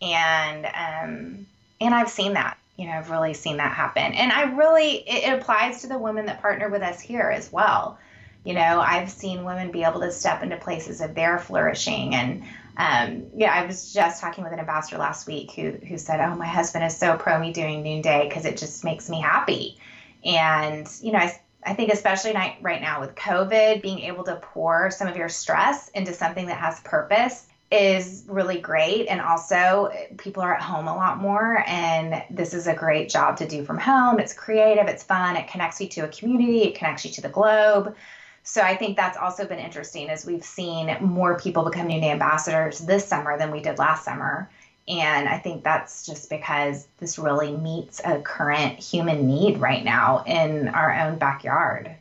And 0.00 0.66
um, 0.66 1.46
and 1.82 1.94
I've 1.94 2.10
seen 2.10 2.34
that 2.34 2.56
you 2.76 2.86
know, 2.86 2.94
I've 2.94 3.10
really 3.10 3.34
seen 3.34 3.58
that 3.58 3.72
happen. 3.72 4.14
And 4.14 4.32
I 4.32 4.42
really, 4.54 4.96
it, 4.96 5.28
it 5.28 5.38
applies 5.38 5.82
to 5.82 5.88
the 5.88 5.98
women 5.98 6.26
that 6.26 6.40
partner 6.40 6.68
with 6.68 6.82
us 6.82 7.00
here 7.00 7.30
as 7.30 7.52
well. 7.52 7.98
You 8.44 8.54
know, 8.54 8.80
I've 8.80 9.10
seen 9.10 9.44
women 9.44 9.70
be 9.70 9.84
able 9.84 10.00
to 10.00 10.10
step 10.10 10.42
into 10.42 10.56
places 10.56 11.00
of 11.00 11.14
their 11.14 11.38
flourishing. 11.38 12.14
And 12.14 12.42
um, 12.76 13.26
yeah, 13.36 13.52
I 13.52 13.66
was 13.66 13.92
just 13.92 14.20
talking 14.20 14.42
with 14.42 14.52
an 14.52 14.58
ambassador 14.58 14.98
last 14.98 15.26
week 15.26 15.52
who, 15.52 15.70
who 15.70 15.98
said, 15.98 16.18
Oh, 16.20 16.34
my 16.34 16.46
husband 16.46 16.84
is 16.84 16.96
so 16.96 17.16
pro 17.16 17.38
me 17.38 17.52
doing 17.52 17.82
noonday 17.82 18.26
because 18.28 18.46
it 18.46 18.56
just 18.56 18.84
makes 18.84 19.08
me 19.08 19.20
happy. 19.20 19.78
And, 20.24 20.88
you 21.02 21.12
know, 21.12 21.18
I, 21.18 21.40
I 21.64 21.74
think 21.74 21.92
especially 21.92 22.32
right 22.32 22.80
now 22.80 23.00
with 23.00 23.14
COVID, 23.14 23.82
being 23.82 24.00
able 24.00 24.24
to 24.24 24.36
pour 24.36 24.90
some 24.90 25.06
of 25.06 25.16
your 25.16 25.28
stress 25.28 25.88
into 25.90 26.12
something 26.14 26.46
that 26.46 26.58
has 26.58 26.80
purpose 26.80 27.46
is 27.72 28.24
really 28.28 28.60
great. 28.60 29.06
And 29.06 29.20
also, 29.20 29.90
people 30.18 30.42
are 30.42 30.54
at 30.54 30.62
home 30.62 30.88
a 30.88 30.94
lot 30.94 31.18
more, 31.18 31.64
and 31.66 32.22
this 32.30 32.52
is 32.54 32.66
a 32.66 32.74
great 32.74 33.08
job 33.08 33.36
to 33.38 33.48
do 33.48 33.64
from 33.64 33.78
home. 33.78 34.20
It's 34.20 34.34
creative, 34.34 34.86
it's 34.88 35.02
fun, 35.02 35.36
it 35.36 35.48
connects 35.48 35.80
you 35.80 35.88
to 35.88 36.00
a 36.02 36.08
community, 36.08 36.64
it 36.64 36.74
connects 36.74 37.04
you 37.04 37.10
to 37.12 37.20
the 37.22 37.28
globe. 37.28 37.96
So 38.44 38.60
I 38.60 38.76
think 38.76 38.96
that's 38.96 39.16
also 39.16 39.46
been 39.46 39.58
interesting 39.58 40.10
as 40.10 40.26
we've 40.26 40.44
seen 40.44 40.96
more 41.00 41.38
people 41.38 41.64
become 41.64 41.86
Noonday 41.86 42.10
ambassadors 42.10 42.80
this 42.80 43.06
summer 43.06 43.38
than 43.38 43.50
we 43.50 43.60
did 43.60 43.78
last 43.78 44.04
summer. 44.04 44.50
And 44.88 45.28
I 45.28 45.38
think 45.38 45.62
that's 45.62 46.04
just 46.04 46.28
because 46.28 46.88
this 46.98 47.18
really 47.18 47.56
meets 47.56 48.00
a 48.04 48.20
current 48.20 48.80
human 48.80 49.28
need 49.28 49.58
right 49.58 49.84
now 49.84 50.24
in 50.26 50.68
our 50.68 50.92
own 50.92 51.18
backyard. 51.18 51.94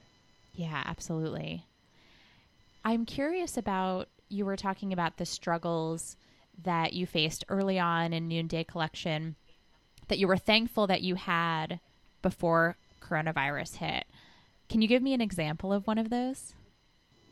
Yeah, 0.56 0.82
absolutely. 0.86 1.64
I'm 2.84 3.06
curious 3.06 3.56
about 3.56 4.10
you 4.32 4.46
were 4.46 4.56
talking 4.56 4.94
about 4.94 5.18
the 5.18 5.26
struggles 5.26 6.16
that 6.64 6.94
you 6.94 7.06
faced 7.06 7.44
early 7.50 7.80
on 7.80 8.14
in 8.14 8.28
Noonday 8.28 8.64
Collection 8.64 9.36
that 10.08 10.20
you 10.20 10.28
were 10.28 10.38
thankful 10.38 10.88
that 10.88 11.02
you 11.02 11.16
had 11.16 11.80
before 12.22 12.78
coronavirus 13.02 13.78
hit. 13.78 14.06
Can 14.70 14.82
you 14.82 14.88
give 14.88 15.02
me 15.02 15.14
an 15.14 15.22
example 15.22 15.74
of 15.74 15.88
one 15.88 15.98
of 15.98 16.10
those? 16.10 16.54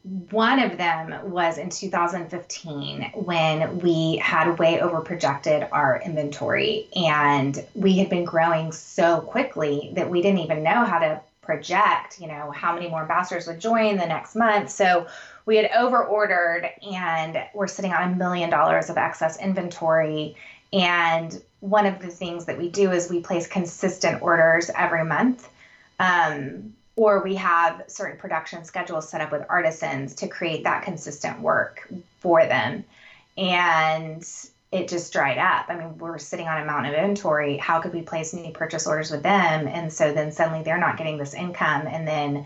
One 0.04 0.60
of 0.60 0.78
them 0.78 1.30
was 1.30 1.58
in 1.58 1.70
2015 1.70 3.12
when 3.16 3.80
we 3.80 4.18
had 4.18 4.58
way 4.58 4.80
over 4.80 5.02
projected 5.02 5.68
our 5.72 6.02
inventory 6.04 6.88
and 6.96 7.66
we 7.76 7.98
had 7.98 8.10
been 8.10 8.24
growing 8.24 8.72
so 8.72 9.20
quickly 9.22 9.92
that 9.96 10.10
we 10.10 10.22
didn't 10.22 10.40
even 10.40 10.64
know 10.64 10.86
how 10.86 11.00
to 11.00 11.22
project, 11.42 12.22
you 12.22 12.28
know, 12.28 12.52
how 12.52 12.74
many 12.76 12.88
more 12.88 13.02
ambassadors 13.02 13.48
would 13.48 13.60
join 13.60 13.98
the 13.98 14.06
next 14.06 14.36
month. 14.36 14.70
So 14.70 15.08
we 15.50 15.56
had 15.56 15.72
over 15.76 16.06
ordered 16.06 16.70
and 16.88 17.44
we're 17.56 17.66
sitting 17.66 17.92
on 17.92 18.14
a 18.14 18.16
million 18.16 18.52
dollars 18.52 18.92
of 18.92 19.00
excess 19.00 19.40
inventory. 19.40 20.36
And 20.72 21.42
one 21.60 21.88
of 21.88 21.98
the 21.98 22.10
things 22.10 22.46
that 22.46 22.60
we 22.60 22.70
do 22.70 22.92
is 22.92 23.10
we 23.10 23.22
place 23.22 23.48
consistent 23.48 24.22
orders 24.22 24.70
every 24.78 25.04
month. 25.04 25.50
Um, 26.00 26.76
or 26.96 27.24
we 27.24 27.34
have 27.34 27.82
certain 27.88 28.20
production 28.20 28.64
schedules 28.64 29.10
set 29.10 29.22
up 29.22 29.32
with 29.32 29.44
artisans 29.50 30.14
to 30.16 30.28
create 30.28 30.66
that 30.66 30.84
consistent 30.84 31.40
work 31.40 31.92
for 32.20 32.46
them. 32.46 32.84
And 33.36 34.24
it 34.72 34.88
just 34.88 35.12
dried 35.12 35.40
up. 35.40 35.66
I 35.68 35.80
mean, 35.80 35.98
we're 35.98 36.20
sitting 36.20 36.48
on 36.48 36.62
a 36.62 36.66
mountain 36.66 36.94
of 36.94 37.00
inventory. 37.00 37.58
How 37.58 37.82
could 37.82 37.96
we 37.96 38.04
place 38.04 38.36
new 38.36 38.52
purchase 38.52 38.86
orders 38.86 39.10
with 39.10 39.24
them? 39.24 39.68
And 39.68 39.92
so 39.92 40.14
then 40.14 40.32
suddenly 40.32 40.62
they're 40.62 40.78
not 40.78 40.98
getting 40.98 41.18
this 41.18 41.34
income. 41.34 41.88
And 41.88 42.08
then 42.08 42.46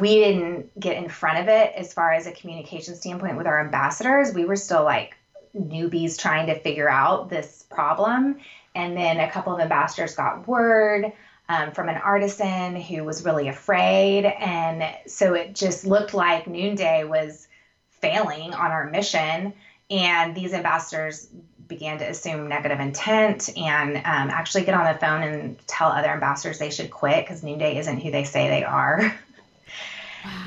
we 0.00 0.16
didn't 0.16 0.78
get 0.80 0.96
in 0.96 1.08
front 1.08 1.38
of 1.38 1.46
it 1.46 1.72
as 1.76 1.92
far 1.92 2.12
as 2.12 2.26
a 2.26 2.32
communication 2.32 2.96
standpoint 2.96 3.36
with 3.36 3.46
our 3.46 3.60
ambassadors. 3.60 4.34
We 4.34 4.44
were 4.44 4.56
still 4.56 4.82
like 4.82 5.16
newbies 5.56 6.18
trying 6.18 6.48
to 6.48 6.58
figure 6.58 6.90
out 6.90 7.30
this 7.30 7.64
problem. 7.70 8.40
And 8.74 8.96
then 8.96 9.20
a 9.20 9.30
couple 9.30 9.54
of 9.54 9.60
ambassadors 9.60 10.16
got 10.16 10.48
word 10.48 11.12
um, 11.48 11.70
from 11.70 11.88
an 11.88 11.96
artisan 11.96 12.74
who 12.74 13.04
was 13.04 13.24
really 13.24 13.46
afraid. 13.46 14.24
And 14.24 14.82
so 15.06 15.34
it 15.34 15.54
just 15.54 15.86
looked 15.86 16.12
like 16.12 16.48
Noonday 16.48 17.04
was 17.04 17.46
failing 17.90 18.52
on 18.52 18.72
our 18.72 18.90
mission. 18.90 19.54
And 19.90 20.34
these 20.34 20.54
ambassadors 20.54 21.28
began 21.68 21.98
to 21.98 22.08
assume 22.10 22.48
negative 22.48 22.80
intent 22.80 23.56
and 23.56 23.96
um, 23.98 24.02
actually 24.04 24.64
get 24.64 24.74
on 24.74 24.92
the 24.92 24.98
phone 24.98 25.22
and 25.22 25.66
tell 25.68 25.90
other 25.90 26.08
ambassadors 26.08 26.58
they 26.58 26.70
should 26.70 26.90
quit 26.90 27.24
because 27.24 27.44
Noonday 27.44 27.76
isn't 27.76 28.00
who 28.00 28.10
they 28.10 28.24
say 28.24 28.48
they 28.48 28.64
are. 28.64 29.14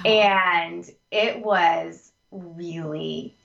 And 0.06 0.90
it 1.12 1.44
was 1.44 2.12
really, 2.32 3.36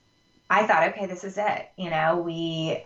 I 0.51 0.67
thought, 0.67 0.89
okay, 0.89 1.07
this 1.07 1.25
is 1.25 1.39
it. 1.39 1.71
You 1.77 1.91
know, 1.91 2.19
we, 2.19 2.85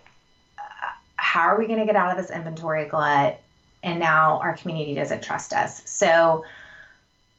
uh, 0.59 0.91
how 1.17 1.43
are 1.43 1.59
we 1.59 1.67
going 1.67 1.81
to 1.81 1.87
get 1.87 1.97
out 1.97 2.11
of 2.11 2.17
this 2.17 2.35
inventory 2.35 2.87
glut? 2.87 3.41
And 3.83 4.01
now 4.01 4.39
our 4.41 4.57
community 4.57 4.95
doesn't 4.95 5.23
trust 5.23 5.53
us. 5.53 5.89
So 5.89 6.45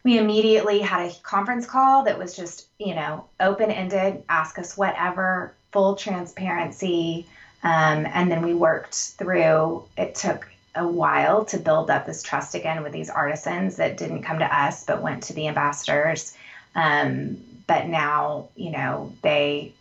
we 0.03 0.17
immediately 0.17 0.79
had 0.79 1.11
a 1.11 1.13
conference 1.23 1.65
call 1.65 2.03
that 2.05 2.17
was 2.17 2.35
just, 2.35 2.67
you 2.79 2.95
know, 2.95 3.25
open 3.39 3.69
ended, 3.69 4.23
ask 4.29 4.57
us 4.57 4.77
whatever, 4.77 5.53
full 5.71 5.95
transparency. 5.95 7.27
Um, 7.63 8.07
and 8.13 8.31
then 8.31 8.41
we 8.41 8.53
worked 8.53 8.95
through, 8.95 9.83
it 9.97 10.15
took 10.15 10.47
a 10.77 10.87
while 10.87 11.45
to 11.45 11.57
build 11.57 11.89
up 11.89 12.05
this 12.05 12.23
trust 12.23 12.55
again 12.55 12.83
with 12.83 12.93
these 12.93 13.09
artisans 13.09 13.77
that 13.77 13.97
didn't 13.97 14.23
come 14.23 14.39
to 14.39 14.45
us 14.45 14.85
but 14.85 15.01
went 15.01 15.23
to 15.23 15.33
the 15.33 15.47
ambassadors. 15.47 16.37
Um, 16.75 17.37
but 17.65 17.87
now, 17.87 18.49
you 18.55 18.71
know, 18.71 19.13
they 19.21 19.73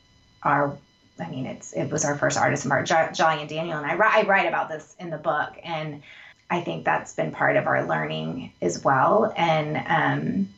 are. 0.43 0.77
I 1.19 1.31
mean, 1.31 1.47
it's 1.47 1.73
it 1.73 1.91
was 1.91 2.05
our 2.05 2.17
first 2.19 2.37
artisan 2.37 2.71
part, 2.71 2.87
Jalia 2.87 3.41
and 3.41 3.49
Daniel, 3.49 3.79
and 3.79 3.87
I, 3.87 4.21
I 4.21 4.23
write 4.27 4.47
about 4.47 4.69
this 4.69 4.95
in 4.99 5.09
the 5.09 5.17
book, 5.17 5.55
and 5.65 6.03
I 6.51 6.61
think 6.61 6.85
that's 6.85 7.15
been 7.15 7.33
part 7.33 7.57
of 7.57 7.67
our 7.67 7.87
learning 7.87 8.53
as 8.61 8.85
well. 8.85 9.33
And 9.37 9.77
um, 9.89 10.49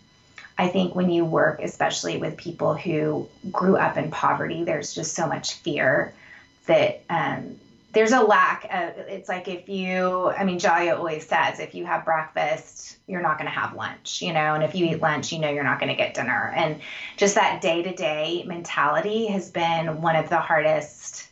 I 0.59 0.69
think 0.69 0.95
when 0.95 1.11
you 1.11 1.25
work, 1.25 1.61
especially 1.63 2.19
with 2.19 2.37
people 2.37 2.75
who 2.75 3.29
grew 3.53 3.77
up 3.77 3.97
in 3.97 4.11
poverty, 4.11 4.65
there's 4.65 4.95
just 4.95 5.15
so 5.15 5.27
much 5.29 5.55
fear 5.55 6.13
that 6.67 7.03
um, 7.09 7.59
there's 7.99 8.13
a 8.13 8.23
lack 8.23 8.65
of 8.73 8.97
it's 9.09 9.29
like 9.29 9.49
if 9.49 9.69
you 9.69 10.29
i 10.29 10.45
mean 10.45 10.61
Jalia 10.61 10.97
always 10.97 11.27
says 11.27 11.59
if 11.59 11.75
you 11.75 11.85
have 11.85 12.05
breakfast 12.05 12.97
you're 13.09 13.21
not 13.21 13.39
going 13.39 13.51
to 13.51 13.59
have 13.59 13.75
lunch 13.75 14.23
you 14.23 14.33
know 14.33 14.55
and 14.55 14.63
if 14.63 14.77
you 14.77 14.87
eat 14.87 15.01
lunch 15.01 15.33
you 15.33 15.41
know 15.41 15.51
you're 15.51 15.65
not 15.65 15.81
going 15.81 15.91
to 15.91 15.97
get 15.97 16.15
dinner. 16.15 16.53
And 16.55 16.81
just 17.17 17.35
that 17.35 17.61
day-to-day 17.61 18.45
mentality 18.47 19.27
has 19.27 19.51
been 19.51 20.01
one 20.01 20.15
of 20.15 20.29
the 20.29 20.39
hardest 20.39 21.29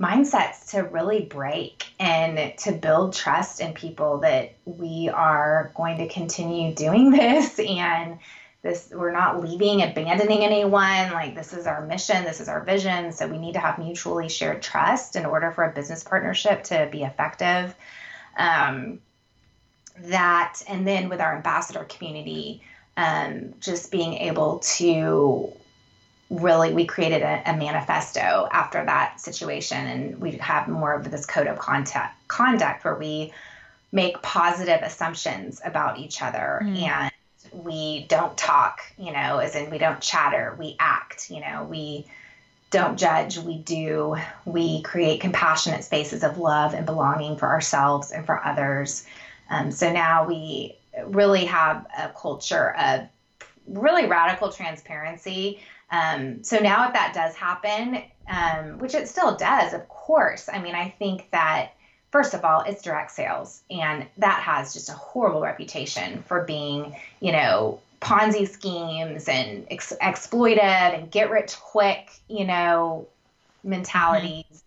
mindsets 0.00 0.70
to 0.72 0.82
really 0.82 1.22
break 1.22 1.86
and 2.00 2.58
to 2.58 2.72
build 2.72 3.14
trust 3.14 3.60
in 3.60 3.72
people 3.72 4.18
that 4.18 4.54
we 4.64 5.08
are 5.08 5.70
going 5.76 5.98
to 5.98 6.08
continue 6.08 6.74
doing 6.74 7.10
this 7.12 7.60
and 7.60 8.18
this 8.62 8.92
we're 8.94 9.12
not 9.12 9.42
leaving 9.42 9.82
abandoning 9.82 10.44
anyone 10.44 11.10
like 11.12 11.34
this 11.34 11.52
is 11.52 11.66
our 11.66 11.84
mission 11.84 12.24
this 12.24 12.40
is 12.40 12.48
our 12.48 12.62
vision 12.64 13.12
so 13.12 13.26
we 13.26 13.38
need 13.38 13.54
to 13.54 13.58
have 13.58 13.78
mutually 13.78 14.28
shared 14.28 14.62
trust 14.62 15.16
in 15.16 15.26
order 15.26 15.50
for 15.50 15.64
a 15.64 15.72
business 15.72 16.04
partnership 16.04 16.62
to 16.62 16.88
be 16.90 17.02
effective 17.02 17.74
um, 18.36 19.00
that 19.98 20.62
and 20.68 20.86
then 20.86 21.08
with 21.08 21.20
our 21.20 21.36
ambassador 21.36 21.84
community 21.84 22.62
um, 22.96 23.54
just 23.60 23.90
being 23.90 24.14
able 24.14 24.58
to 24.58 25.52
really 26.30 26.72
we 26.72 26.86
created 26.86 27.22
a, 27.22 27.42
a, 27.50 27.56
manifesto 27.56 28.48
after 28.50 28.84
that 28.84 29.20
situation 29.20 29.78
and 29.86 30.18
we 30.20 30.32
have 30.32 30.66
more 30.66 30.94
of 30.94 31.10
this 31.10 31.26
code 31.26 31.46
of 31.46 31.58
contact, 31.58 32.16
conduct 32.28 32.84
where 32.84 32.94
we 32.94 33.32
make 33.92 34.20
positive 34.22 34.80
assumptions 34.82 35.60
about 35.64 35.98
each 35.98 36.22
other 36.22 36.60
mm. 36.62 36.82
and 36.82 37.12
we 37.54 38.06
don't 38.08 38.36
talk 38.36 38.80
you 38.98 39.12
know 39.12 39.38
as 39.38 39.54
in 39.54 39.70
we 39.70 39.78
don't 39.78 40.00
chatter 40.00 40.56
we 40.58 40.76
act 40.78 41.30
you 41.30 41.40
know 41.40 41.66
we 41.70 42.06
don't 42.72 42.98
judge 42.98 43.38
we 43.38 43.58
do 43.58 44.16
we 44.46 44.82
create 44.82 45.20
compassionate 45.20 45.84
spaces 45.84 46.24
of 46.24 46.38
love 46.38 46.74
and 46.74 46.86
belonging 46.86 47.36
for 47.36 47.46
ourselves 47.46 48.10
and 48.10 48.26
for 48.26 48.44
others. 48.44 49.06
Um, 49.50 49.70
so 49.70 49.92
now 49.92 50.26
we 50.26 50.76
really 51.04 51.44
have 51.44 51.86
a 51.96 52.08
culture 52.08 52.74
of 52.76 53.02
really 53.68 54.06
radical 54.06 54.50
transparency. 54.50 55.60
Um, 55.90 56.42
so 56.42 56.58
now, 56.58 56.88
if 56.88 56.94
that 56.94 57.12
does 57.14 57.34
happen, 57.34 58.02
um, 58.26 58.78
which 58.78 58.94
it 58.94 59.08
still 59.08 59.36
does, 59.36 59.74
of 59.74 59.86
course, 59.88 60.48
I 60.50 60.58
mean, 60.58 60.74
I 60.74 60.88
think 60.98 61.28
that 61.32 61.72
first 62.12 62.34
of 62.34 62.44
all, 62.44 62.60
it's 62.60 62.82
direct 62.82 63.10
sales, 63.10 63.62
and 63.70 64.06
that 64.18 64.40
has 64.42 64.72
just 64.72 64.90
a 64.90 64.92
horrible 64.92 65.40
reputation 65.40 66.22
for 66.28 66.44
being, 66.44 66.94
you 67.20 67.32
know, 67.32 67.80
Ponzi 68.00 68.48
schemes 68.48 69.28
and 69.28 69.66
ex- 69.70 69.94
exploitive 70.00 70.58
and 70.58 71.10
get 71.10 71.30
rich 71.30 71.58
quick, 71.58 72.12
you 72.28 72.44
know, 72.44 73.08
mentalities. 73.64 74.44
Mm-hmm. 74.44 74.62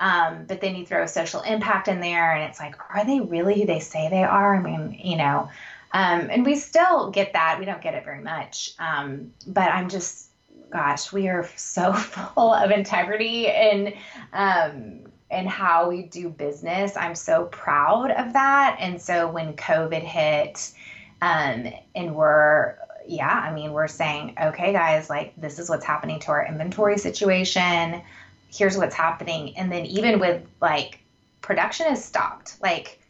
Um, 0.00 0.44
but 0.46 0.60
then 0.60 0.74
you 0.74 0.84
throw 0.84 1.06
social 1.06 1.40
impact 1.40 1.88
in 1.88 2.00
there, 2.00 2.34
and 2.34 2.44
it's 2.50 2.60
like, 2.60 2.76
are 2.94 3.06
they 3.06 3.20
really 3.20 3.60
who 3.60 3.66
they 3.66 3.80
say 3.80 4.08
they 4.10 4.24
are? 4.24 4.56
I 4.56 4.60
mean, 4.60 4.98
you 5.02 5.16
know, 5.16 5.48
um, 5.92 6.28
and 6.30 6.44
we 6.44 6.56
still 6.56 7.10
get 7.10 7.32
that. 7.32 7.58
We 7.58 7.64
don't 7.64 7.80
get 7.80 7.94
it 7.94 8.04
very 8.04 8.20
much. 8.20 8.74
Um, 8.78 9.32
but 9.46 9.70
I'm 9.70 9.88
just 9.88 10.28
gosh, 10.70 11.12
we 11.12 11.28
are 11.28 11.48
so 11.54 11.92
full 12.34 12.52
of 12.52 12.72
integrity 12.72 13.46
and 13.48 13.94
um, 14.32 15.00
and 15.34 15.48
how 15.48 15.88
we 15.88 16.02
do 16.02 16.28
business. 16.28 16.96
I'm 16.96 17.14
so 17.14 17.46
proud 17.46 18.10
of 18.12 18.32
that. 18.32 18.76
And 18.78 19.00
so 19.00 19.28
when 19.28 19.54
COVID 19.54 20.02
hit, 20.02 20.72
um, 21.20 21.72
and 21.94 22.14
we're 22.14 22.76
yeah, 23.06 23.28
I 23.28 23.52
mean, 23.52 23.72
we're 23.72 23.88
saying, 23.88 24.34
okay, 24.40 24.72
guys, 24.72 25.10
like 25.10 25.34
this 25.36 25.58
is 25.58 25.68
what's 25.68 25.84
happening 25.84 26.20
to 26.20 26.28
our 26.28 26.46
inventory 26.46 26.98
situation. 26.98 28.02
Here's 28.48 28.76
what's 28.78 28.94
happening. 28.94 29.56
And 29.56 29.70
then 29.70 29.84
even 29.86 30.20
with 30.20 30.42
like 30.60 31.00
production 31.42 31.92
is 31.92 32.02
stopped, 32.02 32.56
like 32.62 33.00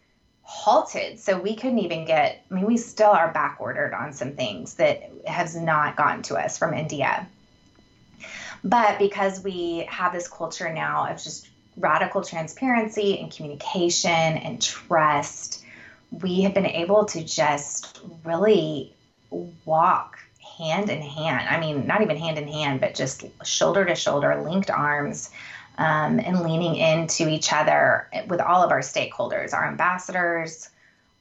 halted. 0.42 1.20
So 1.20 1.38
we 1.38 1.54
couldn't 1.54 1.78
even 1.78 2.04
get, 2.04 2.44
I 2.50 2.54
mean, 2.54 2.66
we 2.66 2.76
still 2.76 3.10
are 3.10 3.32
back 3.32 3.58
ordered 3.60 3.94
on 3.94 4.12
some 4.12 4.32
things 4.32 4.74
that 4.74 5.10
has 5.26 5.54
not 5.54 5.96
gotten 5.96 6.22
to 6.24 6.36
us 6.36 6.58
from 6.58 6.74
India. 6.74 7.28
But 8.64 8.98
because 8.98 9.44
we 9.44 9.86
have 9.88 10.12
this 10.12 10.26
culture 10.26 10.72
now 10.72 11.06
of 11.08 11.22
just 11.22 11.48
radical 11.76 12.22
transparency 12.22 13.18
and 13.18 13.32
communication 13.32 14.10
and 14.10 14.60
trust, 14.60 15.64
we 16.22 16.42
have 16.42 16.54
been 16.54 16.66
able 16.66 17.04
to 17.06 17.24
just 17.24 18.00
really 18.24 18.94
walk 19.64 20.18
hand 20.58 20.88
in 20.88 21.02
hand. 21.02 21.48
I 21.48 21.58
mean, 21.58 21.86
not 21.86 22.02
even 22.02 22.16
hand 22.16 22.38
in 22.38 22.46
hand, 22.46 22.80
but 22.80 22.94
just 22.94 23.24
shoulder 23.44 23.84
to 23.84 23.94
shoulder, 23.94 24.40
linked 24.42 24.70
arms, 24.70 25.30
um, 25.78 26.20
and 26.20 26.42
leaning 26.42 26.76
into 26.76 27.28
each 27.28 27.52
other 27.52 28.08
with 28.28 28.40
all 28.40 28.62
of 28.62 28.70
our 28.70 28.80
stakeholders, 28.80 29.52
our 29.52 29.66
ambassadors, 29.66 30.70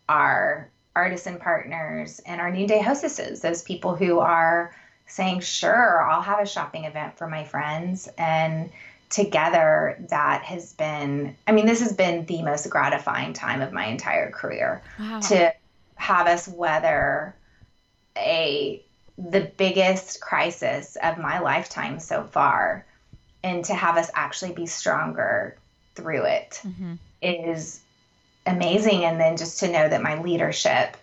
our 0.08 0.70
artisan 0.96 1.40
partners, 1.40 2.22
and 2.28 2.40
our 2.40 2.52
Noonday 2.52 2.80
hostesses, 2.80 3.42
those 3.42 3.64
people 3.64 3.96
who 3.96 4.20
are 4.20 4.76
saying, 5.08 5.40
sure, 5.40 6.04
I'll 6.04 6.22
have 6.22 6.40
a 6.40 6.46
shopping 6.46 6.86
event 6.86 7.18
for 7.18 7.28
my 7.28 7.44
friends. 7.44 8.08
And 8.18 8.70
together, 9.14 10.04
that 10.10 10.44
has 10.44 10.74
been, 10.74 11.36
I 11.46 11.52
mean, 11.52 11.68
this 11.68 11.82
has 11.82 11.94
been 11.94 12.26
the 12.26 12.42
most 12.42 12.68
gratifying 12.70 13.34
time 13.34 13.62
of 13.62 13.72
my 13.72 13.86
entire 13.86 14.32
career 14.32 14.82
wow. 15.00 15.20
to 15.20 15.54
have 15.96 16.28
us 16.28 16.48
weather 16.48 17.36
a 18.18 18.84
the 19.18 19.52
biggest 19.58 20.20
crisis 20.20 20.98
of 21.02 21.20
my 21.20 21.40
lifetime 21.40 22.00
so 22.00 22.24
far 22.24 22.84
and 23.44 23.64
to 23.66 23.74
have 23.76 23.96
us 23.96 24.10
actually 24.16 24.54
be 24.54 24.66
stronger 24.66 25.56
through 25.94 26.24
it 26.24 26.60
mm-hmm. 26.64 26.96
is 27.22 27.80
amazing 28.48 29.06
and 29.06 29.20
then 29.20 29.38
just 29.38 29.60
to 29.60 29.72
know 29.72 29.88
that 29.88 30.02
my 30.02 30.20
leadership 30.20 30.98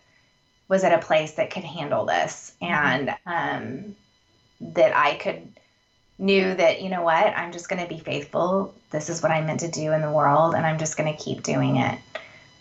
was 0.69 0.83
at 0.83 0.93
a 0.93 1.07
place 1.07 1.33
that 1.33 1.51
could 1.51 1.63
handle 1.63 2.05
this 2.05 2.53
and 2.61 3.15
um, 3.27 3.95
that 4.61 4.97
I 4.97 5.15
could 5.15 5.47
knew 6.21 6.55
that 6.55 6.83
you 6.83 6.89
know 6.89 7.03
what 7.03 7.27
I'm 7.27 7.53
just 7.53 7.69
going 7.69 7.83
to 7.83 7.89
be 7.89 7.99
faithful. 7.99 8.75
This 8.91 9.09
is 9.09 9.23
what 9.23 9.33
I'm 9.33 9.47
meant 9.47 9.61
to 9.61 9.71
do 9.71 9.93
in 9.93 10.03
the 10.03 10.11
world, 10.11 10.55
and 10.55 10.67
I'm 10.67 10.79
just 10.79 10.97
going 10.97 11.15
to 11.15 11.23
keep 11.23 11.43
doing 11.43 11.77
it. 11.77 11.99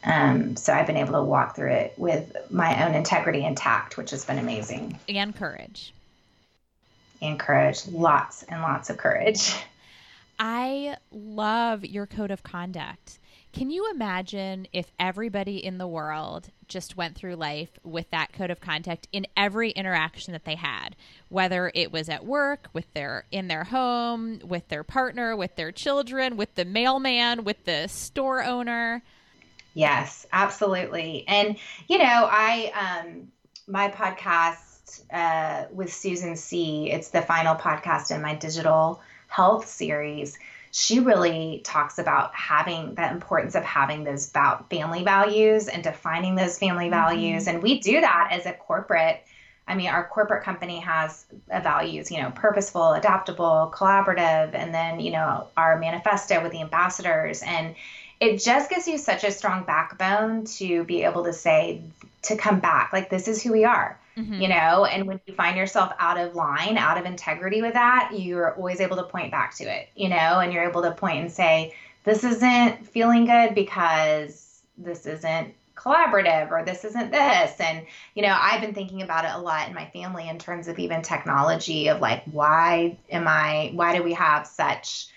Um, 0.04 0.56
so 0.56 0.74
I've 0.74 0.88
been 0.88 0.98
able 0.98 1.14
to 1.14 1.24
walk 1.24 1.56
through 1.56 1.74
it 1.74 1.94
with 1.98 2.36
my 2.50 2.88
own 2.88 2.96
integrity 2.96 3.44
intact, 3.44 3.98
which 3.98 4.12
has 4.12 4.26
been 4.26 4.40
amazing. 4.40 4.98
And 5.10 5.36
courage. 5.36 5.94
And 7.22 7.38
courage, 7.38 7.86
lots 7.88 8.44
and 8.44 8.62
lots 8.62 8.90
of 8.90 8.98
courage. 8.98 9.54
I 10.40 10.96
love 11.12 11.84
your 11.84 12.08
code 12.08 12.32
of 12.32 12.44
conduct. 12.44 13.20
Can 13.52 13.72
you 13.72 13.90
imagine 13.92 14.68
if 14.74 14.92
everybody 15.00 15.64
in 15.64 15.80
the 15.80 15.88
world 15.88 16.50
just 16.68 16.96
went 16.96 17.16
through 17.16 17.36
life 17.36 17.72
with 17.84 18.10
that 18.12 18.32
code 18.32 18.52
of 18.52 18.62
conduct 18.62 19.08
in 19.12 19.26
every 19.36 19.72
interaction 19.72 20.34
that 20.34 20.46
they 20.46 20.56
had, 20.56 20.96
whether 21.30 21.72
it 21.74 21.92
was 21.92 22.10
at 22.10 22.26
work, 22.26 22.70
with 22.74 22.94
their 22.94 23.26
in 23.32 23.48
their 23.48 23.64
home, 23.64 24.40
with 24.44 24.68
their 24.68 24.84
partner, 24.84 25.36
with 25.36 25.56
their 25.56 25.72
children, 25.72 26.38
with 26.38 26.54
the 26.56 26.66
mailman, 26.66 27.44
with 27.44 27.66
the 27.66 27.88
store 27.88 28.44
owner? 28.44 29.02
Yes, 29.74 30.28
absolutely. 30.32 31.26
And 31.28 31.58
you 31.88 31.98
know, 31.98 32.30
I 32.32 33.02
um 33.04 33.32
my 33.68 33.90
podcast 33.90 35.02
uh 35.12 35.66
with 35.72 35.92
Susan 35.92 36.36
C, 36.36 36.92
it's 36.92 37.10
the 37.10 37.24
final 37.24 37.56
podcast 37.56 38.16
in 38.16 38.22
my 38.22 38.36
digital 38.36 39.02
health 39.28 39.68
series 39.68 40.38
she 40.72 41.00
really 41.00 41.62
talks 41.64 41.98
about 41.98 42.34
having 42.36 42.96
the 42.96 43.10
importance 43.10 43.56
of 43.56 43.64
having 43.64 44.04
those 44.04 44.30
about 44.30 44.70
family 44.70 45.04
values 45.04 45.68
and 45.68 45.84
defining 45.84 46.36
those 46.36 46.58
family 46.60 46.86
mm-hmm. 46.86 46.94
values. 46.94 47.48
And 47.48 47.64
we 47.64 47.80
do 47.80 48.02
that 48.02 48.30
as 48.32 48.46
a 48.46 48.54
corporate. 48.54 49.24
I 49.68 49.76
mean, 49.76 49.88
our 49.88 50.08
corporate 50.08 50.44
company 50.44 50.80
has 50.80 51.26
values, 51.48 52.12
you 52.12 52.22
know, 52.22 52.32
purposeful, 52.32 52.94
adaptable, 52.94 53.72
collaborative, 53.76 54.54
and 54.54 54.74
then, 54.74 55.00
you 55.00 55.12
know, 55.12 55.48
our 55.56 55.78
manifesto 55.80 56.42
with 56.42 56.52
the 56.52 56.62
ambassadors. 56.62 57.44
And 57.44 57.76
it 58.20 58.42
just 58.42 58.70
gives 58.70 58.88
you 58.88 58.98
such 58.98 59.24
a 59.24 59.32
strong 59.32 59.64
backbone 59.64 60.46
to 60.46 60.84
be 60.84 61.04
able 61.04 61.24
to 61.26 61.34
say, 61.34 61.82
to 62.24 62.36
come 62.36 62.60
back, 62.60 62.92
like, 62.94 63.10
this 63.10 63.28
is 63.28 63.42
who 63.42 63.52
we 63.52 63.64
are 63.64 63.98
mm-hmm. 64.20 64.42
you 64.42 64.48
know 64.48 64.86
and 64.86 65.08
when 65.08 65.20
you 65.26 65.34
find 65.34 65.58
yourself 65.58 65.94
out 66.00 66.18
of 66.18 66.36
line 66.36 66.78
out 66.78 66.98
of 66.98 67.06
integrity 67.06 67.62
with 67.62 67.74
that 67.74 68.12
you're 68.14 68.56
always 68.56 68.80
able 68.80 68.98
to 68.98 69.04
point 69.04 69.32
back 69.32 69.56
to 69.56 69.64
it 69.64 69.90
you 69.96 70.10
know 70.10 70.40
and 70.40 70.54
you're 70.54 70.68
able 70.68 70.82
to 70.82 70.92
point 70.92 71.20
and 71.20 71.32
say 71.32 71.74
this 72.04 72.24
isn't 72.24 72.86
feeling 72.88 73.26
good 73.26 73.56
because 73.56 74.62
this 74.78 75.06
isn't 75.06 75.54
collaborative 75.76 76.52
or 76.52 76.66
this 76.66 76.84
isn't 76.84 77.12
this 77.12 77.60
and 77.60 77.86
you 78.14 78.22
know 78.22 78.38
i've 78.42 78.60
been 78.60 78.74
thinking 78.74 79.02
about 79.02 79.24
it 79.24 79.32
a 79.34 79.40
lot 79.40 79.68
in 79.68 79.74
my 79.74 79.86
family 79.92 80.28
in 80.28 80.38
terms 80.38 80.68
of 80.68 80.78
even 80.78 81.02
technology 81.02 81.88
of 81.88 82.02
like 82.02 82.24
why 82.26 82.98
am 83.10 83.28
i 83.28 83.72
why 83.74 83.96
do 83.96 84.04
we 84.04 84.14
have 84.14 84.46
such 84.46 85.08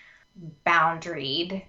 boundaried 0.65 1.63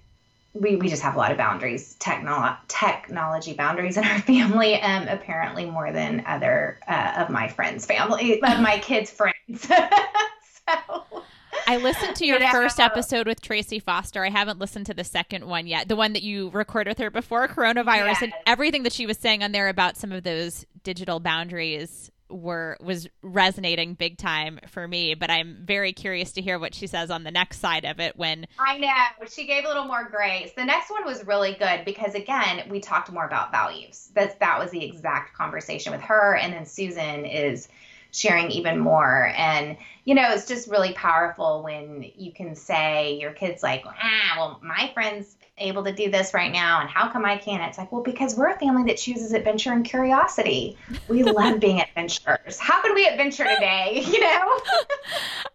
we, 0.53 0.75
we 0.75 0.87
just 0.87 1.01
have 1.01 1.15
a 1.15 1.17
lot 1.17 1.31
of 1.31 1.37
boundaries, 1.37 1.95
techno- 1.95 2.55
technology 2.67 3.53
boundaries 3.53 3.97
in 3.97 4.03
our 4.03 4.19
family, 4.21 4.79
um, 4.81 5.07
apparently 5.07 5.65
more 5.65 5.91
than 5.91 6.23
other 6.27 6.79
uh, 6.87 7.13
of 7.17 7.29
my 7.29 7.47
friends' 7.47 7.85
family, 7.85 8.41
of 8.41 8.59
my 8.59 8.79
kids' 8.79 9.09
friends. 9.09 9.33
so. 9.67 11.23
I 11.65 11.77
listened 11.77 12.15
to 12.17 12.25
your 12.25 12.39
you 12.39 12.45
know, 12.45 12.51
first 12.51 12.79
episode 12.79 13.27
with 13.27 13.41
Tracy 13.41 13.79
Foster. 13.79 14.23
I 14.23 14.29
haven't 14.29 14.59
listened 14.59 14.85
to 14.87 14.93
the 14.93 15.03
second 15.03 15.45
one 15.45 15.65
yet, 15.65 15.87
the 15.87 15.95
one 15.95 16.13
that 16.13 16.23
you 16.23 16.49
recorded 16.49 16.91
with 16.91 16.97
her 16.99 17.09
before 17.09 17.47
coronavirus, 17.47 18.05
yes. 18.05 18.21
and 18.21 18.33
everything 18.45 18.83
that 18.83 18.93
she 18.93 19.05
was 19.05 19.17
saying 19.17 19.43
on 19.43 19.51
there 19.51 19.69
about 19.69 19.97
some 19.97 20.11
of 20.11 20.23
those 20.23 20.65
digital 20.83 21.19
boundaries 21.19 22.11
were 22.33 22.77
was 22.81 23.07
resonating 23.21 23.93
big 23.93 24.17
time 24.17 24.59
for 24.67 24.87
me 24.87 25.13
but 25.13 25.29
i'm 25.29 25.57
very 25.63 25.93
curious 25.93 26.31
to 26.31 26.41
hear 26.41 26.57
what 26.59 26.73
she 26.73 26.87
says 26.87 27.09
on 27.09 27.23
the 27.23 27.31
next 27.31 27.59
side 27.59 27.85
of 27.85 27.99
it 27.99 28.15
when 28.17 28.45
i 28.59 28.77
know. 28.77 28.89
She 29.29 29.45
gave 29.45 29.65
a 29.65 29.67
little 29.67 29.85
more 29.85 30.09
grace. 30.09 30.51
The 30.55 30.65
next 30.65 30.89
one 30.89 31.05
was 31.05 31.25
really 31.25 31.53
good 31.53 31.85
because 31.85 32.15
again 32.15 32.67
we 32.69 32.79
talked 32.79 33.11
more 33.11 33.25
about 33.25 33.51
values. 33.51 34.09
That 34.15 34.39
that 34.39 34.59
was 34.59 34.71
the 34.71 34.83
exact 34.83 35.35
conversation 35.35 35.91
with 35.91 36.01
her. 36.01 36.35
And 36.35 36.53
then 36.53 36.65
susan 36.65 37.25
is 37.25 37.67
sharing 38.13 38.51
even 38.51 38.79
more. 38.79 39.33
And, 39.35 39.75
you 40.05 40.15
know, 40.15 40.31
it's 40.31 40.47
just 40.47 40.69
really 40.69 40.93
powerful 40.93 41.63
when 41.63 42.11
you 42.15 42.31
can 42.31 42.55
say 42.55 43.17
your 43.19 43.31
kid's 43.31 43.63
like, 43.63 43.83
ah, 43.85 44.33
well, 44.37 44.59
my 44.63 44.91
friend's 44.93 45.35
able 45.57 45.83
to 45.83 45.93
do 45.93 46.09
this 46.09 46.33
right 46.33 46.51
now, 46.51 46.81
and 46.81 46.89
how 46.89 47.09
come 47.09 47.25
I 47.25 47.37
can't? 47.37 47.61
It's 47.63 47.77
like, 47.77 47.91
well, 47.91 48.01
because 48.01 48.35
we're 48.35 48.49
a 48.49 48.57
family 48.57 48.83
that 48.85 48.97
chooses 48.97 49.33
adventure 49.33 49.71
and 49.71 49.85
curiosity. 49.85 50.77
We 51.07 51.23
love 51.23 51.59
being 51.59 51.81
adventurers. 51.81 52.59
How 52.59 52.81
could 52.81 52.95
we 52.95 53.05
adventure 53.07 53.43
today? 53.45 54.03
You 54.13 54.19
know? 54.19 54.59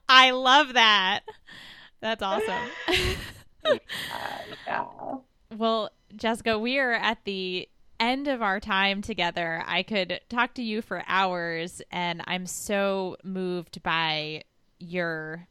I 0.08 0.30
love 0.32 0.72
that. 0.74 1.20
That's 2.00 2.22
awesome. 2.24 2.70
uh, 3.64 3.76
yeah. 4.66 4.84
Well, 5.56 5.90
Jessica, 6.16 6.58
we 6.58 6.78
are 6.78 6.92
at 6.92 7.24
the 7.24 7.68
end 8.00 8.28
of 8.28 8.42
our 8.42 8.60
time 8.60 9.02
together. 9.02 9.62
I 9.66 9.82
could 9.82 10.20
talk 10.28 10.54
to 10.54 10.62
you 10.62 10.82
for 10.82 11.02
hours, 11.06 11.82
and 11.90 12.22
I'm 12.26 12.46
so 12.46 13.16
moved 13.24 13.82
by 13.82 14.42
your 14.78 15.46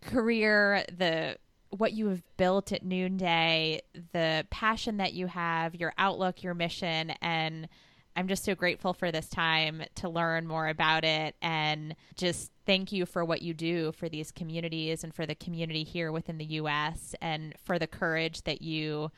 career, 0.00 0.84
the 0.96 1.36
what 1.70 1.92
you 1.92 2.08
have 2.08 2.22
built 2.36 2.72
at 2.72 2.84
Noonday, 2.84 3.80
the 4.12 4.44
passion 4.50 4.96
that 4.96 5.12
you 5.12 5.28
have, 5.28 5.74
your 5.76 5.92
outlook, 5.98 6.42
your 6.42 6.54
mission, 6.54 7.10
and 7.22 7.68
I'm 8.16 8.26
just 8.26 8.44
so 8.44 8.54
grateful 8.56 8.92
for 8.92 9.12
this 9.12 9.28
time 9.28 9.82
to 9.96 10.08
learn 10.08 10.46
more 10.46 10.66
about 10.66 11.04
it 11.04 11.36
and 11.40 11.94
just 12.16 12.50
thank 12.66 12.90
you 12.90 13.06
for 13.06 13.24
what 13.24 13.40
you 13.40 13.54
do 13.54 13.92
for 13.92 14.08
these 14.08 14.32
communities 14.32 15.04
and 15.04 15.14
for 15.14 15.26
the 15.26 15.36
community 15.36 15.84
here 15.84 16.10
within 16.10 16.38
the 16.38 16.44
US 16.44 17.14
and 17.20 17.54
for 17.64 17.78
the 17.78 17.86
courage 17.86 18.42
that 18.42 18.62
you 18.62 19.12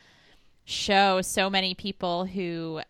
show 0.65 1.21
so 1.23 1.51
many 1.51 1.75
people 1.75 2.25
who 2.25 2.81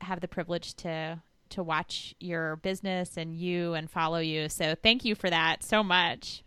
have 0.00 0.20
the 0.20 0.28
privilege 0.28 0.74
to 0.74 1.20
to 1.50 1.62
watch 1.62 2.14
your 2.18 2.56
business 2.56 3.16
and 3.16 3.36
you 3.36 3.74
and 3.74 3.90
follow 3.90 4.18
you. 4.18 4.48
So 4.48 4.74
thank 4.74 5.04
you 5.04 5.14
for 5.14 5.28
that 5.28 5.62
so 5.62 5.82
much. 5.82 6.42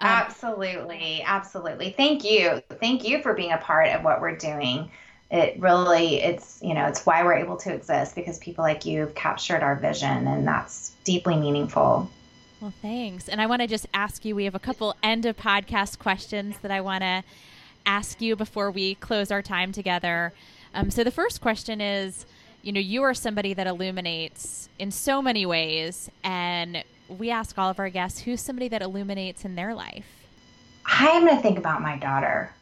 Um, 0.00 0.08
absolutely. 0.08 1.22
Absolutely. 1.24 1.90
Thank 1.90 2.24
you. 2.24 2.62
Thank 2.80 3.06
you 3.06 3.22
for 3.22 3.34
being 3.34 3.52
a 3.52 3.58
part 3.58 3.88
of 3.88 4.04
what 4.04 4.20
we're 4.20 4.36
doing. 4.36 4.90
It 5.30 5.60
really, 5.60 6.22
it's, 6.22 6.60
you 6.62 6.72
know, 6.72 6.86
it's 6.86 7.04
why 7.04 7.24
we're 7.24 7.34
able 7.34 7.56
to 7.58 7.74
exist 7.74 8.14
because 8.14 8.38
people 8.38 8.62
like 8.62 8.86
you 8.86 9.00
have 9.00 9.14
captured 9.14 9.62
our 9.62 9.74
vision 9.74 10.26
and 10.26 10.46
that's 10.46 10.92
deeply 11.04 11.36
meaningful. 11.36 12.10
Well, 12.60 12.72
thanks. 12.80 13.28
And 13.28 13.40
I 13.40 13.46
want 13.46 13.62
to 13.62 13.68
just 13.68 13.86
ask 13.92 14.24
you 14.24 14.34
we 14.34 14.44
have 14.44 14.54
a 14.54 14.60
couple 14.60 14.94
end 15.02 15.26
of 15.26 15.36
podcast 15.36 15.98
questions 15.98 16.56
that 16.62 16.70
I 16.70 16.80
want 16.80 17.02
to 17.02 17.22
ask 17.86 18.20
you 18.20 18.36
before 18.36 18.70
we 18.70 18.96
close 18.96 19.30
our 19.30 19.42
time 19.42 19.72
together. 19.72 20.32
Um, 20.74 20.90
so 20.90 21.04
the 21.04 21.10
first 21.10 21.40
question 21.40 21.80
is, 21.80 22.26
you 22.62 22.72
know, 22.72 22.80
you 22.80 23.02
are 23.04 23.14
somebody 23.14 23.54
that 23.54 23.66
illuminates 23.66 24.68
in 24.78 24.90
so 24.90 25.22
many 25.22 25.46
ways, 25.46 26.10
and 26.24 26.82
we 27.08 27.30
ask 27.30 27.56
all 27.56 27.70
of 27.70 27.78
our 27.78 27.88
guests 27.88 28.20
who's 28.20 28.40
somebody 28.40 28.68
that 28.68 28.82
illuminates 28.82 29.44
in 29.44 29.54
their 29.54 29.74
life. 29.74 30.04
I'm 30.84 31.24
going 31.24 31.36
to 31.36 31.42
think 31.42 31.58
about 31.58 31.80
my 31.80 31.96
daughter. 31.96 32.52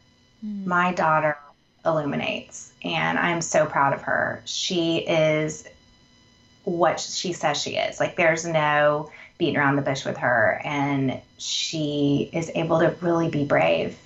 Mm. 0.45 0.65
My 0.65 0.93
daughter 0.93 1.37
illuminates, 1.85 2.71
and 2.83 3.17
I'm 3.17 3.41
so 3.41 3.65
proud 3.65 3.93
of 3.93 4.01
her. 4.03 4.41
She 4.45 4.97
is 4.99 5.67
what 6.63 6.99
she 6.99 7.33
says 7.33 7.61
she 7.61 7.71
is. 7.71 7.99
Like, 7.99 8.15
there's 8.15 8.45
no 8.45 9.11
beating 9.37 9.57
around 9.57 9.75
the 9.75 9.81
bush 9.81 10.05
with 10.05 10.17
her, 10.17 10.61
and 10.63 11.19
she 11.37 12.29
is 12.31 12.51
able 12.55 12.79
to 12.79 12.95
really 13.01 13.29
be 13.29 13.43
brave 13.43 13.97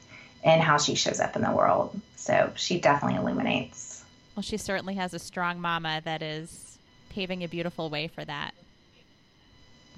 in 0.43 0.59
how 0.59 0.77
she 0.77 0.95
shows 0.95 1.19
up 1.19 1.35
in 1.35 1.41
the 1.41 1.51
world. 1.51 1.99
So 2.15 2.51
she 2.55 2.79
definitely 2.79 3.17
illuminates. 3.17 4.03
Well, 4.35 4.43
she 4.43 4.57
certainly 4.57 4.95
has 4.95 5.13
a 5.13 5.19
strong 5.19 5.59
mama 5.59 6.01
that 6.05 6.21
is 6.21 6.77
paving 7.09 7.43
a 7.43 7.47
beautiful 7.47 7.89
way 7.89 8.07
for 8.07 8.23
that 8.25 8.53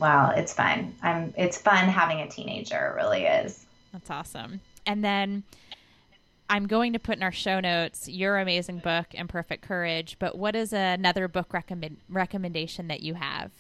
well, 0.02 0.32
it's 0.32 0.52
fun. 0.52 0.96
I'm 1.04 1.34
it's 1.38 1.58
fun 1.60 1.88
having 1.88 2.22
a 2.22 2.28
teenager, 2.28 2.88
it 2.88 2.96
really 2.96 3.26
is. 3.26 3.66
That's 3.94 4.10
awesome. 4.10 4.60
And 4.86 5.04
then 5.04 5.44
I'm 6.50 6.66
going 6.66 6.94
to 6.94 7.00
put 7.00 7.18
in 7.18 7.24
our 7.24 7.32
show 7.32 7.60
notes 7.60 8.10
your 8.10 8.39
amazing 8.39 8.80
book, 8.80 9.14
Imperfect 9.14 9.62
Courage, 9.62 10.18
but 10.18 10.38
what 10.38 10.56
is 10.56 10.74
another 10.74 11.28
book 11.28 11.54
recommend 11.54 11.98
recommendation 12.10 12.88
that 12.88 13.02
you 13.02 13.14
have? 13.14 13.52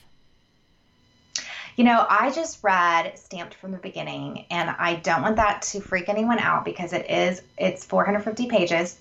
You 1.75 1.85
know, 1.85 2.05
I 2.09 2.31
just 2.31 2.63
read 2.63 3.17
Stamped 3.17 3.55
from 3.55 3.71
the 3.71 3.77
Beginning, 3.77 4.45
and 4.51 4.69
I 4.69 4.95
don't 4.95 5.21
want 5.21 5.37
that 5.37 5.61
to 5.63 5.81
freak 5.81 6.09
anyone 6.09 6.39
out 6.39 6.65
because 6.65 6.93
it 6.93 7.09
is 7.09 7.41
it's 7.57 7.85
450 7.85 8.47
pages 8.47 8.99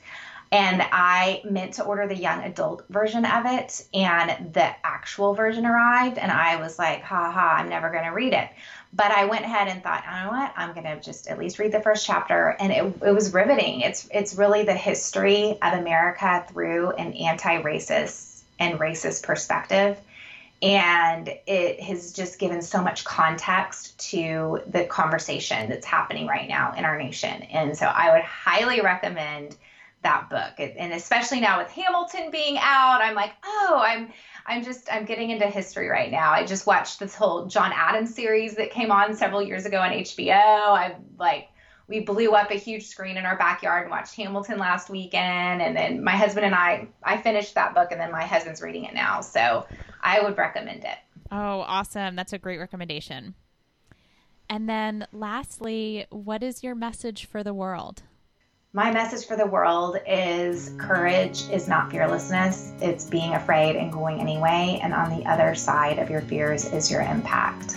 and 0.53 0.83
I 0.83 1.43
meant 1.45 1.75
to 1.75 1.85
order 1.85 2.09
the 2.09 2.17
young 2.17 2.43
adult 2.43 2.85
version 2.89 3.25
of 3.25 3.47
it, 3.47 3.87
and 3.95 4.53
the 4.53 4.69
actual 4.85 5.35
version 5.35 5.65
arrived, 5.65 6.19
and 6.19 6.33
I 6.33 6.57
was 6.57 6.77
like, 6.77 7.03
ha 7.03 7.31
ha, 7.31 7.57
I'm 7.59 7.69
never 7.69 7.91
going 7.91 8.05
to 8.05 8.11
read 8.11 8.33
it. 8.33 8.49
But 8.93 9.13
I 9.13 9.27
went 9.27 9.45
ahead 9.45 9.69
and 9.69 9.81
thought, 9.81 10.03
you 10.05 10.25
know 10.25 10.31
what, 10.31 10.53
I'm 10.57 10.73
going 10.75 10.87
to 10.87 11.01
just 11.01 11.29
at 11.29 11.39
least 11.39 11.61
read 11.61 11.71
the 11.71 11.81
first 11.81 12.05
chapter, 12.05 12.57
and 12.59 12.73
it, 12.73 12.83
it 13.07 13.13
was 13.13 13.33
riveting. 13.33 13.83
It's 13.83 14.09
it's 14.13 14.35
really 14.35 14.65
the 14.65 14.75
history 14.75 15.57
of 15.63 15.75
America 15.75 16.45
through 16.51 16.91
an 16.93 17.13
anti-racist 17.13 18.43
and 18.59 18.81
racist 18.81 19.23
perspective. 19.23 19.99
And 20.63 21.29
it 21.47 21.81
has 21.81 22.13
just 22.13 22.39
given 22.39 22.61
so 22.61 22.83
much 22.83 23.05
context 23.05 23.99
to 24.11 24.61
the 24.67 24.85
conversation 24.85 25.71
that's 25.71 25.87
happening 25.87 26.27
right 26.27 26.49
now 26.49 26.75
in 26.77 26.85
our 26.85 26.99
nation. 26.99 27.43
And 27.45 27.77
so 27.77 27.87
I 27.87 28.13
would 28.13 28.23
highly 28.23 28.83
recommend 28.83 29.57
that 30.03 30.29
book. 30.31 30.55
And 30.59 30.93
especially 30.93 31.41
now 31.41 31.59
with 31.59 31.69
hamilton 31.69 32.31
being 32.31 32.57
out 32.59 33.01
i'm 33.03 33.15
like 33.15 33.33
oh 33.45 33.83
i'm 33.85 34.11
i'm 34.47 34.63
just 34.63 34.91
i'm 34.91 35.05
getting 35.05 35.31
into 35.31 35.47
history 35.47 35.89
right 35.89 36.11
now. 36.11 36.33
I 36.33 36.45
just 36.45 36.67
watched 36.67 36.99
this 36.99 37.15
whole 37.15 37.47
john 37.47 37.71
adams 37.75 38.15
series 38.15 38.55
that 38.57 38.71
came 38.71 38.91
on 38.91 39.15
several 39.15 39.43
years 39.43 39.67
ago 39.67 39.79
on 39.79 39.91
hbo 39.91 40.31
i 40.31 40.97
like 41.19 41.50
we 41.91 41.99
blew 42.01 42.31
up 42.33 42.53
a 42.53 42.55
huge 42.55 42.87
screen 42.87 43.17
in 43.17 43.27
our 43.27 43.37
backyard 43.37 43.83
and 43.83 43.91
watched 43.91 44.15
hamilton 44.15 44.59
last 44.59 44.89
weekend 44.89 45.61
and 45.61 45.77
then 45.77 46.03
my 46.03 46.17
husband 46.17 46.47
and 46.47 46.55
i 46.55 46.89
i 47.03 47.17
finished 47.17 47.55
that 47.55 47.75
book 47.75 47.91
and 47.91 48.01
then 48.01 48.11
my 48.11 48.25
husband's 48.25 48.63
reading 48.63 48.85
it 48.85 48.95
now 48.95 49.21
so 49.21 49.67
i 50.01 50.23
would 50.23 50.39
recommend 50.39 50.85
it 50.85 50.99
oh 51.33 51.61
awesome 51.61 52.17
that's 52.17 52.33
a 52.33 52.39
great 52.39 52.59
recommendation 52.59 53.35
and 54.49 54.69
then 54.69 55.07
lastly 55.13 56.07
what 56.11 56.43
is 56.43 56.63
your 56.63 56.75
message 56.75 57.27
for 57.27 57.43
the 57.43 57.53
world 57.53 58.03
my 58.73 58.93
message 58.93 59.27
for 59.27 59.37
the 59.37 59.47
world 59.47 59.97
is 60.07 60.75
courage 60.79 61.49
is 61.51 61.67
not 61.67 61.91
fearlessness. 61.91 62.73
It's 62.81 63.05
being 63.05 63.35
afraid 63.35 63.75
and 63.75 63.93
going 63.93 64.21
anyway. 64.21 64.79
And 64.81 64.95
on 64.95 65.11
the 65.11 65.29
other 65.29 65.57
side 65.57 65.99
of 65.99 66.09
your 66.09 66.21
fears 66.21 66.73
is 66.73 66.89
your 66.89 67.01
impact. 67.01 67.77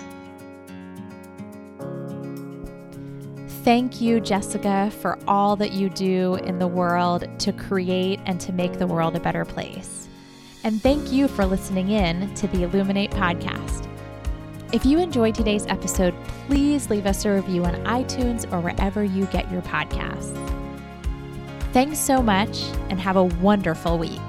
Thank 3.64 4.02
you, 4.02 4.20
Jessica, 4.20 4.92
for 5.00 5.18
all 5.26 5.56
that 5.56 5.72
you 5.72 5.90
do 5.90 6.36
in 6.36 6.60
the 6.60 6.68
world 6.68 7.24
to 7.40 7.54
create 7.54 8.20
and 8.26 8.38
to 8.42 8.52
make 8.52 8.78
the 8.78 8.86
world 8.86 9.16
a 9.16 9.22
better 9.22 9.46
place. 9.46 10.10
And 10.66 10.82
thank 10.82 11.14
you 11.14 11.30
for 11.30 11.46
listening 11.46 11.90
in 11.90 12.34
to 12.36 12.48
the 12.48 12.64
Illuminate 12.64 13.12
podcast. 13.12 13.88
If 14.74 14.86
you 14.86 15.00
enjoyed 15.00 15.36
today's 15.36 15.66
episode, 15.68 16.14
please 16.48 16.90
leave 16.90 17.06
us 17.06 17.24
a 17.24 17.32
review 17.32 17.64
on 17.64 17.76
iTunes 17.86 18.52
or 18.52 18.60
wherever 18.60 19.02
you 19.02 19.28
get 19.28 19.50
your 19.50 19.62
podcasts. 19.62 20.36
Thanks 21.72 22.00
so 22.00 22.22
much 22.22 22.64
and 22.90 23.00
have 23.00 23.16
a 23.16 23.24
wonderful 23.24 23.98
week. 23.98 24.20